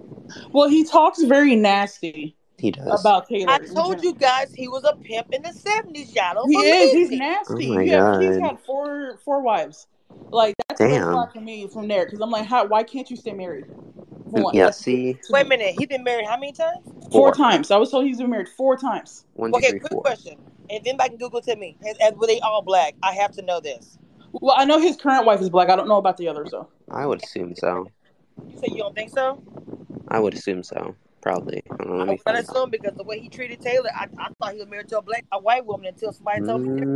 Well, 0.53 0.69
he 0.69 0.85
talks 0.85 1.23
very 1.25 1.57
nasty 1.57 2.37
He 2.59 2.73
does. 2.73 3.01
about 3.01 3.29
Taylor. 3.29 3.53
I 3.53 3.59
told 3.59 4.03
you 4.03 4.15
guys 4.15 4.53
he 4.55 4.67
was 4.69 4.85
a 4.85 4.97
pimp 4.97 5.29
in 5.33 5.43
the 5.43 5.51
70s. 5.51 6.15
Y'all 6.15 6.35
don't 6.35 6.51
He 6.51 6.57
believe 6.57 6.75
is. 6.75 6.93
He's 6.93 7.11
me. 7.11 7.19
nasty. 7.19 7.71
Oh 7.71 7.75
my 7.75 7.83
You 7.83 7.93
have- 7.93 8.21
he's 8.21 8.39
had 8.41 8.59
four 8.61 9.19
four 9.25 9.41
wives. 9.41 9.87
Like 10.31 10.55
that's 10.69 10.81
a 10.81 10.85
red 10.85 10.91
Damn. 10.99 11.13
flag 11.13 11.33
for 11.33 11.41
me 11.41 11.69
from 11.69 11.87
there 11.89 12.05
because 12.05 12.21
I'm 12.21 12.31
like, 12.31 12.47
how? 12.47 12.67
Why 12.67 12.83
can't 12.83 13.09
you 13.09 13.17
stay 13.17 13.33
married? 13.33 13.67
For 14.31 14.43
one, 14.43 14.55
yeah. 14.55 14.65
that's- 14.65 14.79
See, 14.79 15.15
to 15.15 15.21
Wait 15.33 15.47
a 15.47 15.49
minute, 15.49 15.75
He's 15.79 15.87
been 15.87 16.03
married 16.05 16.27
how 16.27 16.37
many 16.37 16.53
times? 16.53 16.85
Four 17.13 17.33
Four. 17.33 17.35
times. 17.35 17.71
I 17.71 17.77
was 17.77 17.91
told 17.91 18.05
he's 18.07 18.19
been 18.19 18.29
married 18.31 18.49
four 18.49 18.77
times. 18.77 19.25
one, 19.35 19.53
two, 19.53 19.59
Okay, 19.59 19.71
three, 19.71 19.81
quick 19.81 19.93
four. 19.93 20.03
question. 20.03 20.37
And 20.69 20.85
then 20.85 20.97
I 21.01 21.09
can 21.09 21.17
Google 21.17 21.41
to 21.43 21.57
me, 21.57 21.79
and, 21.87 21.97
and 22.03 22.19
were 22.19 22.27
they 22.27 22.41
all 22.41 22.61
black? 22.61 22.95
I 23.03 23.13
have 23.15 23.33
to 23.33 23.43
know 23.43 23.61
this. 23.61 23.97
Well, 24.33 24.55
I 24.59 24.67
know 24.67 24.79
his 24.79 24.97
current 24.97 25.25
wife 25.25 25.41
is 25.41 25.49
black. 25.49 25.71
I 25.71 25.77
don't 25.77 25.89
know 25.89 25.97
about 25.97 26.19
the 26.19 26.29
others 26.29 26.51
though. 26.51 26.69
I 26.91 27.07
would 27.07 27.23
assume 27.23 27.55
so. 27.57 27.87
You 28.47 28.59
say 28.59 28.67
you 28.71 28.79
don't 28.79 28.95
think 28.95 29.11
so? 29.11 29.43
I 30.09 30.19
would 30.19 30.35
assume 30.35 30.63
so. 30.63 30.95
Probably. 31.21 31.63
I 31.71 31.77
don't 31.77 31.89
know. 31.89 31.95
I 31.95 31.99
Let 31.99 32.07
me 32.07 32.13
would 32.13 32.21
not 32.27 32.35
find 32.35 32.37
out. 32.37 32.45
assume 32.45 32.71
because 32.71 32.95
the 32.95 33.03
way 33.05 33.19
he 33.21 33.29
treated 33.29 33.61
Taylor, 33.61 33.91
I, 33.95 34.07
I 34.19 34.29
thought 34.41 34.53
he 34.53 34.61
was 34.61 34.69
married 34.69 34.89
to 34.89 34.99
a 34.99 35.03
black, 35.03 35.25
a 35.33 35.39
white 35.39 35.65
woman 35.67 35.87
until 35.87 36.13
somebody 36.13 36.45
told 36.47 36.63
me. 36.63 36.69
different. 36.75 36.89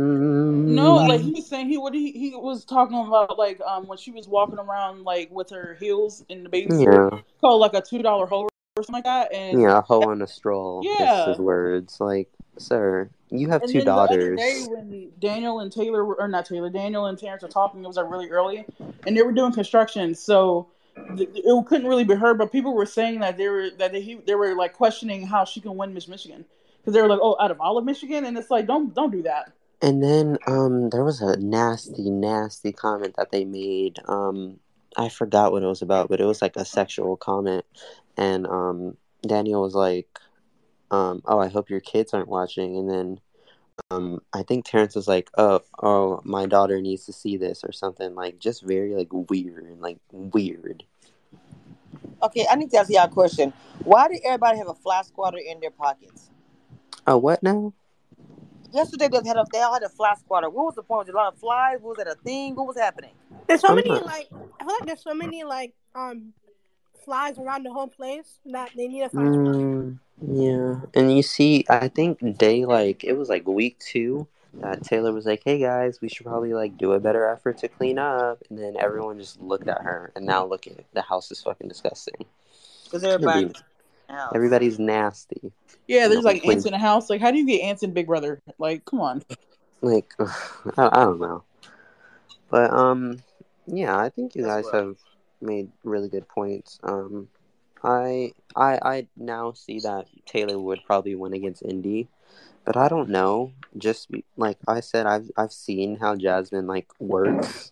No, 0.69 0.99
Mm, 0.99 1.07
like 1.09 1.21
he 1.21 1.31
was 1.31 1.47
saying, 1.47 1.67
he 1.67 1.77
what 1.77 1.93
he 1.93 2.11
he 2.11 2.35
was 2.35 2.63
talking 2.63 2.97
about 2.97 3.37
like 3.37 3.59
um 3.61 3.87
when 3.87 3.97
she 3.97 4.11
was 4.11 4.27
walking 4.27 4.59
around 4.59 5.03
like 5.03 5.29
with 5.31 5.49
her 5.49 5.75
heels 5.79 6.23
in 6.29 6.43
the 6.43 6.49
baby 6.49 6.73
yeah, 6.73 7.09
called 7.41 7.59
like 7.59 7.73
a 7.73 7.81
two 7.81 8.01
dollar 8.01 8.25
hoe 8.25 8.47
or 8.77 8.83
something 8.83 8.93
like 8.93 9.03
that, 9.03 9.33
and 9.33 9.61
yeah. 9.61 9.79
A 9.79 9.81
hoe 9.81 10.01
on 10.03 10.21
a 10.21 10.27
stroll. 10.27 10.81
Yeah. 10.83 11.21
Is 11.21 11.25
his 11.27 11.39
words. 11.39 11.99
Like, 11.99 12.29
sir, 12.57 13.09
you 13.29 13.49
have 13.49 13.61
And 13.63 13.71
two 13.71 13.79
then 13.79 13.85
the 13.85 13.93
other 13.93 14.35
daughters. 14.35 14.39
day 14.39 14.61
when 14.67 15.11
Daniel 15.19 15.59
and 15.59 15.71
Taylor 15.71 16.05
were, 16.05 16.15
or 16.15 16.27
not 16.27 16.45
Taylor, 16.45 16.69
Daniel 16.69 17.05
and 17.07 17.17
Terrance 17.19 17.43
were 17.43 17.49
talking, 17.49 17.83
it 17.83 17.87
was 17.87 17.97
like 17.97 18.09
really 18.09 18.29
early, 18.29 18.65
and 19.05 19.15
they 19.17 19.21
were 19.21 19.31
doing 19.31 19.51
construction, 19.51 20.15
so 20.15 20.63
th- 20.63 20.69
it 20.95 21.65
couldn't 21.67 21.87
really 21.87 22.03
be 22.03 22.15
heard. 22.15 22.37
But 22.37 22.51
people 22.51 22.73
were 22.73 22.85
saying 22.85 23.19
that 23.19 23.37
they 23.37 23.47
were 23.47 23.69
that 23.77 23.91
they, 23.91 24.21
they 24.25 24.35
were 24.35 24.55
like 24.55 24.73
questioning 24.73 25.25
how 25.25 25.45
she 25.45 25.61
can 25.61 25.75
win 25.75 25.93
Miss 25.93 26.07
Michigan 26.07 26.45
because 26.79 26.93
they 26.93 27.01
were 27.01 27.07
like, 27.07 27.19
oh, 27.21 27.35
out 27.39 27.51
of 27.51 27.59
all 27.61 27.77
of 27.77 27.85
Michigan, 27.85 28.25
and 28.25 28.37
it's 28.37 28.51
like 28.51 28.67
don't 28.67 28.93
don't 28.93 29.11
do 29.11 29.23
that. 29.23 29.53
And 29.81 30.01
then 30.01 30.37
um, 30.47 30.89
there 30.91 31.03
was 31.03 31.21
a 31.21 31.35
nasty, 31.37 32.09
nasty 32.09 32.71
comment 32.71 33.15
that 33.17 33.31
they 33.31 33.43
made. 33.43 33.99
Um, 34.07 34.59
I 34.95 35.09
forgot 35.09 35.51
what 35.51 35.63
it 35.63 35.67
was 35.67 35.81
about, 35.81 36.07
but 36.07 36.21
it 36.21 36.25
was 36.25 36.41
like 36.41 36.55
a 36.55 36.63
sexual 36.63 37.17
comment. 37.17 37.65
And 38.15 38.47
um, 38.47 38.95
Daniel 39.27 39.61
was 39.61 39.75
like, 39.75 40.07
um, 40.91 41.21
"Oh, 41.25 41.39
I 41.39 41.49
hope 41.49 41.69
your 41.69 41.81
kids 41.81 42.13
aren't 42.13 42.29
watching." 42.29 42.77
And 42.77 42.89
then 42.89 43.19
um, 43.91 44.21
I 44.33 44.43
think 44.43 44.65
Terrance 44.65 44.95
was 44.95 45.07
like, 45.07 45.29
"Oh, 45.37 45.61
oh, 45.81 46.21
my 46.23 46.45
daughter 46.45 46.81
needs 46.81 47.05
to 47.05 47.13
see 47.13 47.37
this" 47.37 47.63
or 47.63 47.71
something. 47.71 48.15
Like 48.15 48.39
just 48.39 48.63
very 48.63 48.95
like 48.95 49.09
weird, 49.11 49.77
like 49.79 49.97
weird. 50.11 50.83
Okay, 52.21 52.45
I 52.49 52.55
need 52.55 52.71
to 52.71 52.77
ask 52.77 52.89
y'all 52.89 53.05
a 53.05 53.09
question. 53.09 53.53
Why 53.83 54.07
did 54.07 54.21
everybody 54.23 54.57
have 54.57 54.69
a 54.69 54.73
fly 54.73 55.01
squatter 55.01 55.37
in 55.37 55.59
their 55.59 55.71
pockets? 55.71 56.29
Oh, 57.05 57.17
what 57.17 57.43
now? 57.43 57.73
Yesterday 58.71 59.07
they 59.09 59.27
had 59.27 59.37
a, 59.37 59.45
they 59.51 59.61
all 59.61 59.73
had 59.73 59.83
a 59.83 59.89
fly 59.89 60.15
squatter. 60.15 60.49
What 60.49 60.65
was 60.65 60.75
the 60.75 60.83
point? 60.83 60.99
Was 60.99 61.09
it 61.09 61.15
a 61.15 61.17
lot 61.17 61.33
of 61.33 61.39
flies? 61.39 61.79
Was 61.81 61.99
it 61.99 62.07
a 62.07 62.15
thing? 62.15 62.55
What 62.55 62.67
was 62.67 62.77
happening? 62.77 63.11
There's 63.47 63.61
so 63.61 63.69
I'm 63.69 63.75
many 63.75 63.89
not- 63.89 64.05
like 64.05 64.29
I 64.59 64.63
feel 64.63 64.73
like 64.73 64.85
there's 64.87 65.03
so 65.03 65.13
many 65.13 65.43
like 65.43 65.73
um 65.95 66.33
flies 67.05 67.37
around 67.37 67.63
the 67.63 67.73
whole 67.73 67.87
place 67.87 68.39
that 68.45 68.71
they 68.75 68.87
need 68.87 69.01
a 69.01 69.09
fly 69.09 69.23
swatter. 69.25 69.97
Yeah, 70.21 70.81
and 70.93 71.15
you 71.15 71.23
see, 71.23 71.65
I 71.69 71.87
think 71.87 72.37
day 72.37 72.65
like 72.65 73.03
it 73.03 73.13
was 73.13 73.29
like 73.29 73.47
week 73.47 73.79
two 73.79 74.27
that 74.55 74.83
Taylor 74.83 75.11
was 75.11 75.25
like, 75.25 75.41
"Hey 75.43 75.57
guys, 75.59 75.99
we 76.01 76.07
should 76.09 76.25
probably 76.25 76.53
like 76.53 76.77
do 76.77 76.93
a 76.93 76.99
better 76.99 77.27
effort 77.27 77.57
to 77.59 77.67
clean 77.67 77.97
up," 77.97 78.41
and 78.49 78.57
then 78.57 78.75
everyone 78.79 79.19
just 79.19 79.41
looked 79.41 79.67
at 79.67 79.81
her, 79.81 80.11
and 80.15 80.25
now 80.25 80.45
look 80.45 80.67
at 80.67 80.73
it. 80.73 80.85
the 80.93 81.01
house 81.01 81.31
is 81.31 81.41
fucking 81.41 81.67
disgusting. 81.67 82.25
Because 82.85 83.03
everybody. 83.03 83.39
Everybody- 83.45 83.59
Everybody's 84.35 84.77
nasty. 84.77 85.51
Yeah, 85.87 86.07
there's 86.07 86.23
No, 86.23 86.29
like 86.29 86.45
ants 86.45 86.65
in 86.65 86.71
the 86.73 86.77
house. 86.77 87.09
Like, 87.09 87.19
how 87.19 87.31
do 87.31 87.37
you 87.37 87.47
get 87.47 87.61
ants 87.61 87.81
in 87.81 87.93
Big 87.93 88.05
Brother? 88.05 88.39
Like, 88.59 88.85
come 88.85 88.99
on. 89.01 89.23
Like, 89.81 90.13
I, 90.19 90.87
I 90.91 91.03
don't 91.05 91.19
know, 91.19 91.43
but 92.51 92.71
um, 92.71 93.17
yeah, 93.65 93.97
I 93.97 94.09
think 94.09 94.35
you 94.35 94.43
That's 94.43 94.67
guys 94.67 94.73
right. 94.73 94.83
have 94.83 94.97
made 95.41 95.71
really 95.83 96.09
good 96.09 96.27
points. 96.27 96.79
Um, 96.83 97.27
I 97.83 98.33
I 98.55 98.79
I 98.81 99.07
now 99.17 99.51
see 99.53 99.79
that 99.81 100.07
Taylor 100.25 100.57
would 100.59 100.79
probably 100.85 101.15
win 101.15 101.33
against 101.33 101.63
Indy, 101.63 102.07
but 102.65 102.77
I 102.77 102.87
don't 102.87 103.09
know. 103.09 103.51
Just 103.77 104.09
like 104.37 104.57
I 104.67 104.79
said, 104.79 105.05
I've 105.05 105.29
I've 105.37 105.51
seen 105.53 105.97
how 105.97 106.15
Jasmine 106.15 106.67
like 106.67 106.87
works, 106.99 107.71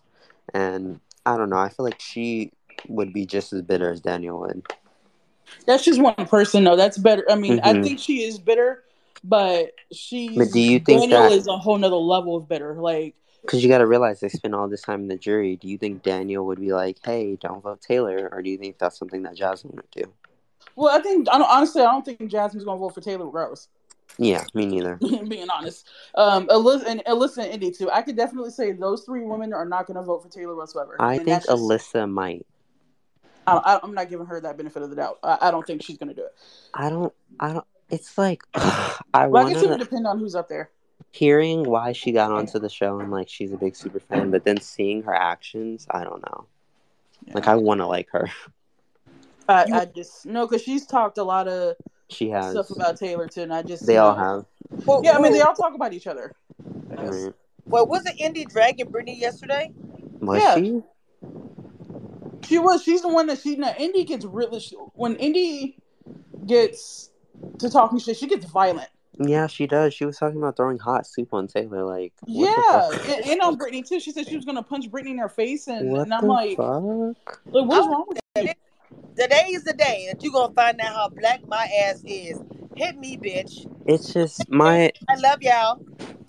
and 0.52 1.00
I 1.24 1.36
don't 1.36 1.50
know. 1.50 1.56
I 1.58 1.68
feel 1.68 1.84
like 1.84 2.00
she 2.00 2.52
would 2.88 3.12
be 3.12 3.24
just 3.26 3.52
as 3.52 3.62
bitter 3.62 3.90
as 3.90 4.00
Daniel 4.00 4.40
would. 4.40 4.66
That's 5.66 5.84
just 5.84 6.00
one 6.00 6.14
person, 6.26 6.64
though. 6.64 6.76
That's 6.76 6.98
better. 6.98 7.24
I 7.30 7.34
mean, 7.36 7.60
I 7.62 7.74
Mhm. 7.74 7.84
think 7.84 8.00
she 8.00 8.24
is 8.24 8.38
bitter, 8.38 8.84
but 9.22 9.72
she. 9.92 10.36
But 10.36 10.50
do 10.52 10.60
you 10.60 10.78
think 10.80 11.02
Daniel 11.02 11.28
that- 11.28 11.32
is 11.32 11.46
a 11.46 11.56
whole 11.56 11.78
nother 11.78 11.96
level 11.96 12.36
of 12.36 12.48
bitter? 12.48 12.74
Like, 12.74 13.14
Because 13.42 13.62
you 13.62 13.68
got 13.68 13.78
to 13.78 13.86
realize 13.86 14.20
they 14.20 14.28
spend 14.28 14.54
all 14.54 14.68
this 14.68 14.82
time 14.82 15.00
in 15.00 15.08
the 15.08 15.16
jury. 15.16 15.56
Do 15.56 15.68
you 15.68 15.76
think 15.76 16.02
Daniel 16.02 16.46
would 16.46 16.60
be 16.60 16.72
like, 16.72 16.98
"Hey, 17.04 17.36
don't 17.36 17.62
vote 17.62 17.80
Taylor," 17.80 18.28
or 18.32 18.40
do 18.42 18.48
you 18.50 18.56
think 18.56 18.78
that's 18.78 18.98
something 18.98 19.22
that 19.24 19.34
Jasmine 19.36 19.74
would 19.76 19.90
do? 19.90 20.12
well, 20.76 20.96
I 20.96 21.02
think 21.02 21.28
I 21.30 21.38
don't, 21.38 21.50
honestly, 21.50 21.82
I 21.82 21.90
don't 21.90 22.04
think 22.04 22.30
Jasmine's 22.30 22.64
gonna 22.64 22.78
vote 22.78 22.94
for 22.94 23.00
Taylor 23.00 23.26
regardless. 23.26 23.68
Yeah, 24.18 24.44
me 24.54 24.66
neither. 24.66 24.96
being 25.28 25.48
honest, 25.50 25.88
um, 26.14 26.46
Alyssa 26.48 26.84
and 26.86 27.02
Alyssa 27.06 27.38
and 27.44 27.52
Indy 27.52 27.70
too. 27.72 27.90
I 27.90 28.02
could 28.02 28.16
definitely 28.16 28.50
say 28.50 28.72
those 28.72 29.04
three 29.04 29.22
women 29.22 29.52
are 29.52 29.64
not 29.64 29.86
gonna 29.86 30.02
vote 30.02 30.22
for 30.22 30.28
Taylor 30.28 30.54
whatsoever. 30.54 30.96
I 31.00 31.14
And 31.16 31.24
think 31.24 31.42
just- 31.44 31.48
Alyssa 31.48 32.08
might. 32.10 32.46
I, 33.46 33.56
I, 33.56 33.80
I'm 33.82 33.92
not 33.92 34.08
giving 34.08 34.26
her 34.26 34.40
that 34.40 34.56
benefit 34.56 34.82
of 34.82 34.90
the 34.90 34.96
doubt. 34.96 35.18
I, 35.22 35.38
I 35.42 35.50
don't 35.50 35.66
think 35.66 35.82
she's 35.82 35.98
gonna 35.98 36.14
do 36.14 36.22
it. 36.24 36.34
I 36.74 36.88
don't. 36.90 37.12
I 37.40 37.52
don't. 37.54 37.66
It's 37.90 38.16
like 38.16 38.42
I 38.54 38.94
But 39.12 39.20
I 39.22 39.26
want 39.26 39.48
guess 39.52 39.62
it 39.62 39.70
would 39.70 39.80
depend 39.80 40.06
on 40.06 40.18
who's 40.18 40.34
up 40.36 40.48
there. 40.48 40.70
Hearing 41.12 41.62
why 41.64 41.92
she 41.92 42.10
got 42.10 42.32
onto 42.32 42.58
the 42.58 42.68
show 42.70 42.98
and 42.98 43.10
like 43.10 43.28
she's 43.28 43.52
a 43.52 43.56
big 43.56 43.76
super 43.76 44.00
fan, 44.00 44.30
but 44.30 44.44
then 44.44 44.58
seeing 44.60 45.02
her 45.02 45.14
actions, 45.14 45.86
I 45.90 46.04
don't 46.04 46.22
know. 46.22 46.46
Like 47.32 47.46
I 47.46 47.54
want 47.54 47.80
to 47.80 47.86
like 47.86 48.08
her. 48.10 48.28
I, 49.48 49.66
I 49.72 49.84
just 49.84 50.24
no, 50.26 50.46
because 50.46 50.62
she's 50.62 50.86
talked 50.86 51.18
a 51.18 51.22
lot 51.24 51.46
of 51.48 51.76
She 52.08 52.30
has. 52.30 52.52
stuff 52.52 52.70
about 52.70 52.96
Taylor 52.96 53.28
too, 53.28 53.42
and 53.42 53.52
I 53.54 53.62
just 53.62 53.86
They 53.86 53.98
all 53.98 54.16
know- 54.16 54.22
have. 54.70 54.84
Well, 54.86 55.02
Yeah, 55.04 55.16
I 55.16 55.20
mean 55.20 55.32
they 55.32 55.40
all 55.42 55.54
talk 55.54 55.74
about 55.74 55.92
each 55.92 56.06
other. 56.06 56.32
Right. 56.88 57.32
well, 57.66 57.86
wasn't 57.86 58.18
Indy 58.20 58.44
dragging 58.46 58.88
Brittany 58.90 59.18
yesterday? 59.20 59.70
Was 60.20 60.40
Yeah. 60.42 60.54
she? 60.56 60.82
She 62.48 62.58
was. 62.58 62.82
She's 62.82 63.02
the 63.02 63.08
one 63.08 63.26
that 63.26 63.38
she. 63.40 63.56
Now, 63.56 63.74
Indy 63.78 64.04
gets 64.04 64.24
really. 64.24 64.60
When 64.94 65.16
Indy 65.16 65.78
gets 66.46 67.10
to 67.58 67.68
talking 67.70 67.98
shit, 67.98 68.16
she 68.16 68.26
gets 68.26 68.46
violent. 68.46 68.88
Yeah, 69.18 69.46
she 69.46 69.66
does. 69.66 69.94
She 69.94 70.04
was 70.04 70.16
talking 70.18 70.38
about 70.38 70.56
throwing 70.56 70.78
hot 70.78 71.06
soup 71.06 71.34
on 71.34 71.46
Taylor. 71.46 71.84
Like, 71.84 72.12
yeah, 72.26 72.90
and, 73.08 73.24
and 73.26 73.40
on 73.42 73.56
Brittany 73.56 73.82
too. 73.82 74.00
She 74.00 74.10
said 74.10 74.26
she 74.26 74.36
was 74.36 74.44
gonna 74.44 74.62
punch 74.62 74.90
Brittany 74.90 75.12
in 75.12 75.18
her 75.18 75.28
face, 75.28 75.68
and, 75.68 75.90
What 75.90 76.02
and 76.02 76.14
I'm 76.14 76.22
the 76.22 76.28
like, 76.28 76.56
fuck? 76.56 76.82
like, 77.52 77.68
what 77.68 77.78
is 77.78 77.86
wrong 77.86 78.04
with 78.08 78.18
you? 78.36 78.52
Today 79.16 79.44
is 79.50 79.64
the 79.64 79.74
day 79.74 80.08
that 80.10 80.22
you're 80.22 80.32
gonna 80.32 80.54
find 80.54 80.80
out 80.80 80.94
how 80.94 81.08
black 81.08 81.46
my 81.46 81.68
ass 81.86 82.02
is. 82.06 82.40
Hit 82.76 82.96
me, 82.96 83.18
bitch. 83.18 83.70
It's 83.86 84.12
just 84.12 84.48
my 84.48 84.90
I 85.08 85.16
love 85.16 85.42
y'all. 85.42 85.80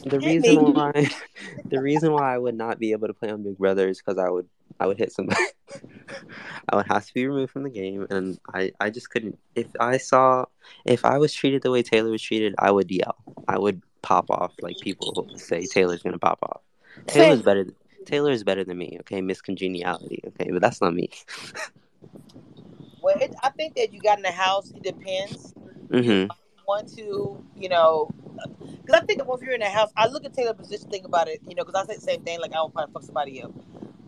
the 0.05 0.19
Hit 0.19 0.41
reason 0.43 0.65
me. 0.65 0.71
why 0.73 1.09
the 1.65 1.81
reason 1.81 2.11
why 2.11 2.35
I 2.35 2.37
would 2.37 2.55
not 2.55 2.79
be 2.79 2.91
able 2.91 3.07
to 3.07 3.13
play 3.13 3.29
on 3.29 3.43
Big 3.43 3.57
Brother 3.57 3.87
is 3.87 3.99
because 3.99 4.17
I 4.17 4.29
would 4.29 4.49
I 4.79 4.87
would 4.87 4.97
hit 4.97 5.11
somebody. 5.11 5.41
I 6.69 6.75
would 6.75 6.87
have 6.87 7.05
to 7.05 7.13
be 7.13 7.27
removed 7.27 7.51
from 7.51 7.63
the 7.63 7.69
game, 7.69 8.07
and 8.09 8.39
I, 8.53 8.71
I 8.79 8.89
just 8.89 9.09
couldn't. 9.09 9.37
If 9.55 9.67
I 9.79 9.97
saw, 9.97 10.45
if 10.85 11.05
I 11.05 11.17
was 11.17 11.33
treated 11.33 11.61
the 11.61 11.71
way 11.71 11.83
Taylor 11.83 12.11
was 12.11 12.21
treated, 12.21 12.55
I 12.57 12.71
would 12.71 12.91
yell. 12.91 13.15
I 13.47 13.57
would 13.57 13.81
pop 14.01 14.29
off 14.29 14.53
like 14.61 14.79
people 14.79 15.29
say 15.35 15.65
Taylor's 15.65 16.03
gonna 16.03 16.19
pop 16.19 16.39
off. 16.43 16.61
Taylor's 17.07 17.41
better. 17.41 17.65
Taylor 18.05 18.31
is 18.31 18.43
better 18.43 18.63
than 18.63 18.77
me. 18.77 18.97
Okay, 19.01 19.21
Miss 19.21 19.41
Congeniality. 19.41 20.21
Okay, 20.27 20.51
but 20.51 20.61
that's 20.61 20.81
not 20.81 20.93
me. 20.93 21.09
Well, 23.01 23.17
it, 23.19 23.35
I 23.43 23.49
think 23.49 23.75
that 23.75 23.93
you 23.93 24.01
got 24.01 24.17
in 24.17 24.23
the 24.23 24.31
house. 24.31 24.71
It 24.71 24.83
depends. 24.83 25.53
hmm 25.91 26.25
Want 26.67 26.93
to, 26.95 27.43
you 27.57 27.69
know, 27.69 28.09
because 28.85 29.01
I 29.01 29.05
think 29.05 29.19
that 29.19 29.27
once 29.27 29.41
you're 29.41 29.53
in 29.53 29.59
the 29.59 29.69
house, 29.69 29.91
I 29.97 30.07
look 30.07 30.25
at 30.25 30.33
Taylor's 30.33 30.55
position. 30.55 30.89
Think 30.89 31.05
about 31.05 31.27
it, 31.27 31.41
you 31.47 31.55
know, 31.55 31.63
because 31.63 31.83
I 31.83 31.85
say 31.85 31.95
the 31.95 32.01
same 32.01 32.23
thing. 32.23 32.39
Like 32.39 32.53
I 32.53 32.61
would 32.63 32.73
probably 32.73 32.93
fuck 32.93 33.03
somebody 33.03 33.43
up. 33.43 33.51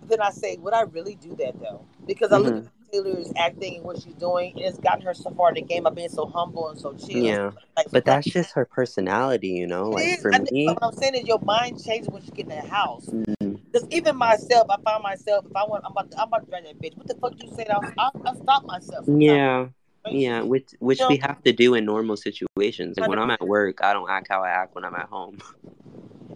Then 0.07 0.21
I 0.21 0.29
say, 0.29 0.57
would 0.57 0.73
I 0.73 0.81
really 0.81 1.15
do 1.15 1.35
that 1.37 1.59
though? 1.59 1.85
Because 2.05 2.31
I 2.31 2.37
look 2.37 2.53
Mhm. 2.53 2.65
at 2.65 2.91
Taylor's 2.91 3.31
acting 3.35 3.77
and 3.77 3.85
what 3.85 3.97
she's 4.01 4.13
doing, 4.15 4.51
and 4.57 4.61
it's 4.61 4.77
gotten 4.77 5.01
her 5.05 5.13
so 5.13 5.31
far 5.31 5.49
in 5.49 5.55
the 5.55 5.61
game 5.61 5.83
by 5.83 5.89
being 5.89 6.09
so 6.09 6.25
humble 6.25 6.69
and 6.69 6.79
so 6.79 6.93
chill. 6.93 7.25
Yeah, 7.25 7.51
Like, 7.75 7.87
but 7.91 8.05
that's 8.05 8.27
just 8.27 8.53
her 8.53 8.65
personality, 8.65 9.49
you 9.49 9.67
know. 9.67 9.89
Like 9.89 10.05
is. 10.05 10.21
for 10.21 10.31
I 10.33 10.39
me, 10.39 10.65
what 10.67 10.79
I'm 10.81 10.93
saying 10.93 11.15
is 11.15 11.27
your 11.27 11.39
mind 11.39 11.83
changes 11.83 12.09
when 12.09 12.23
you 12.23 12.31
get 12.31 12.43
in 12.43 12.49
the 12.49 12.61
house. 12.61 13.07
mm, 13.07 13.59
Because 13.71 13.87
even 13.91 14.15
myself, 14.15 14.67
I 14.69 14.77
find 14.83 15.01
myself 15.03 15.45
if 15.49 15.55
I 15.55 15.63
want, 15.65 15.83
I'm 15.85 15.91
about, 15.91 16.11
to, 16.11 16.19
I'm 16.21 16.27
about 16.27 16.45
to 16.45 16.49
drag 16.49 16.63
that 16.65 16.79
bitch. 16.81 16.95
What 16.97 17.07
the 17.07 17.15
fuck 17.15 17.33
you 17.41 17.51
said? 17.55 17.69
I'll, 17.69 17.81
I'll, 17.97 18.11
I'll 18.25 18.35
stop 18.35 18.65
myself. 18.65 19.05
sometimes. 19.05 19.21
yeah, 19.23 19.67
yeah, 20.07 20.41
which 20.41 20.69
which 20.79 20.99
You 20.99 21.07
we 21.09 21.17
know? 21.17 21.27
have 21.27 21.41
to 21.43 21.51
do 21.51 21.73
in 21.73 21.85
normal 21.85 22.15
situations. 22.17 22.97
Like 22.99 23.09
when 23.09 23.19
I'm 23.19 23.31
at 23.31 23.45
work, 23.45 23.83
I 23.83 23.93
don't 23.93 24.09
act 24.09 24.27
how 24.29 24.43
I 24.43 24.49
act 24.49 24.75
when 24.75 24.85
I'm 24.85 24.95
at 24.95 25.07
home. 25.07 25.39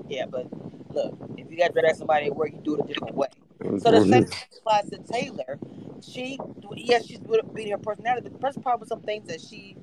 Yeah, 0.07 0.25
but 0.25 0.47
look, 0.91 1.13
if 1.37 1.51
you 1.51 1.57
got 1.57 1.73
to 1.73 1.81
drag 1.81 1.95
somebody 1.95 2.27
at 2.27 2.35
work, 2.35 2.51
you 2.51 2.59
do 2.63 2.75
it 2.75 2.85
a 2.85 2.87
different 2.87 3.15
way. 3.15 3.27
So 3.61 3.91
the 3.91 4.05
same 4.05 4.25
applies 4.57 4.89
to 4.89 4.97
Taylor. 4.99 5.59
She, 6.01 6.39
yes, 6.75 7.05
she's 7.05 7.19
being 7.53 7.71
her 7.71 7.77
personality, 7.77 8.21
but 8.23 8.33
the 8.33 8.39
first 8.39 8.61
part 8.61 8.79
was 8.79 8.89
some 8.89 9.01
things 9.01 9.27
that 9.27 9.41
she 9.41 9.75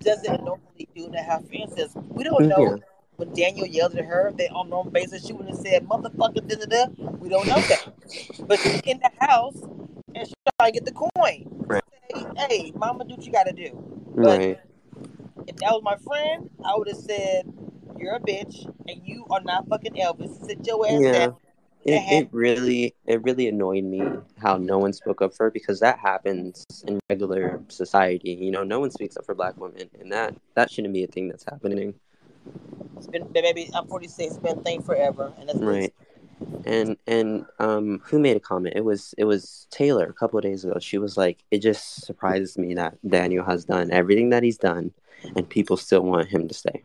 doesn't 0.00 0.44
normally 0.44 0.88
do 0.94 1.06
in 1.06 1.12
the 1.12 1.22
house. 1.22 1.42
For 1.48 2.00
we 2.10 2.24
don't 2.24 2.48
know 2.48 2.76
Yeah. 2.76 2.76
when 3.16 3.32
Daniel 3.32 3.66
yelled 3.66 3.96
at 3.96 4.04
her 4.04 4.32
that 4.36 4.50
on 4.52 4.68
normal 4.68 4.92
basis 4.92 5.26
she 5.26 5.32
would 5.32 5.46
have 5.46 5.56
said 5.56 5.86
motherfucker 5.86 6.46
da 6.46 6.56
da 6.56 6.66
da. 6.66 6.86
We 7.18 7.28
don't 7.28 7.46
know 7.46 7.60
that. 7.60 7.88
But 8.46 8.60
she's 8.60 8.80
in 8.84 9.00
the 9.00 9.10
house 9.20 9.56
and 10.14 10.26
she's 10.26 10.34
trying 10.58 10.72
to 10.72 10.80
get 10.80 10.84
the 10.84 10.92
coin. 10.92 11.64
Right. 11.66 11.82
Say, 12.12 12.24
hey, 12.36 12.72
mama, 12.76 13.04
do 13.04 13.14
what 13.14 13.24
you 13.24 13.32
gotta 13.32 13.52
do. 13.52 13.70
But 14.16 14.38
Right. 14.38 14.60
if 15.46 15.56
that 15.56 15.72
was 15.72 15.82
my 15.82 15.96
friend, 15.96 16.50
I 16.64 16.76
would 16.76 16.88
have 16.88 16.98
said, 16.98 17.50
You're 17.96 18.16
a 18.16 18.20
bitch 18.20 18.66
and 18.88 19.00
you 19.06 19.24
are 19.30 19.40
not 19.40 19.66
fucking 19.68 19.94
Elvis. 19.94 20.44
Sit 20.44 20.66
your 20.66 20.86
ass 20.86 21.00
Yeah. 21.00 21.12
down. 21.12 21.36
It, 21.84 21.98
had- 21.98 22.22
it 22.24 22.28
really 22.32 22.94
it 23.06 23.22
really 23.22 23.48
annoyed 23.48 23.84
me 23.84 24.02
how 24.38 24.56
no 24.56 24.78
one 24.78 24.92
spoke 24.92 25.20
up 25.20 25.34
for 25.34 25.44
her 25.44 25.50
because 25.50 25.80
that 25.80 25.98
happens 25.98 26.64
in 26.86 26.98
regular 27.10 27.60
society. 27.68 28.30
You 28.32 28.50
know, 28.50 28.64
no 28.64 28.80
one 28.80 28.90
speaks 28.90 29.16
up 29.16 29.26
for 29.26 29.34
black 29.34 29.56
women, 29.58 29.90
and 30.00 30.10
that 30.12 30.34
that 30.54 30.70
shouldn't 30.70 30.94
be 30.94 31.04
a 31.04 31.08
thing 31.08 31.28
that's 31.28 31.44
happening. 31.44 31.94
It's 32.96 33.06
been 33.06 33.26
baby, 33.32 33.70
I'm 33.74 33.86
46, 33.86 34.34
it's 34.34 34.42
been 34.42 34.58
a 34.58 34.62
thing 34.62 34.82
forever. 34.82 35.32
And 35.38 35.48
that's 35.48 35.58
Right. 35.58 35.92
And 36.64 36.96
and 37.06 37.44
um, 37.58 38.00
who 38.04 38.18
made 38.18 38.36
a 38.36 38.40
comment? 38.40 38.76
It 38.76 38.84
was 38.84 39.14
it 39.18 39.24
was 39.24 39.66
Taylor 39.70 40.06
a 40.06 40.12
couple 40.12 40.38
of 40.38 40.42
days 40.42 40.64
ago. 40.64 40.78
She 40.80 40.98
was 40.98 41.16
like, 41.16 41.44
"It 41.50 41.58
just 41.58 42.04
surprises 42.04 42.58
me 42.58 42.74
that 42.74 42.96
Daniel 43.06 43.44
has 43.44 43.64
done 43.64 43.90
everything 43.90 44.30
that 44.30 44.42
he's 44.42 44.58
done, 44.58 44.92
and 45.36 45.48
people 45.48 45.76
still 45.76 46.02
want 46.02 46.28
him 46.28 46.48
to 46.48 46.54
stay." 46.54 46.84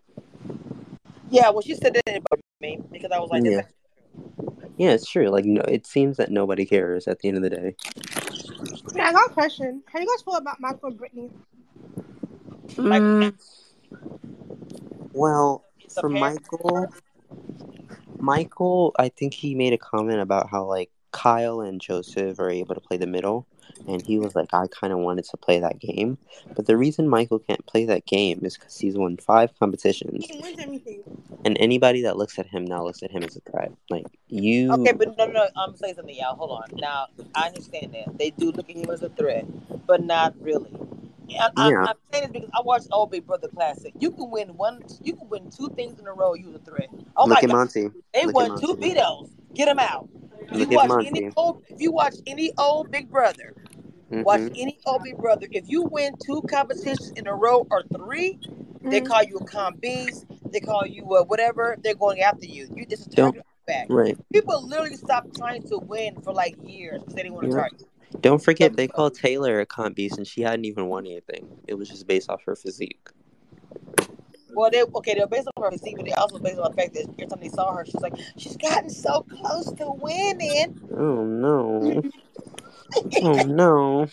Yeah, 1.29 1.49
well 1.49 1.61
she 1.61 1.75
said 1.75 1.93
that 1.93 2.17
about 2.17 2.39
me 2.61 2.79
because 2.91 3.11
I 3.11 3.19
was 3.19 3.29
like, 3.29 3.43
Yeah. 3.43 3.61
Yeah, 4.77 4.91
it's 4.91 5.09
true. 5.09 5.29
Like, 5.29 5.45
no, 5.45 5.61
it 5.61 5.85
seems 5.85 6.17
that 6.17 6.31
nobody 6.31 6.65
cares 6.65 7.07
at 7.07 7.19
the 7.19 7.27
end 7.27 7.37
of 7.37 7.43
the 7.43 7.49
day. 7.49 7.75
Yeah, 8.95 9.09
I 9.09 9.11
got 9.13 9.29
a 9.29 9.33
question. 9.33 9.83
How 9.91 9.99
do 9.99 10.05
you 10.05 10.09
guys 10.15 10.23
feel 10.23 10.35
about 10.35 10.59
Michael 10.61 10.89
and 10.89 10.97
Brittany? 10.97 11.29
Like- 12.77 13.01
Mm, 13.01 13.33
well, 15.13 15.65
It's 15.83 15.97
a 15.97 16.01
for 16.01 16.09
parent- 16.09 16.41
Michael, 16.51 16.87
Michael, 18.19 18.95
I 18.97 19.09
think 19.09 19.33
he 19.33 19.55
made 19.55 19.73
a 19.73 19.77
comment 19.77 20.19
about 20.19 20.49
how 20.49 20.65
like 20.65 20.89
Kyle 21.11 21.61
and 21.61 21.81
Joseph 21.81 22.39
are 22.39 22.49
able 22.49 22.75
to 22.75 22.81
play 22.81 22.97
the 22.97 23.07
middle, 23.07 23.47
and 23.87 24.01
he 24.05 24.19
was 24.19 24.35
like, 24.35 24.53
I 24.53 24.67
kind 24.67 24.93
of 24.93 24.99
wanted 24.99 25.25
to 25.25 25.37
play 25.37 25.59
that 25.59 25.79
game, 25.79 26.17
but 26.55 26.65
the 26.67 26.77
reason 26.77 27.07
Michael 27.09 27.39
can't 27.39 27.65
play 27.65 27.85
that 27.85 28.05
game 28.05 28.39
is 28.43 28.57
because 28.57 28.77
he's 28.77 28.95
won 28.97 29.17
five 29.17 29.57
competitions, 29.59 30.25
He 30.25 30.39
wins 30.39 30.59
everything. 30.59 30.98
And 31.45 31.57
anybody 31.59 32.01
that 32.03 32.17
looks 32.17 32.37
at 32.37 32.47
him 32.47 32.65
now 32.65 32.83
looks 32.83 33.01
at 33.01 33.11
him 33.11 33.23
as 33.23 33.37
a 33.37 33.39
threat. 33.49 33.71
Like 33.89 34.05
you, 34.27 34.73
Okay, 34.73 34.91
but 34.91 35.17
no, 35.17 35.25
no, 35.25 35.47
I'm 35.55 35.75
saying 35.75 35.95
something, 35.95 36.15
y'all. 36.15 36.35
Hold 36.35 36.51
on. 36.51 36.69
Now, 36.79 37.07
I 37.33 37.47
understand 37.47 37.93
that 37.93 38.17
they 38.17 38.31
do 38.31 38.51
look 38.51 38.69
at 38.69 38.75
him 38.75 38.89
as 38.89 39.03
a 39.03 39.09
threat, 39.09 39.45
but 39.87 40.03
not 40.03 40.35
really. 40.41 40.71
I, 41.39 41.49
I, 41.55 41.69
Yeah. 41.69 41.85
I'm 41.87 41.95
saying 42.11 42.23
this 42.23 42.31
because 42.31 42.49
I 42.53 42.61
watched 42.61 42.87
Old 42.91 43.11
Big 43.11 43.25
Brother 43.25 43.47
Classic. 43.47 43.93
You 43.99 44.11
can 44.11 44.29
win 44.29 44.49
one, 44.57 44.81
you 45.01 45.15
can 45.15 45.29
win 45.29 45.49
two 45.49 45.69
things 45.69 45.99
in 45.99 46.07
a 46.07 46.13
row. 46.13 46.33
You 46.33 46.47
was 46.47 46.55
a 46.55 46.59
threat. 46.59 46.89
Oh 47.15 47.25
look 47.25 47.29
my 47.29 47.39
at 47.41 47.47
god, 47.47 47.53
Monte. 47.55 47.89
they 48.13 48.25
look 48.25 48.35
won 48.35 48.59
two 48.59 48.67
Monte. 48.67 48.81
vetoes. 48.89 49.29
Get 49.53 49.65
them 49.65 49.79
out. 49.79 50.09
If 50.51 50.59
Look 50.59 50.71
you 50.71 50.79
at 50.79 50.89
watch 50.89 51.05
any 51.05 51.31
old, 51.37 51.63
if 51.69 51.79
you 51.79 51.91
watch 51.91 52.15
any 52.27 52.51
old 52.57 52.91
Big 52.91 53.09
Brother, 53.09 53.55
watch 54.09 54.41
Mhm. 54.41 54.51
any 54.55 54.79
old 54.85 55.03
Big 55.03 55.17
Brother. 55.17 55.47
If 55.51 55.69
you 55.69 55.83
win 55.83 56.15
two 56.23 56.41
competitions 56.43 57.11
in 57.11 57.27
a 57.27 57.35
row 57.35 57.67
or 57.71 57.83
three, 57.95 58.39
they 58.81 59.01
Mhm. 59.01 59.07
call 59.07 59.23
you 59.23 59.37
a 59.37 59.45
comp 59.45 59.79
beast. 59.81 60.25
They 60.51 60.59
call 60.59 60.85
you 60.85 61.03
uh, 61.15 61.23
whatever. 61.23 61.77
They're 61.81 61.95
going 61.95 62.21
after 62.21 62.45
you. 62.45 62.67
You 62.75 62.85
just 62.85 63.07
a 63.07 63.09
Don't- 63.11 63.33
target 63.33 63.45
back. 63.67 63.85
Right. 63.89 64.17
People 64.33 64.67
literally 64.67 64.95
stopped 64.95 65.35
trying 65.37 65.61
to 65.69 65.77
win 65.77 66.19
for 66.21 66.33
like 66.33 66.55
years 66.63 66.99
because 67.01 67.13
they 67.15 67.21
didn't 67.23 67.35
want 67.35 67.45
to 67.51 67.55
Yeah. 67.55 67.61
target. 67.61 67.83
Don't 68.21 68.43
forget 68.43 68.75
they 68.75 68.87
called 68.87 69.13
Taylor 69.13 69.59
a 69.59 69.65
cunt 69.67 69.93
beast, 69.95 70.17
and 70.17 70.25
she 70.25 70.41
hadn't 70.41 70.65
even 70.65 70.87
won 70.87 71.05
anything. 71.05 71.47
It 71.67 71.75
was 71.75 71.87
just 71.89 72.07
based 72.07 72.29
off 72.29 72.41
her 72.45 72.55
physique. 72.55 73.07
Well, 74.51 74.71
they 74.71 74.81
okay. 74.83 75.13
They're 75.13 75.27
based 75.27 75.47
on 75.55 75.63
her 75.63 75.69
physique, 75.71 75.95
but 75.97 76.05
they 76.05 76.13
also 76.13 76.39
based 76.39 76.57
on 76.57 76.71
the 76.71 76.75
fact 76.75 76.95
that 76.95 77.03
every 77.07 77.27
time 77.27 77.39
they 77.39 77.49
saw 77.49 77.71
her, 77.75 77.85
she's 77.85 78.01
like, 78.01 78.15
she's 78.35 78.57
gotten 78.57 78.89
so 78.89 79.21
close 79.29 79.71
to 79.73 79.91
winning. 80.01 80.79
Oh 80.97 81.23
no. 81.23 82.01
Oh 83.21 83.33
no. 83.43 84.07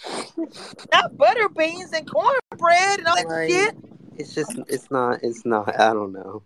Not 0.92 1.16
butter 1.16 1.48
beans 1.48 1.92
and 1.94 2.06
cornbread 2.06 2.98
and 2.98 3.06
all 3.08 3.16
that 3.16 3.26
Right. 3.26 3.50
shit. 3.50 3.74
It's 4.18 4.34
just 4.34 4.58
it's 4.68 4.90
not 4.90 5.22
it's 5.22 5.44
not 5.44 5.78
I 5.78 5.92
don't 5.92 6.12
know. 6.12 6.42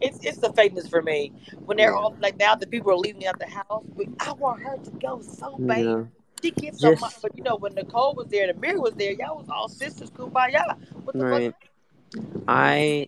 It's 0.00 0.18
it's 0.22 0.38
the 0.38 0.48
fakeness 0.48 0.88
for 0.88 1.02
me 1.02 1.32
when 1.66 1.76
they're 1.76 1.90
Yeah. 1.92 1.96
all 1.98 2.16
like 2.20 2.38
now 2.38 2.54
the 2.54 2.66
people 2.66 2.90
are 2.92 2.96
leaving 2.96 3.26
out 3.26 3.38
the 3.38 3.46
house, 3.46 3.84
but 3.96 4.06
I 4.20 4.32
want 4.32 4.62
her 4.62 4.76
to 4.78 4.90
go 4.92 5.20
so 5.22 5.56
bad. 5.58 5.84
Yeah. 5.84 6.04
She 6.42 6.50
gets 6.50 6.80
so 6.80 6.90
Just- 6.90 7.00
much, 7.00 7.14
but 7.22 7.36
you 7.36 7.42
know 7.42 7.56
when 7.56 7.74
Nicole 7.74 8.14
was 8.14 8.26
there, 8.28 8.48
and 8.48 8.60
Ameerah 8.60 8.80
was 8.82 8.94
there, 8.94 9.12
y'all 9.12 9.38
was 9.38 9.48
all 9.48 9.68
sisters, 9.68 10.10
kumbaya. 10.10 10.76
What 11.04 11.14
the 11.16 11.24
Right. 11.24 11.54
fuck? 12.12 12.24
I 12.48 13.06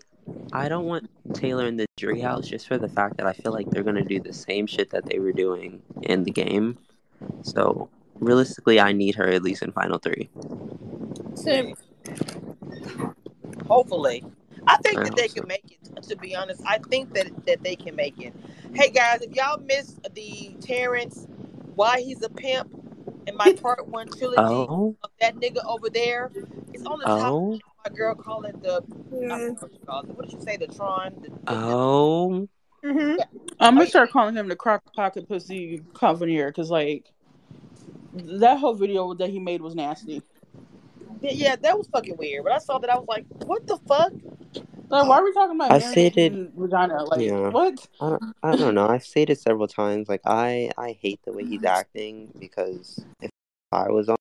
I 0.53 0.69
don't 0.69 0.87
want 0.87 1.09
Taylor 1.35 1.67
in 1.67 1.77
the 1.77 1.87
jury 1.97 2.21
house 2.21 2.49
just 2.49 2.67
for 2.67 2.79
the 2.79 2.89
fact 2.89 3.19
that 3.19 3.27
I 3.27 3.33
feel 3.33 3.53
like 3.53 3.69
they're 3.71 3.83
gonna 3.83 4.05
do 4.05 4.21
the 4.21 4.33
same 4.33 4.67
shit 4.67 4.91
that 4.91 5.05
they 5.07 5.19
were 5.19 5.33
doing 5.33 5.83
in 6.03 6.25
the 6.25 6.31
game. 6.31 6.79
So 7.43 7.89
realistically 8.21 8.81
I 8.81 8.93
need 8.93 9.15
her 9.17 9.29
at 9.29 9.43
least 9.43 9.63
in 9.63 9.71
final 9.73 9.99
three. 9.99 10.29
Same. 11.35 11.75
Hopefully. 13.67 14.25
I 14.67 14.77
think 14.79 15.01
I 15.01 15.05
that 15.05 15.17
they 15.17 15.29
so. 15.29 15.41
can 15.41 15.49
make 15.49 15.65
it. 15.71 16.03
To 16.03 16.17
be 16.17 16.35
honest, 16.37 16.63
I 16.67 16.79
think 16.79 17.15
that, 17.15 17.31
that 17.47 17.63
they 17.63 17.77
can 17.77 17.97
make 17.97 18.21
it. 18.21 18.35
Hey 18.75 18.91
guys, 18.91 19.23
if 19.23 19.35
y'all 19.35 19.59
missed 19.59 20.03
the 20.15 20.55
Terrance, 20.61 21.27
why 21.75 22.01
he's 22.01 22.23
a 22.23 22.29
pimp, 22.29 22.69
in 23.27 23.37
my 23.37 23.53
part 23.63 23.87
one 23.89 24.09
trilogy 24.09 24.39
Oh 24.39 24.97
of 25.03 25.11
that 25.21 25.37
nigga 25.37 25.65
over 25.67 25.89
there, 25.91 26.31
it's 26.73 26.85
on 26.85 26.99
the 26.99 27.07
top. 27.07 27.33
oh 27.33 27.59
My 27.85 27.91
girl 27.95 28.15
call 28.15 28.45
it 28.45 28.63
the. 28.63 28.83
I 29.31 29.39
Yeah. 29.39 29.51
what, 29.51 29.73
you 29.73 29.79
call 29.87 30.01
it. 30.03 30.09
what 30.09 30.29
did 30.29 30.39
you 30.39 30.41
say? 30.43 30.57
The 30.57 30.69
Tron. 30.69 31.15
The, 31.23 31.29
the, 31.31 31.39
oh 31.49 32.49
Mm-hmm. 32.85 33.21
I'm 33.59 33.75
gonna 33.75 33.87
start 33.87 34.11
calling 34.13 34.37
him 34.37 34.49
the 34.49 34.55
crock 34.55 34.83
pocket 34.95 35.27
pussy 35.29 35.83
conveneer 35.95 36.49
because 36.49 36.71
like 36.71 37.11
that 38.13 38.59
whole 38.59 38.75
video 38.75 39.15
that 39.15 39.31
he 39.31 39.41
made 39.41 39.61
was 39.61 39.75
nasty. 39.75 40.23
Yeah, 41.27 41.33
yeah, 41.51 41.57
that 41.57 41.77
was 41.79 41.87
fucking 41.89 42.17
weird. 42.17 42.45
But 42.45 42.53
I 42.53 42.59
saw 42.59 42.79
that 42.79 42.91
I 42.91 42.97
was 42.97 43.07
like, 43.09 43.25
what 43.45 43.67
the 43.67 43.77
fuck? 43.89 44.13
Like, 44.89 45.09
why 45.09 45.19
are 45.19 45.25
we 45.25 45.33
talking 45.33 45.57
about 45.57 45.73
I 45.73 45.79
marriage 45.79 45.91
stated- 45.93 46.33
and 46.33 46.53
vagina? 46.55 47.03
Like, 47.05 47.21
Yeah. 47.21 47.49
what? 47.49 47.87
I 48.01 48.09
don't, 48.11 48.23
I 48.43 48.57
don't 48.57 48.75
know. 48.75 48.89
I've 48.89 49.05
stated 49.05 49.39
several 49.39 49.67
times, 49.69 50.09
like 50.09 50.21
I, 50.25 50.71
I 50.79 50.93
hate 51.01 51.21
the 51.25 51.33
way 51.33 51.45
he's 51.45 51.65
acting 51.65 52.33
because 52.39 53.05
if 53.21 53.31
I 53.73 53.91
was 53.91 54.09
on, 54.09 54.17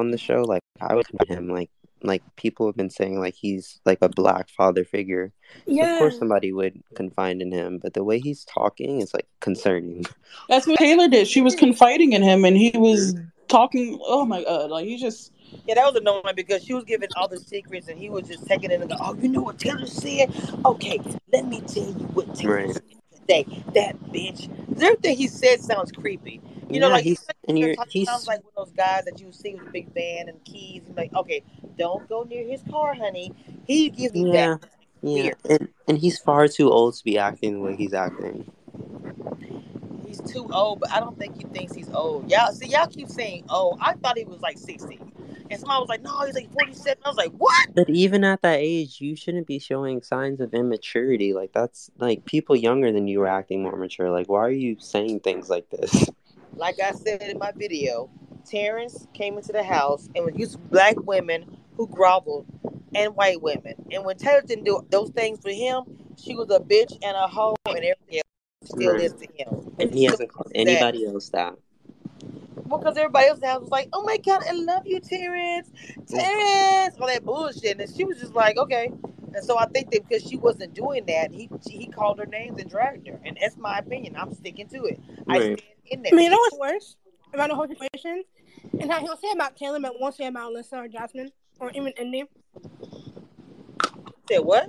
on 0.00 0.10
the 0.10 0.18
show, 0.18 0.42
like 0.42 0.62
I 0.80 0.94
would 0.94 1.06
confront 1.06 1.30
him. 1.30 1.48
Like, 1.48 1.70
like 2.02 2.22
people 2.36 2.66
have 2.66 2.76
been 2.76 2.90
saying, 2.90 3.18
like 3.20 3.34
he's 3.34 3.80
like 3.84 3.98
a 4.02 4.08
black 4.08 4.48
father 4.50 4.84
figure. 4.84 5.32
So 5.66 5.72
Yeah. 5.72 5.94
Of 5.94 5.98
course, 6.00 6.18
somebody 6.18 6.52
would 6.52 6.82
confide 6.94 7.40
in 7.40 7.52
him, 7.52 7.78
but 7.78 7.94
the 7.94 8.02
way 8.04 8.18
he's 8.18 8.44
talking 8.44 9.00
is 9.00 9.14
like 9.14 9.26
concerning. 9.40 10.04
That's 10.48 10.66
what 10.66 10.78
Taylor 10.78 11.08
did. 11.08 11.28
She 11.28 11.40
was 11.42 11.54
confiding 11.54 12.12
in 12.12 12.22
him, 12.22 12.44
and 12.44 12.56
he 12.56 12.72
was 12.76 13.14
talking. 13.48 13.98
Oh 14.02 14.24
my 14.24 14.44
god! 14.44 14.70
Like 14.70 14.86
he 14.86 14.98
just 14.98 15.32
Yeah, 15.66 15.74
that 15.76 15.86
was 15.86 15.96
annoying 15.96 16.22
because 16.36 16.64
she 16.64 16.74
was 16.74 16.84
giving 16.84 17.08
all 17.16 17.28
the 17.28 17.38
secrets 17.38 17.88
and 17.88 17.98
he 17.98 18.10
was 18.10 18.28
just 18.28 18.46
taking 18.46 18.70
it 18.70 18.80
and 18.80 18.90
go, 18.90 18.96
oh, 19.00 19.16
you 19.20 19.28
know 19.28 19.42
what 19.42 19.58
Taylor 19.58 19.86
said? 19.86 20.30
Okay, 20.64 21.00
let 21.32 21.46
me 21.46 21.60
tell 21.62 21.84
you 21.84 22.06
what 22.14 22.34
Taylor 22.34 22.54
Right. 22.54 22.74
said 22.74 22.82
today. 23.14 23.46
That 23.74 23.98
bitch. 24.12 24.48
Everything 24.82 25.16
he 25.16 25.26
said 25.28 25.60
sounds 25.60 25.92
creepy. 25.92 26.40
You 26.70 26.80
know, 26.80 26.88
Yeah, 26.88 26.92
like 26.94 27.04
he's 27.04 27.26
and 27.48 27.56
He 27.58 27.64
you're 27.64 27.74
sounds 27.74 27.92
he's 27.92 28.26
like 28.26 28.44
one 28.44 28.52
of 28.56 28.66
those 28.66 28.76
guys 28.76 29.04
that 29.06 29.20
you 29.20 29.32
see 29.32 29.54
with 29.54 29.66
a 29.68 29.70
big 29.70 29.92
van 29.94 30.28
and 30.28 30.42
keys. 30.44 30.82
And 30.86 30.96
like, 30.96 31.14
okay, 31.14 31.42
don't 31.78 32.08
go 32.08 32.22
near 32.24 32.46
his 32.46 32.62
car, 32.70 32.94
honey. 32.94 33.32
He 33.66 33.88
gives 33.90 34.14
me 34.14 34.24
yeah 34.24 34.32
that. 34.32 34.60
yeah 35.02 35.22
Weird. 35.22 35.36
and 35.48 35.68
and 35.86 35.98
he's 35.98 36.18
far 36.18 36.48
too 36.48 36.70
old 36.70 36.94
to 36.96 37.04
be 37.04 37.18
acting 37.18 37.54
the 37.54 37.60
way 37.60 37.76
he's 37.76 37.94
acting. 37.94 38.50
He's 40.20 40.32
too 40.32 40.48
old, 40.52 40.80
but 40.80 40.92
I 40.92 41.00
don't 41.00 41.18
think 41.18 41.36
he 41.36 41.44
thinks 41.44 41.74
he's 41.74 41.90
old. 41.90 42.30
Y'all 42.30 42.52
see, 42.52 42.68
y'all 42.68 42.86
keep 42.86 43.08
saying, 43.08 43.44
"Oh, 43.48 43.76
I 43.80 43.94
thought 43.94 44.18
he 44.18 44.24
was 44.24 44.40
like 44.40 44.58
60. 44.58 45.00
and 45.50 45.58
somebody 45.58 45.80
was 45.80 45.88
like, 45.88 46.02
"No, 46.02 46.24
he's 46.24 46.34
like 46.34 46.52
47." 46.52 46.98
I 47.04 47.08
was 47.08 47.16
like, 47.16 47.32
"What?" 47.32 47.68
But 47.74 47.88
even 47.88 48.24
at 48.24 48.42
that 48.42 48.58
age, 48.60 49.00
you 49.00 49.16
shouldn't 49.16 49.46
be 49.46 49.58
showing 49.58 50.02
signs 50.02 50.40
of 50.40 50.54
immaturity. 50.54 51.32
Like 51.32 51.52
that's 51.52 51.90
like 51.98 52.24
people 52.24 52.56
younger 52.56 52.92
than 52.92 53.06
you 53.06 53.22
are 53.22 53.28
acting 53.28 53.62
more 53.62 53.76
mature. 53.76 54.10
Like 54.10 54.28
why 54.28 54.40
are 54.40 54.50
you 54.50 54.76
saying 54.78 55.20
things 55.20 55.48
like 55.48 55.70
this? 55.70 56.08
Like 56.54 56.80
I 56.80 56.92
said 56.92 57.22
in 57.22 57.38
my 57.38 57.52
video, 57.52 58.10
Terrance 58.44 59.06
came 59.14 59.36
into 59.36 59.52
the 59.52 59.62
house 59.62 60.08
and 60.14 60.24
was 60.24 60.34
used 60.36 60.58
black 60.70 60.96
women 61.00 61.58
who 61.76 61.86
groveled 61.86 62.46
and 62.94 63.14
white 63.14 63.40
women. 63.40 63.74
And 63.92 64.04
when 64.04 64.16
Taylor 64.16 64.42
didn't 64.42 64.64
do 64.64 64.84
those 64.90 65.10
things 65.10 65.40
for 65.40 65.50
him, 65.50 65.84
she 66.16 66.34
was 66.34 66.50
a 66.50 66.58
bitch 66.58 66.92
and 67.02 67.16
a 67.16 67.28
hoe 67.28 67.54
and 67.66 67.76
everything 67.78 68.16
else 68.16 68.27
still 68.68 68.92
Right. 68.92 69.00
is 69.02 69.12
to 69.14 69.26
him. 69.34 69.74
And 69.78 69.92
he 69.94 70.04
hasn't 70.04 70.30
called 70.32 70.48
that- 70.50 70.56
anybody 70.58 71.06
else 71.06 71.28
that. 71.30 71.54
Well, 72.66 72.78
because 72.80 72.96
everybody 72.98 73.28
else 73.28 73.38
in 73.38 73.42
the 73.42 73.46
house 73.46 73.60
was 73.62 73.70
like, 73.70 73.88
"Oh 73.92 74.02
my 74.02 74.18
god, 74.18 74.42
I 74.46 74.52
love 74.52 74.86
you, 74.86 75.00
Terrance, 75.00 75.70
mm. 75.70 76.06
Terrance," 76.06 76.96
all 77.00 77.06
that 77.06 77.24
bullshit, 77.24 77.80
and 77.80 77.94
she 77.96 78.04
was 78.04 78.18
just 78.18 78.34
like, 78.34 78.58
"Okay." 78.58 78.92
And 79.34 79.44
so 79.44 79.56
I 79.58 79.66
think 79.66 79.90
that 79.92 80.06
because 80.06 80.22
she 80.28 80.36
wasn't 80.36 80.74
doing 80.74 81.06
that, 81.06 81.32
he 81.32 81.48
he 81.66 81.86
called 81.86 82.18
her 82.18 82.26
names 82.26 82.60
and 82.60 82.68
dragged 82.68 83.06
her, 83.08 83.18
and 83.24 83.38
that's 83.40 83.56
my 83.56 83.78
opinion. 83.78 84.16
I'm 84.16 84.34
sticking 84.34 84.68
to 84.68 84.84
it. 84.84 85.00
I 85.28 85.38
Right. 85.38 85.58
stand 85.58 85.60
in 85.86 86.00
I 86.00 86.02
there. 86.02 86.12
mean, 86.16 86.24
you 86.24 86.30
know 86.30 86.36
what's 86.50 86.58
worse 86.58 86.96
about 87.32 87.48
the 87.48 87.54
whole 87.54 87.68
situation? 87.68 88.24
And 88.80 88.90
how 88.90 89.00
he'll 89.00 89.16
say 89.16 89.30
about 89.32 89.56
Taylor, 89.56 89.80
but 89.80 89.98
won't 90.00 90.14
say 90.14 90.26
about 90.26 90.52
Alyssa 90.52 90.84
or 90.84 90.88
Jasmine 90.88 91.30
or 91.60 91.70
even 91.70 91.92
Indy. 91.98 92.24
Said 94.28 94.38
what? 94.40 94.68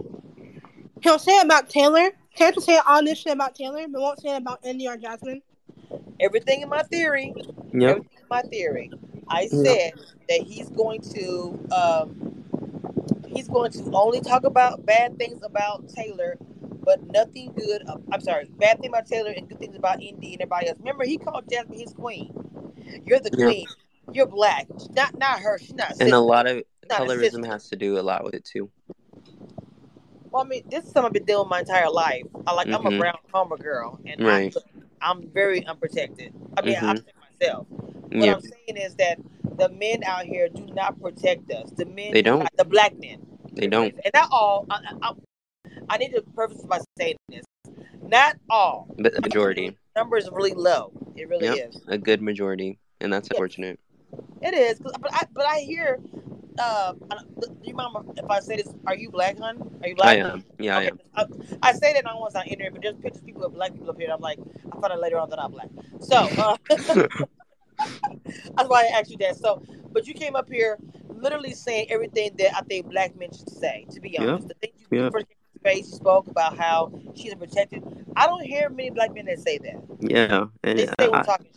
He'll 1.01 1.19
say 1.19 1.39
about 1.41 1.69
Taylor. 1.69 2.11
Terrance 2.35 2.55
will 2.55 2.63
say 2.63 2.79
all 2.87 3.03
this 3.03 3.19
shit 3.19 3.33
about 3.33 3.55
Taylor, 3.55 3.85
but 3.89 4.01
won't 4.01 4.21
say 4.21 4.33
it 4.35 4.37
about 4.37 4.59
Indy 4.65 4.87
or 4.87 4.97
Jasmine. 4.97 5.41
Everything 6.19 6.61
in 6.61 6.69
my 6.69 6.83
theory. 6.83 7.33
Yep. 7.73 7.89
Everything 7.89 8.09
in 8.17 8.27
my 8.29 8.41
theory. 8.43 8.91
I 9.27 9.41
Yep. 9.43 9.51
said 9.51 9.91
that 10.29 10.41
he's 10.41 10.69
going 10.69 11.01
to 11.13 11.59
um, 11.71 12.43
he's 13.27 13.47
going 13.47 13.71
to 13.71 13.91
only 13.93 14.21
talk 14.21 14.43
about 14.43 14.85
bad 14.85 15.17
things 15.17 15.41
about 15.43 15.87
Taylor, 15.89 16.37
but 16.83 17.01
nothing 17.11 17.53
good. 17.53 17.83
uh, 17.87 17.97
I'm 18.11 18.21
sorry, 18.21 18.45
bad 18.57 18.79
thing 18.79 18.89
about 18.89 19.05
Taylor 19.07 19.31
and 19.31 19.47
good 19.47 19.59
things 19.59 19.75
about 19.75 20.01
Indy 20.01 20.33
and 20.33 20.41
everybody 20.41 20.67
else. 20.69 20.77
Remember, 20.79 21.05
he 21.05 21.17
called 21.17 21.49
Jasmine 21.49 21.79
his 21.79 21.93
queen. 21.93 22.33
You're 23.05 23.19
the 23.19 23.31
Yeah. 23.37 23.45
queen. 23.45 23.67
You're 24.11 24.25
black. 24.27 24.67
Not 24.95 25.17
not 25.17 25.39
her. 25.39 25.57
She's 25.59 25.73
not. 25.73 25.89
And 25.91 25.99
sister. 25.99 26.15
a 26.15 26.19
lot 26.19 26.47
of 26.47 26.63
colorism 26.89 27.45
has 27.45 27.69
to 27.69 27.75
do 27.75 27.99
a 27.99 28.01
lot 28.01 28.23
with 28.23 28.33
it 28.33 28.45
too. 28.45 28.71
Well, 30.31 30.43
I 30.43 30.47
mean, 30.47 30.63
this 30.69 30.85
is 30.85 30.91
something 30.91 31.07
I've 31.07 31.13
been 31.13 31.25
doing 31.25 31.49
my 31.49 31.59
entire 31.59 31.89
life. 31.89 32.23
I 32.45 32.53
like. 32.53 32.67
I'm 32.67 32.85
a 32.85 32.91
Mhm. 32.91 32.99
brown 32.99 33.17
farmer 33.31 33.57
girl, 33.57 33.99
and 34.05 34.21
Right. 34.21 34.55
I'm, 35.01 35.21
I'm 35.21 35.27
very 35.29 35.65
unprotected. 35.65 36.33
I 36.57 36.61
mean, 36.61 36.75
I 36.77 36.93
Mhm. 36.93 36.95
protect 36.97 37.17
myself. 37.41 37.67
What 37.69 38.13
Yeah. 38.25 38.33
I'm 38.35 38.41
saying 38.41 38.77
is 38.77 38.95
that 38.95 39.19
the 39.57 39.69
men 39.69 40.03
out 40.03 40.25
here 40.25 40.47
do 40.49 40.65
not 40.67 40.99
protect 41.01 41.51
us. 41.51 41.71
The 41.71 41.85
men, 41.85 42.11
They 42.13 42.21
do 42.21 42.31
don't. 42.31 42.57
the 42.57 42.65
black 42.65 42.95
men, 42.97 43.25
They 43.53 43.67
don't. 43.67 43.93
and 43.93 44.11
not 44.13 44.29
all. 44.31 44.67
I, 44.69 44.93
I, 45.01 45.13
I 45.89 45.97
need 45.97 46.13
to 46.13 46.21
preface 46.21 46.63
by 46.65 46.79
saying 46.97 47.15
this: 47.29 47.45
not 48.01 48.35
all. 48.49 48.87
But 48.99 49.13
the 49.15 49.21
majority. 49.21 49.77
Number 49.95 50.17
is 50.17 50.29
really 50.31 50.53
low. 50.53 50.91
It 51.15 51.27
really 51.27 51.45
Yep. 51.45 51.69
is. 51.69 51.81
A 51.87 51.97
good 51.97 52.21
majority. 52.21 52.77
And 53.01 53.11
that's 53.11 53.27
Yeah. 53.31 53.37
unfortunate. 53.37 53.79
It 54.41 54.53
is, 54.53 54.79
But 54.79 54.93
I, 55.11 55.25
but 55.31 55.45
I 55.45 55.59
hear. 55.59 55.99
Uh, 56.59 56.93
do 57.39 57.47
you 57.63 57.71
remember 57.75 58.01
if 58.17 58.29
I 58.29 58.39
say 58.41 58.57
this? 58.57 58.73
Are 58.85 58.95
you 58.95 59.09
black, 59.09 59.39
hun? 59.39 59.79
Are 59.81 59.87
you 59.89 59.95
black? 59.95 60.09
I 60.09 60.15
am. 60.15 60.43
Yeah, 60.59 60.77
I 60.77 60.83
am. 60.83 60.99
I, 61.15 61.25
I 61.63 61.73
say 61.73 61.93
that 61.93 62.05
I 62.05 62.11
don't 62.11 62.19
want 62.19 62.33
to 62.33 62.39
sound 62.39 62.51
ignorant, 62.51 62.73
but 62.75 62.83
there's 62.83 62.95
pictures 62.95 63.21
of 63.21 63.25
people 63.25 63.43
with 63.43 63.53
black 63.53 63.73
people 63.73 63.89
up 63.89 63.99
here. 63.99 64.09
I'm 64.11 64.19
like, 64.19 64.39
I 64.71 64.79
found 64.79 64.93
out 64.93 64.99
later 64.99 65.17
on 65.19 65.29
that 65.29 65.39
I'm 65.39 65.51
black. 65.51 65.69
So 66.01 66.17
uh, 66.17 66.57
that's 68.57 68.69
why 68.69 68.83
I 68.93 68.99
asked 68.99 69.09
you 69.11 69.17
that. 69.17 69.37
So, 69.37 69.63
but 69.91 70.05
you 70.07 70.13
came 70.13 70.35
up 70.35 70.49
here 70.49 70.77
literally 71.07 71.53
saying 71.53 71.87
everything 71.89 72.31
that 72.37 72.55
I 72.55 72.61
think 72.61 72.89
black 72.89 73.15
men 73.17 73.31
should 73.31 73.49
say. 73.49 73.85
To 73.91 74.01
be 74.01 74.11
Yeah. 74.11 74.23
honest, 74.27 74.49
the 74.49 74.53
thing 74.55 74.71
you 74.77 74.99
Yeah. 74.99 75.09
first 75.11 75.27
came 75.27 75.37
to 75.53 75.59
space, 75.59 75.87
you 75.89 75.95
spoke 75.95 76.27
about 76.27 76.57
how 76.57 76.91
she's 77.15 77.35
protected. 77.35 77.83
I 78.15 78.25
don't 78.27 78.43
hear 78.43 78.69
many 78.69 78.89
black 78.89 79.13
men 79.13 79.25
that 79.25 79.39
say 79.39 79.57
that. 79.59 79.75
Yeah. 80.01 80.47
And 80.63 80.79
They 80.79 80.85
say 80.87 80.93
I, 80.99 81.07
we're 81.07 81.23
talking. 81.23 81.47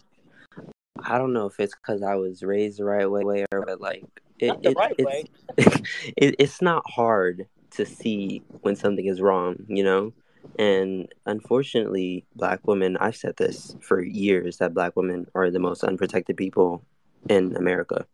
I 1.05 1.19
don't 1.19 1.33
know 1.33 1.47
if 1.47 1.59
it's 1.59 1.75
because 1.75 2.03
I 2.03 2.15
was 2.15 2.43
raised 2.45 2.79
the 2.79 2.85
right 2.85 3.11
way 3.11 3.45
or 3.53 3.63
but 3.63 3.81
like 3.81 4.05
it, 4.43 4.49
Not 4.49 4.63
the 4.63 4.71
it, 4.71 4.77
right 4.77 4.95
it's, 4.99 5.07
way. 5.07 5.25
it, 6.17 6.35
it's 6.39 6.61
not 6.61 6.83
hard 6.89 7.47
to 7.73 7.87
see 7.87 8.43
when 8.63 8.77
something 8.77 9.07
is 9.07 9.21
wrong, 9.21 9.57
you 9.69 9.85
know? 9.85 10.13
And 10.59 11.09
unfortunately, 11.27 12.27
black 12.35 12.67
women, 12.67 12.97
I've 12.97 13.17
said 13.17 13.37
this 13.37 13.77
for 13.81 14.03
years 14.03 14.59
that 14.59 14.75
black 14.75 14.97
women 14.97 15.27
are 15.35 15.51
the 15.51 15.61
most 15.61 15.85
unprotected 15.85 16.37
people 16.37 16.85
in 17.29 17.57
America 17.57 18.07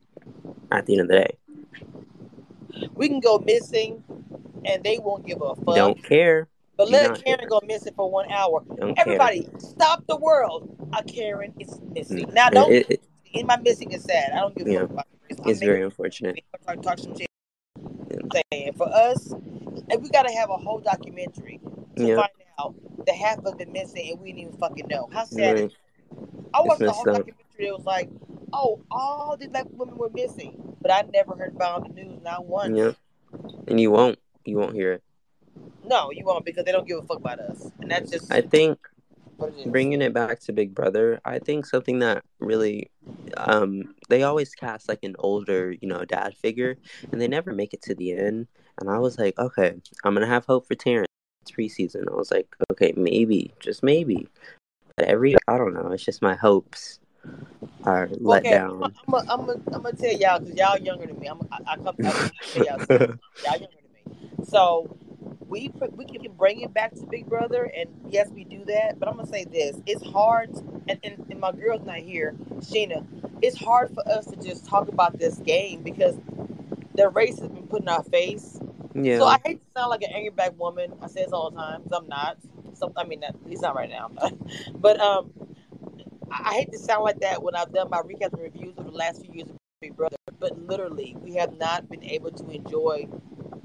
at 0.70 0.84
the 0.86 0.92
end 0.98 1.02
of 1.02 1.08
the 1.08 1.14
day. 1.14 1.38
We 2.92 3.08
can 3.08 3.20
go 3.20 3.38
missing, 3.38 4.04
and 4.64 4.84
they 4.84 4.98
won't 4.98 5.26
give 5.26 5.40
a 5.40 5.54
fuck. 5.56 5.74
Don't 5.74 6.04
care. 6.04 6.48
but 6.76 6.90
let 6.90 7.08
not 7.08 7.24
Karen 7.24 7.40
care. 7.40 7.48
go 7.48 7.60
missing 7.66 7.94
for 7.94 8.10
one 8.10 8.30
hour. 8.30 8.62
Don't 8.76 8.94
care. 8.94 9.04
Everybody, 9.06 9.48
stop 9.58 10.06
the 10.06 10.16
world. 10.16 10.68
A 10.96 11.02
Karen 11.02 11.54
is 11.58 11.80
missing. 11.94 12.26
Mm. 12.26 12.34
Now, 12.34 12.50
don't 12.50 12.70
it- 12.72 12.90
it- 12.90 13.02
in 13.32 13.46
my 13.46 13.56
missing 13.58 13.90
is 13.92 14.02
sad. 14.04 14.32
I 14.32 14.40
don't 14.40 14.56
give 14.56 14.66
a 14.66 14.72
Yeah. 14.72 14.80
fuck 14.80 14.90
about 14.90 15.06
it. 15.28 15.40
It's 15.46 15.60
very 15.60 15.82
unfortunate. 15.82 16.40
talk, 16.66 16.82
talk 16.82 16.98
some 16.98 17.16
shit. 17.16 17.28
Saying 18.52 18.72
for 18.74 18.88
us, 18.88 19.32
and 19.32 20.02
we 20.02 20.08
gotta 20.10 20.32
have 20.32 20.50
a 20.50 20.56
whole 20.56 20.78
documentary 20.78 21.60
to 21.96 22.06
Yeah. 22.06 22.16
find 22.16 22.28
out 22.58 22.74
that 23.06 23.14
half 23.14 23.44
of 23.44 23.60
it 23.60 23.70
missing 23.70 24.10
and 24.10 24.20
we 24.20 24.32
didn't 24.32 24.48
even 24.48 24.58
fucking 24.58 24.86
know. 24.88 25.08
How 25.12 25.24
sad 25.24 25.58
is 25.58 25.72
I 26.54 26.62
watched 26.62 26.80
the 26.80 26.90
whole 26.92 27.08
up. 27.10 27.16
documentary. 27.18 27.66
It 27.66 27.72
was 27.76 27.84
like, 27.84 28.08
oh, 28.52 28.80
all 28.90 29.36
these 29.38 29.48
black 29.48 29.66
women 29.70 29.96
were 29.96 30.10
missing, 30.10 30.76
but 30.80 30.90
I 30.92 31.02
never 31.12 31.34
heard 31.36 31.54
about 31.54 31.86
the 31.86 31.92
news 32.02 32.20
not 32.22 32.46
once. 32.46 32.76
Yeah. 32.76 32.92
And 33.66 33.80
you 33.80 33.90
won't. 33.90 34.18
You 34.44 34.56
won't 34.56 34.74
hear 34.74 34.92
it. 34.94 35.02
No, 35.84 36.10
you 36.10 36.24
won't 36.24 36.44
because 36.44 36.64
they 36.64 36.72
don't 36.72 36.86
give 36.86 36.98
a 36.98 37.02
fuck 37.02 37.18
about 37.18 37.40
us, 37.40 37.70
and 37.80 37.90
that's 37.90 38.10
just 38.10 38.32
I 38.32 38.40
think 38.40 38.70
what 38.70 38.78
it 38.78 38.80
is. 38.82 38.97
Bringing 39.66 40.02
it 40.02 40.12
back 40.12 40.40
to 40.40 40.52
Big 40.52 40.74
Brother, 40.74 41.20
I 41.24 41.38
think 41.38 41.66
something 41.66 42.00
that 42.00 42.24
really, 42.40 42.90
um, 43.36 43.94
they 44.08 44.24
always 44.24 44.54
cast 44.54 44.88
like 44.88 45.04
an 45.04 45.14
older, 45.18 45.72
you 45.80 45.86
know, 45.88 46.04
dad 46.04 46.34
figure, 46.34 46.76
and 47.12 47.20
they 47.20 47.28
never 47.28 47.52
make 47.52 47.72
it 47.72 47.82
to 47.82 47.94
the 47.94 48.12
end. 48.12 48.48
And 48.80 48.90
I 48.90 48.98
was 48.98 49.18
like, 49.18 49.38
okay, 49.38 49.74
I'm 50.04 50.14
gonna 50.14 50.26
have 50.26 50.44
hope 50.44 50.66
for 50.66 50.74
Terrance 50.74 51.08
preseason. 51.50 52.10
I 52.10 52.14
was 52.14 52.30
like, 52.30 52.48
okay, 52.72 52.92
maybe, 52.96 53.52
just 53.60 53.82
maybe. 53.82 54.28
But 54.96 55.06
every, 55.06 55.36
I 55.46 55.56
don't 55.56 55.74
know, 55.74 55.92
it's 55.92 56.04
just 56.04 56.22
my 56.22 56.34
hopes 56.34 56.98
are 57.84 58.08
let 58.18 58.42
okay, 58.42 58.50
down. 58.50 58.82
I'm 58.82 58.92
gonna 59.10 59.32
I'm 59.32 59.50
I'm 59.72 59.86
I'm 59.86 59.96
tell 59.96 60.12
y'all 60.12 60.40
because 60.40 60.56
y'all 60.56 60.78
younger 60.78 61.06
than 61.06 61.18
me. 61.18 61.26
I'm 61.28 61.40
I, 61.52 61.58
I 61.66 61.76
come 61.76 61.94
I 62.04 62.28
y'all, 62.54 62.64
y'all 62.88 63.56
younger 63.56 63.68
than 63.82 63.92
me. 63.94 64.44
So 64.44 64.96
we 65.48 65.70
we 65.96 66.04
can 66.04 66.32
bring 66.32 66.60
it 66.60 66.72
back 66.74 66.94
to 66.94 67.06
Big 67.06 67.26
Brother, 67.26 67.64
and 67.64 67.88
yes, 68.08 68.28
we 68.30 68.44
do 68.44 68.64
that. 68.66 68.98
But 68.98 69.08
I'm 69.08 69.16
gonna 69.16 69.28
say 69.28 69.44
this: 69.44 69.80
it's 69.86 70.04
hard, 70.04 70.50
and, 70.88 70.98
and, 71.02 71.26
and 71.30 71.40
my 71.40 71.52
girl's 71.52 71.84
not 71.86 71.98
here, 71.98 72.34
Sheena. 72.58 73.06
It's 73.42 73.56
hard 73.56 73.94
for 73.94 74.06
us 74.08 74.26
to 74.26 74.36
just 74.36 74.66
talk 74.66 74.88
about 74.88 75.18
this 75.18 75.36
game 75.38 75.82
because 75.82 76.16
the 76.94 77.08
race 77.08 77.38
has 77.38 77.48
been 77.48 77.66
put 77.68 77.82
in 77.82 77.88
our 77.88 78.02
face. 78.04 78.58
yeah, 78.94 79.18
So 79.18 79.26
I 79.26 79.38
hate 79.44 79.60
to 79.64 79.70
sound 79.80 79.90
like 79.90 80.02
an 80.02 80.10
angry 80.12 80.30
black 80.30 80.58
woman. 80.58 80.92
I 81.00 81.06
say 81.06 81.24
this 81.24 81.32
all 81.32 81.50
the 81.50 81.56
time 81.56 81.82
because 81.82 81.98
I'm 82.02 82.08
not. 82.08 82.38
So 82.74 82.92
I 82.96 83.04
mean, 83.04 83.22
at 83.24 83.34
least 83.46 83.62
not 83.62 83.74
right 83.74 83.90
now. 83.90 84.10
but 84.74 85.00
um, 85.00 85.30
I 86.30 86.54
hate 86.54 86.72
to 86.72 86.78
sound 86.78 87.04
like 87.04 87.20
that 87.20 87.42
when 87.42 87.54
I've 87.54 87.72
done 87.72 87.88
my 87.90 87.98
recap 88.02 88.32
and 88.32 88.42
reviews 88.42 88.74
of 88.76 88.84
the 88.86 88.90
last 88.92 89.22
few 89.22 89.32
years 89.32 89.48
of 89.48 89.56
Big 89.80 89.96
Brother. 89.96 90.16
But 90.40 90.58
literally, 90.60 91.16
we 91.20 91.34
have 91.34 91.56
not 91.56 91.88
been 91.88 92.04
able 92.04 92.30
to 92.32 92.50
enjoy 92.50 93.08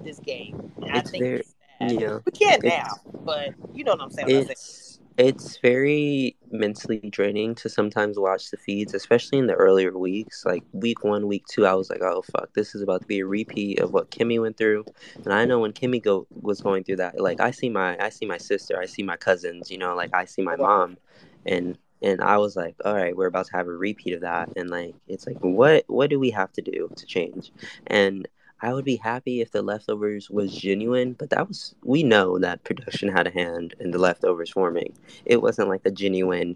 this 0.04 0.20
game. 0.20 0.72
And 0.78 0.96
It's 0.96 1.10
I 1.10 1.12
think 1.12 1.24
very- 1.24 1.44
sad. 1.80 1.92
yeah. 1.92 2.20
we 2.26 2.32
can 2.32 2.60
now, 2.64 2.96
but 3.26 3.52
you 3.74 3.84
know 3.84 3.92
what 3.94 4.02
I'm 4.02 4.12
saying. 4.12 4.28
when 4.28 4.38
I 4.38 4.44
say- 4.46 4.52
it's 4.54 5.00
it's 5.18 5.58
very 5.58 6.36
mentally 6.52 6.98
draining 7.12 7.54
to 7.56 7.70
sometimes 7.70 8.18
watch 8.18 8.50
the 8.50 8.58
feeds, 8.58 8.96
especially 8.96 9.38
in 9.38 9.46
the 9.46 9.54
earlier 9.54 9.96
weeks. 9.96 10.44
Like 10.46 10.64
week 10.72 11.04
one, 11.04 11.28
week 11.28 11.46
two, 11.48 11.66
I 11.66 11.74
was 11.74 11.90
like, 11.90 12.02
"Oh 12.02 12.24
fuck, 12.24 12.52
this 12.54 12.74
is 12.74 12.82
about 12.82 13.02
to 13.02 13.08
be 13.08 13.20
a 13.20 13.26
repeat 13.26 13.80
of 13.80 13.94
what 13.94 14.10
Kemi 14.10 14.42
went 14.42 14.58
through." 14.58 14.86
And 15.24 15.32
I 15.34 15.46
know 15.46 15.60
when 15.60 15.72
Kemi 15.74 16.02
go 16.02 16.26
was 16.32 16.62
going 16.62 16.84
through 16.84 16.96
that, 16.98 17.20
like 17.20 17.40
I 17.40 17.52
see 17.52 17.70
my 17.70 17.98
I 18.04 18.10
see 18.10 18.26
my 18.26 18.38
sister, 18.38 18.80
I 18.80 18.86
see 18.88 19.04
my 19.04 19.18
cousins, 19.18 19.70
you 19.70 19.78
know, 19.78 19.96
like 19.96 20.14
I 20.16 20.26
see 20.26 20.42
my 20.42 20.56
mom, 20.56 20.98
and 21.46 21.78
and 22.02 22.20
I 22.22 22.38
was 22.38 22.56
like, 22.56 22.76
"All 22.84 22.96
right, 22.96 23.16
we're 23.16 23.28
about 23.28 23.46
to 23.48 23.56
have 23.56 23.68
a 23.68 23.72
repeat 23.72 24.14
of 24.14 24.22
that." 24.22 24.50
And 24.56 24.70
like 24.70 24.96
it's 25.08 25.28
like, 25.28 25.38
what 25.42 25.84
what 25.88 26.10
do 26.10 26.20
we 26.20 26.32
have 26.32 26.52
to 26.54 26.62
do 26.62 26.90
to 26.96 27.06
change? 27.06 27.52
And 27.88 28.28
I 28.64 28.74
would 28.74 28.86
be 28.86 28.96
happy 28.96 29.42
if 29.42 29.52
the 29.52 29.62
leftovers 29.62 30.30
was 30.30 30.56
genuine, 30.56 31.14
but 31.14 31.30
that 31.32 31.50
was 31.50 31.76
we 31.84 32.02
know 32.02 32.40
that 32.40 32.64
production 32.64 33.10
had 33.10 33.28
a 33.28 33.30
hand 33.30 33.76
in 33.82 33.92
the 33.92 34.00
leftovers 34.00 34.50
forming. 34.50 34.94
It 35.26 35.42
wasn't 35.42 35.68
like 35.68 35.86
a 35.86 35.92
genuine 35.92 36.56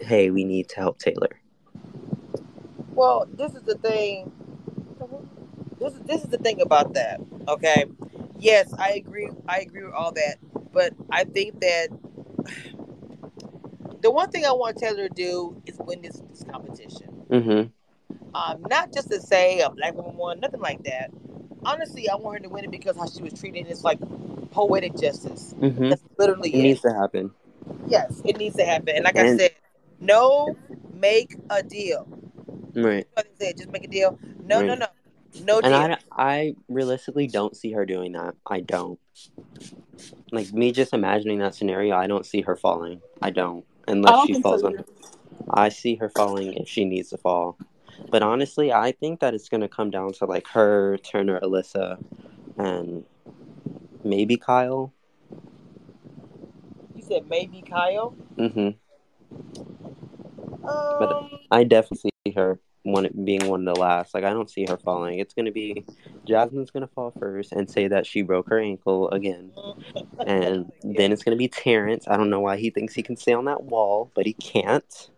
hey, 0.00 0.30
we 0.30 0.42
need 0.42 0.68
to 0.70 0.76
help 0.76 0.98
Taylor. 0.98 1.40
Well, 2.90 3.28
this 3.32 3.54
is 3.54 3.62
the 3.62 3.76
thing. 3.76 4.32
This 5.78 5.92
is 5.92 6.00
this 6.00 6.24
is 6.24 6.30
the 6.30 6.38
thing 6.38 6.60
about 6.60 6.94
that. 6.94 7.20
Okay. 7.46 7.84
Yes, 8.40 8.74
I 8.76 8.94
agree. 8.94 9.28
I 9.48 9.60
agree 9.60 9.84
with 9.84 9.94
all 9.94 10.10
that, 10.12 10.38
but 10.72 10.94
I 11.10 11.22
think 11.22 11.60
that 11.60 11.88
the 14.02 14.10
one 14.10 14.30
thing 14.30 14.44
I 14.44 14.52
want 14.52 14.78
Taylor 14.78 15.08
to 15.08 15.14
do 15.14 15.62
is 15.64 15.76
win 15.78 16.02
this, 16.02 16.20
this 16.28 16.42
competition. 16.42 17.24
Mm-hmm. 17.30 17.68
Um, 18.34 18.66
not 18.68 18.92
just 18.92 19.10
to 19.10 19.20
say 19.20 19.60
a 19.60 19.70
black 19.70 19.94
woman 19.94 20.16
won, 20.16 20.40
nothing 20.40 20.60
like 20.60 20.82
that. 20.82 21.10
Honestly, 21.66 22.08
I 22.08 22.14
want 22.14 22.38
her 22.38 22.42
to 22.44 22.48
win 22.48 22.64
it 22.64 22.70
because 22.70 22.96
how 22.96 23.06
she 23.06 23.22
was 23.22 23.32
treated 23.32 23.66
is 23.66 23.82
like 23.82 23.98
poetic 24.52 24.96
justice. 24.96 25.54
Mm-hmm. 25.58 25.90
That's 25.90 26.02
literally 26.16 26.54
It 26.54 26.58
it. 26.58 26.62
needs 26.62 26.80
to 26.82 26.92
happen. 26.92 27.32
Yes, 27.88 28.22
it 28.24 28.38
needs 28.38 28.56
to 28.56 28.64
happen. 28.64 28.94
And 28.94 29.04
like 29.04 29.16
I 29.16 29.36
said, 29.36 29.50
no, 30.00 30.56
make 30.94 31.36
a 31.50 31.62
deal. 31.62 32.06
Right. 32.74 33.06
Said, 33.40 33.56
just 33.56 33.70
make 33.70 33.84
a 33.84 33.88
deal. 33.88 34.18
No, 34.44 34.60
no, 34.62 34.68
Right. 34.68 34.78
no, 34.78 34.86
no 35.44 35.60
And 35.60 35.74
deal. 35.74 35.74
I, 35.74 35.98
I 36.12 36.56
realistically 36.68 37.26
don't 37.26 37.56
see 37.56 37.72
her 37.72 37.84
doing 37.84 38.12
that. 38.12 38.34
I 38.46 38.60
don't. 38.60 38.98
Like 40.32 40.52
me 40.52 40.72
just 40.72 40.92
imagining 40.92 41.38
that 41.40 41.54
scenario, 41.54 41.96
I 41.96 42.06
don't 42.06 42.26
see 42.26 42.42
her 42.42 42.56
falling. 42.56 43.00
I 43.20 43.30
don't. 43.30 43.64
I 43.88 43.92
Unless 43.92 44.14
don't 44.14 44.26
she 44.26 44.42
falls 44.42 44.60
so 44.60 44.68
on. 44.68 44.84
I 45.50 45.68
see 45.68 45.96
her 45.96 46.08
falling 46.08 46.54
if 46.54 46.68
she 46.68 46.84
needs 46.84 47.10
to 47.10 47.18
fall. 47.18 47.58
But 48.10 48.22
honestly, 48.22 48.72
I 48.72 48.92
think 48.92 49.20
that 49.20 49.34
it's 49.34 49.48
gonna 49.48 49.68
come 49.68 49.90
down 49.90 50.12
to 50.14 50.26
like 50.26 50.46
her, 50.48 50.98
Turner, 50.98 51.40
Alyssa, 51.40 51.98
and 52.56 53.04
maybe 54.04 54.36
Kyle. 54.36 54.92
you 56.94 57.02
said 57.02 57.26
maybe 57.28 57.62
Kyle. 57.62 58.10
hmm 58.36 58.70
Um, 60.66 61.30
I 61.50 61.64
definitely 61.64 62.10
see 62.26 62.32
her 62.32 62.60
one 62.82 63.08
being 63.24 63.46
one 63.48 63.66
of 63.66 63.74
the 63.74 63.80
last. 63.80 64.14
Like 64.14 64.24
I 64.24 64.30
don't 64.30 64.50
see 64.50 64.66
her 64.68 64.76
falling. 64.78 65.18
It's 65.18 65.34
gonna 65.34 65.52
be 65.52 65.84
Jasmine's 66.26 66.70
gonna 66.70 66.86
fall 66.88 67.12
first 67.18 67.52
and 67.52 67.68
say 67.68 67.88
that 67.88 68.06
she 68.06 68.22
broke 68.22 68.48
her 68.48 68.58
ankle 68.58 69.10
again, 69.10 69.52
and 70.26 70.72
then 70.82 71.12
it's 71.12 71.22
gonna 71.22 71.36
be 71.36 71.48
Terrance. 71.48 72.06
I 72.08 72.16
don't 72.16 72.30
know 72.30 72.40
why 72.40 72.56
he 72.56 72.70
thinks 72.70 72.94
he 72.94 73.02
can 73.02 73.16
stay 73.16 73.32
on 73.32 73.46
that 73.46 73.64
wall, 73.64 74.10
but 74.14 74.26
he 74.26 74.32
can't. 74.34 75.10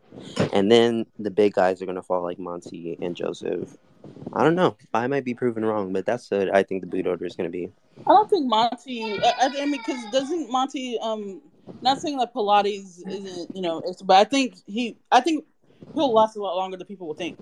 And 0.52 0.70
then 0.70 1.06
the 1.18 1.30
big 1.30 1.54
guys 1.54 1.80
are 1.82 1.86
gonna 1.86 2.02
fall 2.02 2.22
like 2.22 2.38
Monte 2.38 2.98
and 3.00 3.14
Joseph. 3.16 3.76
I 4.32 4.44
don't 4.44 4.54
know. 4.54 4.76
I 4.92 5.06
might 5.06 5.24
be 5.24 5.34
proven 5.34 5.64
wrong, 5.64 5.92
but 5.92 6.06
that's 6.06 6.30
what 6.30 6.54
I 6.54 6.62
think 6.62 6.82
the 6.82 6.86
boot 6.86 7.06
order 7.06 7.24
is 7.24 7.34
gonna 7.36 7.50
be. 7.50 7.70
I 8.06 8.10
don't 8.10 8.30
think 8.30 8.46
Monte. 8.46 9.18
I, 9.20 9.32
I 9.40 9.66
mean, 9.66 9.72
because 9.72 10.04
doesn't 10.12 10.50
Monte? 10.50 10.98
Um, 11.00 11.40
not 11.82 11.98
saying 11.98 12.18
that 12.18 12.34
Pilates 12.34 13.06
isn't, 13.08 13.54
you 13.54 13.62
know, 13.62 13.82
it's, 13.84 14.02
but 14.02 14.16
I 14.16 14.24
think 14.24 14.56
he. 14.66 14.96
I 15.12 15.20
think 15.20 15.44
he'll 15.94 16.12
last 16.12 16.36
a 16.36 16.42
lot 16.42 16.56
longer 16.56 16.76
than 16.76 16.86
people 16.86 17.06
will 17.06 17.14
think 17.14 17.38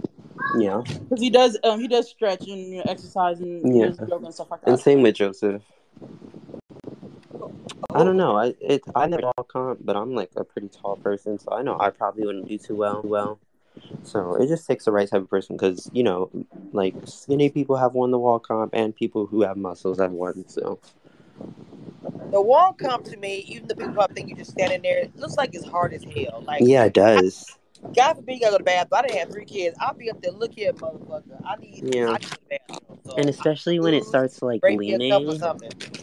Yeah. 0.59 0.83
because 0.87 1.21
he 1.21 1.31
does. 1.31 1.59
Um, 1.64 1.81
he 1.81 1.89
does 1.89 2.09
stretch 2.09 2.47
and 2.47 2.59
you 2.73 2.79
know, 2.79 2.85
exercise 2.87 3.41
and 3.41 3.77
Yeah. 3.77 3.93
yoga 4.07 4.27
and 4.27 4.35
stuff 4.35 4.51
like 4.51 4.62
that. 4.62 4.71
And 4.71 4.81
same 4.81 5.03
with 5.03 5.14
Joseph. 5.17 5.62
I 7.95 8.05
don't 8.05 8.16
know. 8.16 8.37
I 8.37 8.55
it 8.61 8.83
I 8.95 9.07
never 9.07 9.24
all 9.37 9.45
comp, 9.45 9.81
but 9.85 9.97
I'm 9.97 10.14
like 10.14 10.31
a 10.37 10.45
pretty 10.45 10.68
tall 10.68 10.97
person, 10.97 11.39
so 11.39 11.53
I 11.53 11.62
know 11.62 11.79
I 11.79 11.91
probably 11.91 12.27
wouldn't 12.27 12.49
do 12.49 12.59
too 12.59 12.77
well. 12.77 13.03
Well, 13.03 13.39
so 14.03 14.35
it 14.35 14.49
just 14.49 14.66
takes 14.66 14.85
the 14.85 14.93
right 14.93 15.09
type 15.09 15.22
of 15.22 15.31
person 15.31 15.57
because 15.57 15.91
you 15.93 16.03
know, 16.03 16.31
like 16.72 16.95
skinny 17.05 17.49
people 17.49 17.77
have 17.77 17.95
won 17.95 18.11
the 18.11 18.18
wall 18.18 18.39
comp, 18.39 18.74
and 18.74 18.95
people 18.95 19.27
who 19.27 19.43
have 19.43 19.57
muscles 19.57 19.99
have 19.99 20.12
won. 20.12 20.45
So 20.49 20.79
the 22.31 22.41
wall 22.41 22.72
comp 22.72 23.05
to 23.07 23.16
me, 23.16 23.39
even 23.49 23.68
the 23.68 23.77
people 23.77 23.95
probably 23.95 24.14
think 24.14 24.29
you're 24.29 24.39
just 24.39 24.51
standing 24.51 24.83
there, 24.83 24.99
it 24.99 25.16
looks 25.16 25.37
like 25.37 25.55
it's 25.55 25.64
hard 25.64 25.93
as 25.93 26.05
hell. 26.05 26.43
Like, 26.47 26.62
yeah, 26.62 26.85
it 26.85 26.93
does. 26.93 27.57
God 27.95 28.14
forbid 28.14 28.35
you 28.35 28.41
gotta 28.41 28.53
go 28.53 28.59
to 28.59 28.64
the 28.64 28.64
bathroom. 28.64 28.99
I 28.99 29.03
didn't 29.03 29.18
have 29.18 29.31
three 29.31 29.45
kids. 29.45 29.77
I'll 29.81 29.95
be 29.95 30.11
up 30.11 30.20
there. 30.20 30.33
Look 30.33 30.55
here, 30.55 30.72
motherfucker. 30.72 31.41
I 31.47 31.57
need. 31.57 31.95
Yeah. 31.95 32.11
I 32.11 32.18
need 32.18 32.22
to 32.22 32.29
go 32.29 32.37
to 32.37 32.41
the 32.43 32.59
bathroom. 32.68 32.99
So 33.05 33.14
And 33.16 33.29
especially 33.29 33.79
when 33.79 33.95
it 33.95 34.05
starts 34.05 34.43
like 34.43 34.61
break 34.61 34.79
me 34.79 34.95
a 34.95 34.99
cup 34.99 35.22
or 35.22 35.33
leaning. 35.33 36.03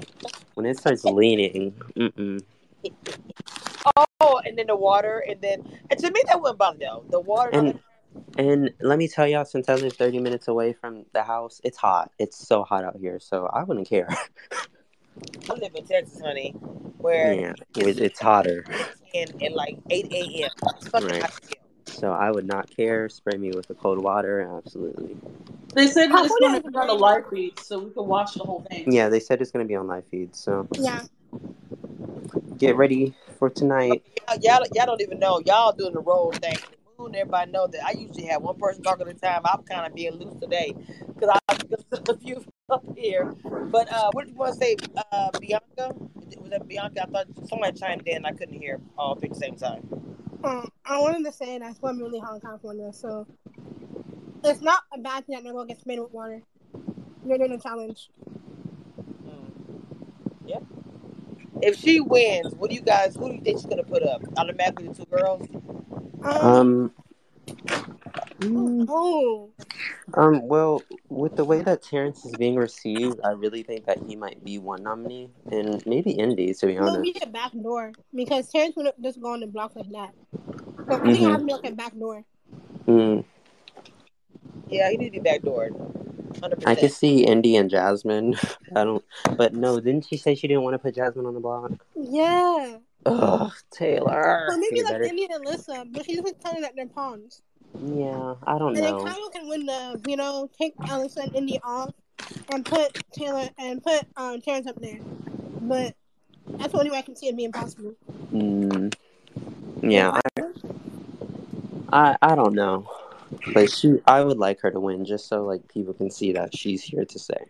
When 0.54 0.66
it 0.66 0.78
starts 0.78 1.04
leaning, 1.04 1.74
mm-mm. 1.96 2.44
Oh, 4.20 4.40
and 4.46 4.58
then 4.58 4.68
the 4.68 4.76
water, 4.76 5.24
and 5.28 5.42
then 5.42 5.64
and 5.90 6.00
to 6.00 6.12
me 6.12 6.22
that 6.28 6.40
wouldn't 6.40 6.58
bother 6.60 6.80
though. 6.80 7.06
The 7.10 7.20
water. 7.20 7.50
And 7.52 7.80
and 8.38 8.72
let 8.80 8.98
me 8.98 9.08
tell 9.08 9.28
y'all, 9.28 9.46
since 9.46 9.70
I 9.70 9.76
live 9.76 9.94
30 9.94 10.20
minutes 10.20 10.48
away 10.48 10.74
from 10.74 11.06
the 11.14 11.24
house, 11.24 11.60
it's 11.64 11.78
hot. 11.78 12.12
It's 12.20 12.38
so 12.38 12.64
hot 12.64 12.84
out 12.84 12.98
here, 13.00 13.20
so 13.20 13.48
I 13.48 13.64
wouldn't 13.64 13.88
care. 13.88 14.08
I 15.50 15.54
live 15.54 15.76
in 15.76 15.86
Texas, 15.86 16.22
honey, 16.22 16.52
where 16.98 17.34
yeah, 17.34 17.54
it, 17.76 18.00
it's 18.00 18.20
hotter. 18.20 18.66
in 19.14 19.44
at 19.44 19.54
like 19.54 19.78
eight 19.90 20.12
a.m. 20.12 20.52
It's 20.78 20.88
fucking 20.88 21.10
Right. 21.10 21.22
hot. 21.22 21.34
So 21.94 22.12
I 22.12 22.32
would 22.32 22.48
not 22.48 22.70
care. 22.76 23.08
Spray 23.10 23.38
me 23.38 23.52
with 23.52 23.68
the 23.68 23.76
cold 23.76 24.00
water, 24.00 24.42
absolutely. 24.58 25.16
They 25.76 25.88
said 25.88 26.10
How 26.12 26.24
it's 26.24 26.36
going 26.40 26.62
to 26.62 26.62
be 26.62 26.76
on 26.78 26.90
a 26.90 26.94
baby? 26.94 27.00
live 27.00 27.24
feed, 27.32 27.60
so 27.60 27.80
we 27.80 27.92
can 27.92 28.06
watch 28.06 28.34
the 28.36 28.44
whole 28.44 28.66
thing. 28.70 28.92
Yeah, 28.92 29.10
they 29.10 29.20
said 29.20 29.42
it's 29.42 29.52
gonna 29.52 29.66
be 29.66 29.76
on 29.76 29.88
live 29.88 30.06
feed. 30.08 30.36
So 30.36 30.68
Yeah. 30.78 31.04
get 32.58 32.76
ready 32.76 33.16
for 33.40 33.50
tonight. 33.50 34.04
Y'all, 34.30 34.38
y'all, 34.42 34.66
y'all 34.74 34.86
don't 34.86 35.02
even 35.02 35.20
know. 35.20 35.42
Y'all 35.46 35.72
doing 35.72 35.94
the 35.94 36.00
role 36.02 36.32
thing. 36.32 36.58
The 36.58 37.04
moon, 37.04 37.16
everybody 37.16 37.52
know 37.52 37.68
that 37.68 37.84
I 37.86 37.92
usually 37.92 38.26
have 38.26 38.42
one 38.42 38.58
person 38.58 38.84
talking 38.84 39.08
at 39.08 39.16
a 39.16 39.20
time. 39.20 39.42
I'm 39.46 39.64
kind 39.64 39.88
of 39.88 39.96
being 39.96 40.14
loose 40.14 40.36
today 40.40 40.74
because 41.08 41.40
I 41.50 41.56
because 41.56 42.10
a 42.10 42.18
few 42.18 42.44
up 42.70 42.84
here. 42.96 43.34
But 43.72 43.92
uh, 43.92 44.12
what 44.14 44.26
did 44.26 44.34
you 44.34 44.38
want 44.38 44.54
to 44.54 44.60
say, 44.60 44.76
uh, 45.12 45.32
Bianca? 45.40 45.94
Was 46.40 46.50
that 46.52 46.68
Bianca? 46.68 47.04
I 47.04 47.06
thought 47.06 47.28
somebody 47.48 47.80
chimed 47.80 48.08
in. 48.08 48.18
And 48.18 48.28
I 48.28 48.32
couldn't 48.32 48.60
hear 48.60 48.80
all 48.98 49.16
three 49.16 49.30
at 49.30 49.34
the 49.34 49.40
same 49.40 49.56
time. 49.56 50.13
Um, 50.44 50.70
I 50.86 51.00
wanted 51.00 51.24
to 51.26 51.32
say 51.32 51.58
that's 51.58 51.82
what 51.82 51.92
I'm 51.92 52.00
really 52.00 52.20
hot 52.20 52.36
in 52.36 52.42
California. 52.42 52.92
So 52.92 53.26
it's 54.44 54.62
not 54.62 54.84
a 54.94 55.00
bad 55.00 55.26
thing 55.26 55.36
that 55.36 55.44
no 55.44 55.54
one 55.54 55.68
gets 55.68 55.86
made 55.86 56.00
with 56.00 56.12
water. 56.12 56.42
You're 57.26 57.38
doing 57.38 57.54
a 57.54 57.60
challenge. 57.60 58.10
Mm. 59.26 59.52
Yeah. 60.46 60.60
If 61.62 61.78
she 61.80 62.02
wins, 62.02 62.54
what 62.56 62.70
do 62.70 62.76
you 62.76 62.82
guys? 62.82 63.16
Who 63.16 63.30
do 63.30 63.36
you 63.36 63.42
think 63.42 63.60
she's 63.60 63.66
gonna 63.66 63.84
put 63.84 64.04
up? 64.04 64.22
Automatically 64.38 64.90
the 64.90 64.94
two 64.94 65.06
girls. 65.06 65.48
Um, 66.24 66.46
Um. 66.46 66.94
Mm, 68.40 68.86
oh, 68.90 69.52
Um. 70.16 70.48
Well, 70.48 70.84
with 71.10 71.36
the 71.36 71.46
way 71.46 71.62
that 71.62 71.82
Terrance 71.82 72.26
is 72.26 72.36
being 72.36 72.56
received, 72.56 73.20
I 73.24 73.32
really 73.32 73.64
think 73.64 73.86
that 73.86 74.00
he 74.06 74.16
might 74.16 74.44
be 74.44 74.58
one 74.58 74.84
nominee, 74.84 75.30
and 75.52 75.82
maybe 75.86 76.12
Indy, 76.12 76.54
to 76.54 76.66
be 76.68 76.76
it'll 76.76 76.88
honest. 76.90 77.14
be 77.14 77.20
a 77.22 77.28
back 77.28 77.52
door 77.54 77.92
because 78.14 78.50
Terrance 78.50 78.76
would 78.76 78.92
just 79.02 79.22
go 79.22 79.34
on 79.34 79.40
the 79.40 79.48
block 79.48 79.76
like 79.76 79.90
that. 79.92 80.12
So 80.90 80.96
I 80.96 81.00
think 81.00 81.18
it 81.20 81.22
Mhm. 81.22 81.32
has 81.32 81.40
to 81.40 81.46
be 81.46 81.54
like 81.54 81.66
a 81.66 81.72
back 81.72 81.98
door. 81.98 82.26
Mm, 82.88 83.24
Yeah, 84.70 84.90
he 84.90 84.98
need 84.98 85.14
to 85.14 85.22
be 85.22 85.30
backdoored. 85.30 85.74
Hundred 86.42 86.64
I 86.68 86.76
could 86.76 86.92
see 86.92 87.26
Indy 87.26 87.56
and 87.56 87.70
Jasmine. 87.70 88.36
I 88.76 88.84
don't. 88.84 89.04
But 89.38 89.54
no, 89.54 89.80
didn't 89.80 90.06
she 90.06 90.18
say 90.18 90.36
she 90.36 90.48
didn't 90.48 90.64
want 90.64 90.74
to 90.74 90.80
put 90.80 90.96
Jasmine 90.96 91.26
on 91.26 91.34
the 91.34 91.40
block? 91.40 91.72
Yeah. 91.96 92.78
Ugh, 93.06 93.52
Taylor. 93.72 94.48
Or 94.50 94.58
maybe 94.58 94.78
You 94.78 94.84
like 94.84 94.94
better- 94.94 95.04
Indy 95.06 95.28
and 95.32 95.46
Alyssa, 95.46 95.92
but 95.92 96.06
she's 96.06 96.22
just 96.22 96.40
telling 96.42 96.62
that 96.62 96.74
they're 96.76 96.88
pawns. 96.88 97.42
Yeah, 97.80 98.36
I 98.46 98.58
don't 98.58 98.60
know. 98.60 98.68
And 98.68 98.78
then 98.78 98.98
know. 98.98 99.04
Kyle 99.04 99.30
can 99.30 99.48
win 99.48 99.66
the, 99.66 100.00
you 100.08 100.16
know, 100.16 100.50
take 100.58 100.76
Alyssa 100.78 101.24
and 101.24 101.36
Indy 101.36 101.60
off 101.64 101.92
and 102.52 102.64
put 102.66 102.98
Taylor 103.14 103.50
and 103.58 103.84
put 103.84 104.06
um 104.16 104.40
Terrance 104.42 104.68
up 104.68 104.80
there. 104.80 105.00
But 105.62 105.96
that's 106.48 106.72
the 106.72 106.78
only 106.78 106.92
way 106.92 106.98
I 106.98 107.02
can 107.02 107.16
see 107.16 107.28
it 107.28 107.36
being 107.36 107.52
possible. 107.52 107.94
Mm, 108.32 108.94
yeah, 109.82 110.20
I, 110.38 110.42
I 111.92 112.18
I 112.22 112.36
don't 112.36 112.54
know, 112.54 112.90
but 113.54 113.72
she 113.72 114.00
I 114.06 114.24
would 114.24 114.38
like 114.38 114.60
her 114.62 114.72
to 114.72 114.80
win 114.80 115.04
just 115.04 115.28
so 115.28 115.44
like 115.44 115.68
people 115.68 115.94
can 115.94 116.12
see 116.12 116.32
that 116.34 116.56
she's 116.56 116.84
here 116.84 117.06
to 117.06 117.20
stay, 117.20 117.44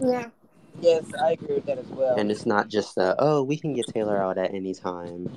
Yeah. 0.00 0.30
Yes, 0.80 1.04
I 1.22 1.32
agree 1.32 1.56
with 1.56 1.66
that 1.66 1.78
as 1.78 1.86
well. 1.86 2.16
and 2.16 2.30
it's 2.30 2.46
not 2.46 2.68
just 2.68 2.96
a 2.98 3.14
oh 3.18 3.42
we 3.42 3.56
can 3.56 3.72
get 3.74 3.86
Taylor 3.88 4.22
out 4.22 4.38
at 4.38 4.52
any 4.54 4.74
time. 4.74 5.28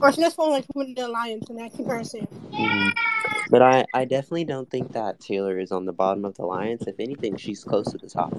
Or 0.00 0.12
she 0.12 0.20
just 0.20 0.36
won't 0.36 0.52
like 0.52 0.66
win 0.74 0.94
the 0.94 1.06
alliance 1.06 1.48
and 1.48 1.58
that 1.58 1.72
keep 1.72 1.86
her 1.86 2.04
safe. 2.04 2.28
Mhm. 2.52 2.92
But 3.50 3.62
I 3.62 3.84
I 3.94 4.04
definitely 4.04 4.44
don't 4.44 4.70
think 4.70 4.92
that 4.92 5.18
Taylor 5.20 5.58
is 5.58 5.72
on 5.72 5.86
the 5.86 5.92
bottom 5.92 6.24
of 6.24 6.34
the 6.36 6.42
alliance. 6.42 6.84
If 6.86 6.96
anything, 7.00 7.36
she's 7.36 7.64
close 7.64 7.90
to 7.92 7.98
the 7.98 8.08
top. 8.08 8.34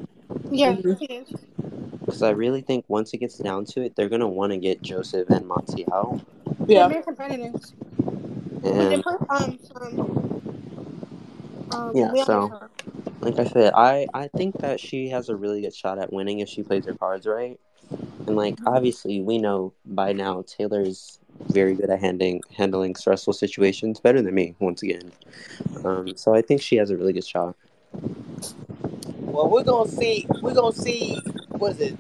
Yeah, 0.52 0.74
Mhm. 0.74 1.00
she 1.00 1.06
is. 1.06 1.28
Because 2.02 2.22
I 2.22 2.30
really 2.32 2.62
think 2.62 2.86
once 2.88 3.14
it 3.14 3.18
gets 3.18 3.38
down 3.40 3.66
to 3.66 3.82
it, 3.82 3.96
they're 3.96 4.10
gonna 4.10 4.28
want 4.30 4.52
to 4.52 4.58
get 4.58 4.82
Joseph 4.84 5.30
and 5.30 5.48
Monte 5.48 5.86
out, 5.92 6.20
They're 6.68 6.90
Yeah. 6.92 7.02
competitive. 7.02 7.56
When 8.62 8.90
they 8.90 9.02
put 9.02 9.22
um 9.30 9.60
um 9.76 10.00
um 11.72 11.92
Yeah, 11.96 12.24
so- 12.26 12.48
her. 12.50 12.70
Like 13.22 13.40
I 13.40 13.46
said, 13.46 13.74
I 13.76 14.08
I 14.14 14.28
think 14.28 14.60
that 14.60 14.80
she 14.80 15.10
has 15.10 15.30
a 15.30 15.36
really 15.36 15.62
good 15.62 15.76
shot 15.76 16.00
at 16.00 16.12
winning 16.12 16.40
if 16.40 16.50
she 16.50 16.64
plays 16.64 16.86
her 16.86 16.94
cards 16.94 17.26
right. 17.26 17.60
And 18.28 18.36
like 18.36 18.58
obviously 18.66 19.22
we 19.22 19.38
know 19.38 19.74
by 19.86 20.14
now 20.14 20.44
Taylor's 20.48 21.20
very 21.52 21.76
good 21.76 21.90
at 21.90 22.00
handling 22.00 22.42
handling 22.56 22.96
stressful 22.96 23.34
situations 23.34 24.00
better 24.00 24.22
than 24.22 24.34
me 24.34 24.56
once 24.60 24.84
again. 24.84 25.12
Um, 25.84 26.16
so 26.16 26.34
I 26.34 26.42
think 26.42 26.62
she 26.62 26.76
has 26.78 26.90
a 26.90 26.98
really 26.98 27.14
good 27.14 27.26
shot. 27.26 27.56
Well, 29.20 29.50
we're 29.50 29.64
gonna 29.64 29.90
see. 29.90 30.26
We're 30.42 30.54
gonna 30.54 30.76
see. 30.76 31.20
What 31.50 31.74
is 31.74 31.80
it? 31.82 31.96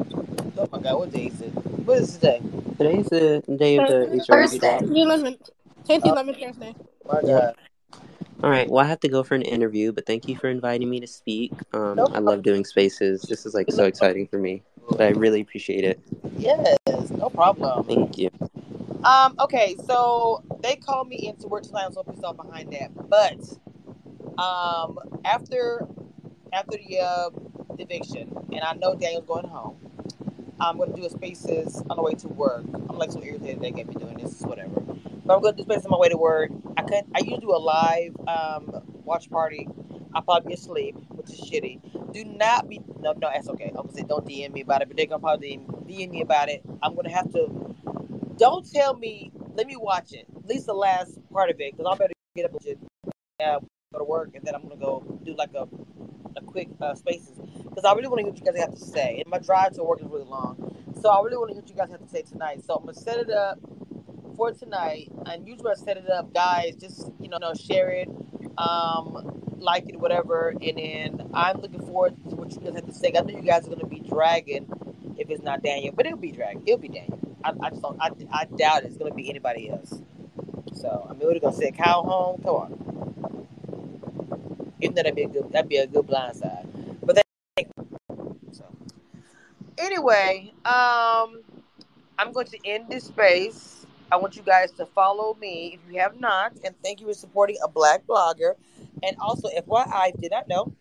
Oh 0.57 0.67
my 0.71 0.79
God, 0.79 0.99
what 0.99 1.11
day 1.11 1.27
is 1.27 1.41
it? 1.41 1.49
What 1.85 1.99
is 1.99 2.13
today? 2.13 2.41
Today's 2.77 3.09
the 3.09 3.43
day 3.57 3.77
of 3.77 3.87
the 3.87 4.21
HRV. 4.27 4.59
The 4.89 5.01
eleventh. 5.01 5.49
Casey 5.87 6.09
Uh, 6.09 6.13
Lemon 6.13 6.35
Thursday. 6.35 6.75
My 7.07 7.21
Yeah. 7.21 7.27
God. 7.27 7.55
All 8.43 8.49
right. 8.49 8.69
Well, 8.69 8.83
I 8.83 8.87
have 8.87 8.99
to 9.01 9.09
go 9.09 9.23
for 9.23 9.35
an 9.35 9.41
interview, 9.41 9.91
but 9.91 10.05
thank 10.05 10.27
you 10.27 10.35
for 10.35 10.49
inviting 10.49 10.89
me 10.89 10.99
to 10.99 11.07
speak. 11.07 11.53
Um, 11.73 11.95
No 11.95 12.07
I 12.07 12.19
love 12.19 12.43
doing 12.43 12.65
spaces. 12.65 13.23
This 13.23 13.45
is 13.45 13.53
like 13.53 13.71
so 13.71 13.85
exciting 13.85 14.27
for 14.27 14.37
me, 14.37 14.63
but 14.89 15.01
I 15.01 15.09
really 15.09 15.41
appreciate 15.41 15.83
it. 15.83 15.99
Yes, 16.37 16.77
no 17.11 17.29
problem. 17.29 17.85
Thank 17.85 18.17
you. 18.17 18.29
Um, 19.03 19.35
okay, 19.39 19.75
so 19.87 20.43
they 20.61 20.75
called 20.75 21.07
me 21.07 21.27
into 21.27 21.47
work 21.47 21.63
tonight. 21.63 21.85
I'm 21.85 21.93
so 21.93 22.03
pissed 22.03 22.23
off 22.23 22.37
behind 22.37 22.73
that. 22.73 22.91
But 23.09 23.39
um, 24.41 24.99
after 25.23 25.87
after 26.53 26.77
the 26.77 26.99
uh, 26.99 27.29
eviction, 27.79 28.35
and 28.51 28.61
I 28.61 28.73
know 28.73 28.95
Daniel's 28.95 29.25
going 29.25 29.47
home. 29.47 29.77
I'm 30.59 30.77
gonna 30.77 30.95
do 30.95 31.05
a 31.05 31.09
spaces 31.09 31.83
on 31.89 31.97
the 31.97 32.03
way 32.03 32.13
to 32.13 32.27
work. 32.29 32.63
I'm 32.73 32.97
like 32.97 33.11
so 33.11 33.21
irritated 33.21 33.61
they 33.61 33.71
get 33.71 33.87
me 33.87 33.95
doing 33.95 34.17
this, 34.17 34.41
whatever. 34.41 34.81
I'm 35.27 35.41
gonna 35.41 35.57
do 35.57 35.63
spaces 35.63 35.85
on 35.85 35.91
my 35.91 35.97
way 35.97 36.09
to 36.09 36.17
work. 36.17 36.51
I 36.77 36.83
could 36.83 37.03
I 37.15 37.19
usually 37.19 37.39
do 37.39 37.55
a 37.55 37.57
live 37.57 38.15
um, 38.27 38.83
watch 39.03 39.29
party. 39.29 39.67
I'll 40.13 40.21
probably 40.21 40.53
asleep, 40.53 40.95
which 41.09 41.31
is 41.31 41.41
shitty. 41.41 42.13
Do 42.13 42.25
not 42.25 42.69
be 42.69 42.79
no 42.99 43.13
no 43.13 43.29
that's 43.33 43.49
okay. 43.49 43.69
I'm 43.69 43.87
gonna 43.87 43.93
say 43.93 44.03
don't 44.03 44.25
DM 44.25 44.53
me 44.53 44.61
about 44.61 44.83
it, 44.83 44.87
but 44.87 44.97
they're 44.97 45.07
gonna 45.07 45.19
probably 45.19 45.59
DM 45.87 46.11
me 46.11 46.21
about 46.21 46.49
it. 46.49 46.61
I'm 46.83 46.95
gonna 46.95 47.11
have 47.11 47.31
to 47.33 47.75
don't 48.37 48.69
tell 48.71 48.95
me. 48.95 49.31
Let 49.55 49.65
me 49.67 49.77
watch 49.77 50.13
it. 50.13 50.27
At 50.35 50.45
least 50.45 50.67
the 50.67 50.73
last 50.73 51.17
part 51.31 51.49
of 51.49 51.59
it, 51.59 51.75
because 51.75 51.91
I 51.91 51.97
better 51.97 52.13
get 52.35 52.45
up 52.45 52.51
and 52.51 52.61
just, 52.61 52.77
uh, 53.43 53.59
go 53.93 53.99
to 53.99 54.03
work, 54.03 54.31
and 54.35 54.43
then 54.43 54.53
I'm 54.53 54.61
gonna 54.63 54.75
go 54.75 55.03
do 55.23 55.33
like 55.35 55.53
a 55.55 55.67
a 56.37 56.41
quick 56.41 56.67
uh, 56.81 56.93
spaces 56.93 57.39
because 57.63 57.85
I 57.85 57.93
really 57.93 58.09
want 58.09 58.19
to 58.19 58.23
hear 58.25 58.31
what 58.31 58.39
you 58.39 58.45
guys 58.45 58.59
have 58.59 58.75
to 58.75 58.79
say. 58.79 59.21
And 59.23 59.31
my 59.31 59.39
drive 59.39 59.73
to 59.73 59.83
work 59.83 60.01
is 60.01 60.07
really 60.07 60.25
long, 60.25 60.75
so 61.01 61.09
I 61.09 61.23
really 61.23 61.37
want 61.37 61.49
to 61.49 61.53
hear 61.53 61.61
what 61.61 61.69
you 61.69 61.75
guys 61.75 61.89
have 61.89 62.01
to 62.01 62.09
say 62.09 62.21
tonight. 62.21 62.63
So 62.63 62.75
I'm 62.75 62.85
gonna 62.85 62.93
set 62.93 63.17
it 63.17 63.31
up 63.31 63.57
for 64.35 64.51
tonight, 64.51 65.11
and 65.25 65.47
usually 65.47 65.71
I 65.71 65.75
set 65.75 65.97
it 65.97 66.09
up, 66.09 66.33
guys. 66.33 66.75
Just 66.75 67.11
you 67.19 67.29
know, 67.29 67.39
share 67.53 67.89
it, 67.89 68.09
um, 68.57 69.41
like 69.57 69.89
it, 69.89 69.99
whatever, 69.99 70.49
and 70.49 70.77
then 70.77 71.29
I'm 71.33 71.61
looking 71.61 71.81
forward 71.81 72.15
to 72.29 72.35
what 72.35 72.51
you 72.51 72.59
guys 72.59 72.75
have 72.75 72.85
to 72.85 72.93
say. 72.93 73.13
I 73.17 73.21
know 73.21 73.37
you 73.37 73.41
guys 73.41 73.67
are 73.67 73.69
gonna 73.69 73.87
be 73.87 73.99
dragging 73.99 74.67
if 75.17 75.29
it's 75.29 75.43
not 75.43 75.63
Daniel, 75.63 75.93
but 75.95 76.05
it'll 76.05 76.17
be 76.17 76.31
dragging. 76.31 76.63
It'll 76.65 76.79
be 76.79 76.89
Daniel. 76.89 77.19
I, 77.43 77.53
I 77.61 77.69
just 77.69 77.81
don't. 77.81 77.99
I, 78.01 78.09
I 78.31 78.45
doubt 78.45 78.83
it's 78.83 78.97
gonna 78.97 79.13
be 79.13 79.29
anybody 79.29 79.69
else. 79.69 80.01
So 80.73 81.07
I 81.09 81.13
mean, 81.13 81.27
we're 81.27 81.39
gonna 81.39 81.55
say 81.55 81.71
Kyle 81.71 82.03
home. 82.03 82.41
Come 82.43 82.55
on. 82.55 82.81
Even 84.81 84.95
though 84.95 85.03
that'd 85.03 85.15
be 85.15 85.23
a 85.23 85.27
good, 85.27 85.51
that'd 85.51 85.69
be 85.69 85.77
a 85.77 85.87
good 85.87 86.05
blind 86.05 86.35
side. 86.35 86.67
But 87.01 87.21
so 88.51 88.65
anyway, 89.77 90.51
um, 90.65 91.41
I'm 92.17 92.31
going 92.31 92.47
to 92.47 92.57
end 92.65 92.85
this 92.89 93.05
space. 93.05 93.84
I 94.11 94.17
want 94.17 94.35
you 94.35 94.43
guys 94.43 94.71
to 94.73 94.85
follow 94.85 95.35
me 95.41 95.77
if 95.79 95.91
you 95.91 95.99
have 95.99 96.19
not, 96.19 96.53
and 96.63 96.75
thank 96.83 97.01
you 97.01 97.07
for 97.07 97.13
supporting 97.13 97.57
a 97.63 97.67
black 97.67 98.05
blogger. 98.05 98.53
And 99.03 99.17
also, 99.19 99.49
FYI, 99.49 100.19
did 100.19 100.31
not 100.31 100.47
know, 100.47 100.73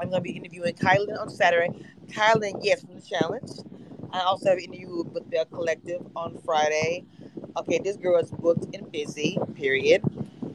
I'm 0.00 0.10
going 0.10 0.12
to 0.12 0.20
be 0.20 0.32
interviewing 0.32 0.74
Kyland 0.74 1.20
on 1.20 1.30
Saturday. 1.30 1.70
Kyland, 2.08 2.60
yes, 2.62 2.82
from 2.82 2.96
the 2.96 3.02
challenge. 3.02 3.50
I 4.12 4.20
also 4.20 4.48
have 4.48 4.58
an 4.58 4.64
interview 4.64 5.04
with 5.04 5.30
the 5.30 5.46
collective 5.52 6.02
on 6.16 6.38
Friday. 6.44 7.04
Okay, 7.56 7.78
this 7.78 7.96
girl 7.96 8.18
is 8.18 8.30
booked 8.30 8.74
and 8.74 8.90
busy, 8.90 9.38
period. 9.54 10.02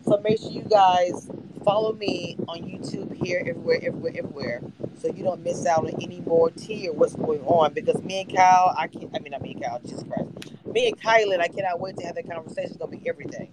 So 0.04 0.20
make 0.22 0.40
sure 0.40 0.52
you 0.52 0.64
guys 0.70 1.30
follow 1.66 1.94
me 1.94 2.38
on 2.50 2.60
YouTube 2.64 3.14
here, 3.26 3.42
everywhere, 3.42 3.80
everywhere, 3.84 4.14
everywhere. 4.18 4.62
So 5.02 5.10
you 5.10 5.24
don't 5.24 5.44
miss 5.44 5.68
out 5.68 5.86
on 5.86 6.02
any 6.04 6.22
more 6.22 6.52
tea 6.52 6.90
or 6.90 6.94
what's 6.96 7.16
going 7.16 7.42
on. 7.44 7.74
Because 7.74 8.02
me 8.04 8.22
and 8.22 8.36
Kyle, 8.36 8.76
I 8.78 8.88
can't 8.88 9.12
I 9.16 9.20
mean 9.20 9.34
not 9.34 9.44
me 9.44 9.54
and 9.54 9.64
Kyle, 9.64 9.82
Jesus 9.82 10.04
Christ. 10.04 10.30
Me 10.68 10.90
and 10.90 11.02
Kyland, 11.02 11.42
I 11.42 11.50
cannot 11.50 11.82
wait 11.82 11.98
to 12.00 12.08
have 12.08 12.16
that 12.16 12.30
conversation. 12.30 12.72
It's 12.72 12.78
gonna 12.78 12.98
be 12.98 13.10
everything. 13.10 13.50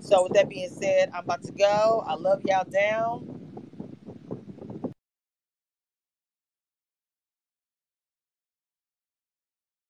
So 0.00 0.24
with 0.24 0.34
that 0.34 0.50
being 0.50 0.70
said, 0.70 1.10
I'm 1.14 1.24
about 1.24 1.44
to 1.44 1.52
go. 1.52 2.04
I 2.06 2.14
love 2.16 2.42
y'all 2.46 2.64
down. 2.64 3.41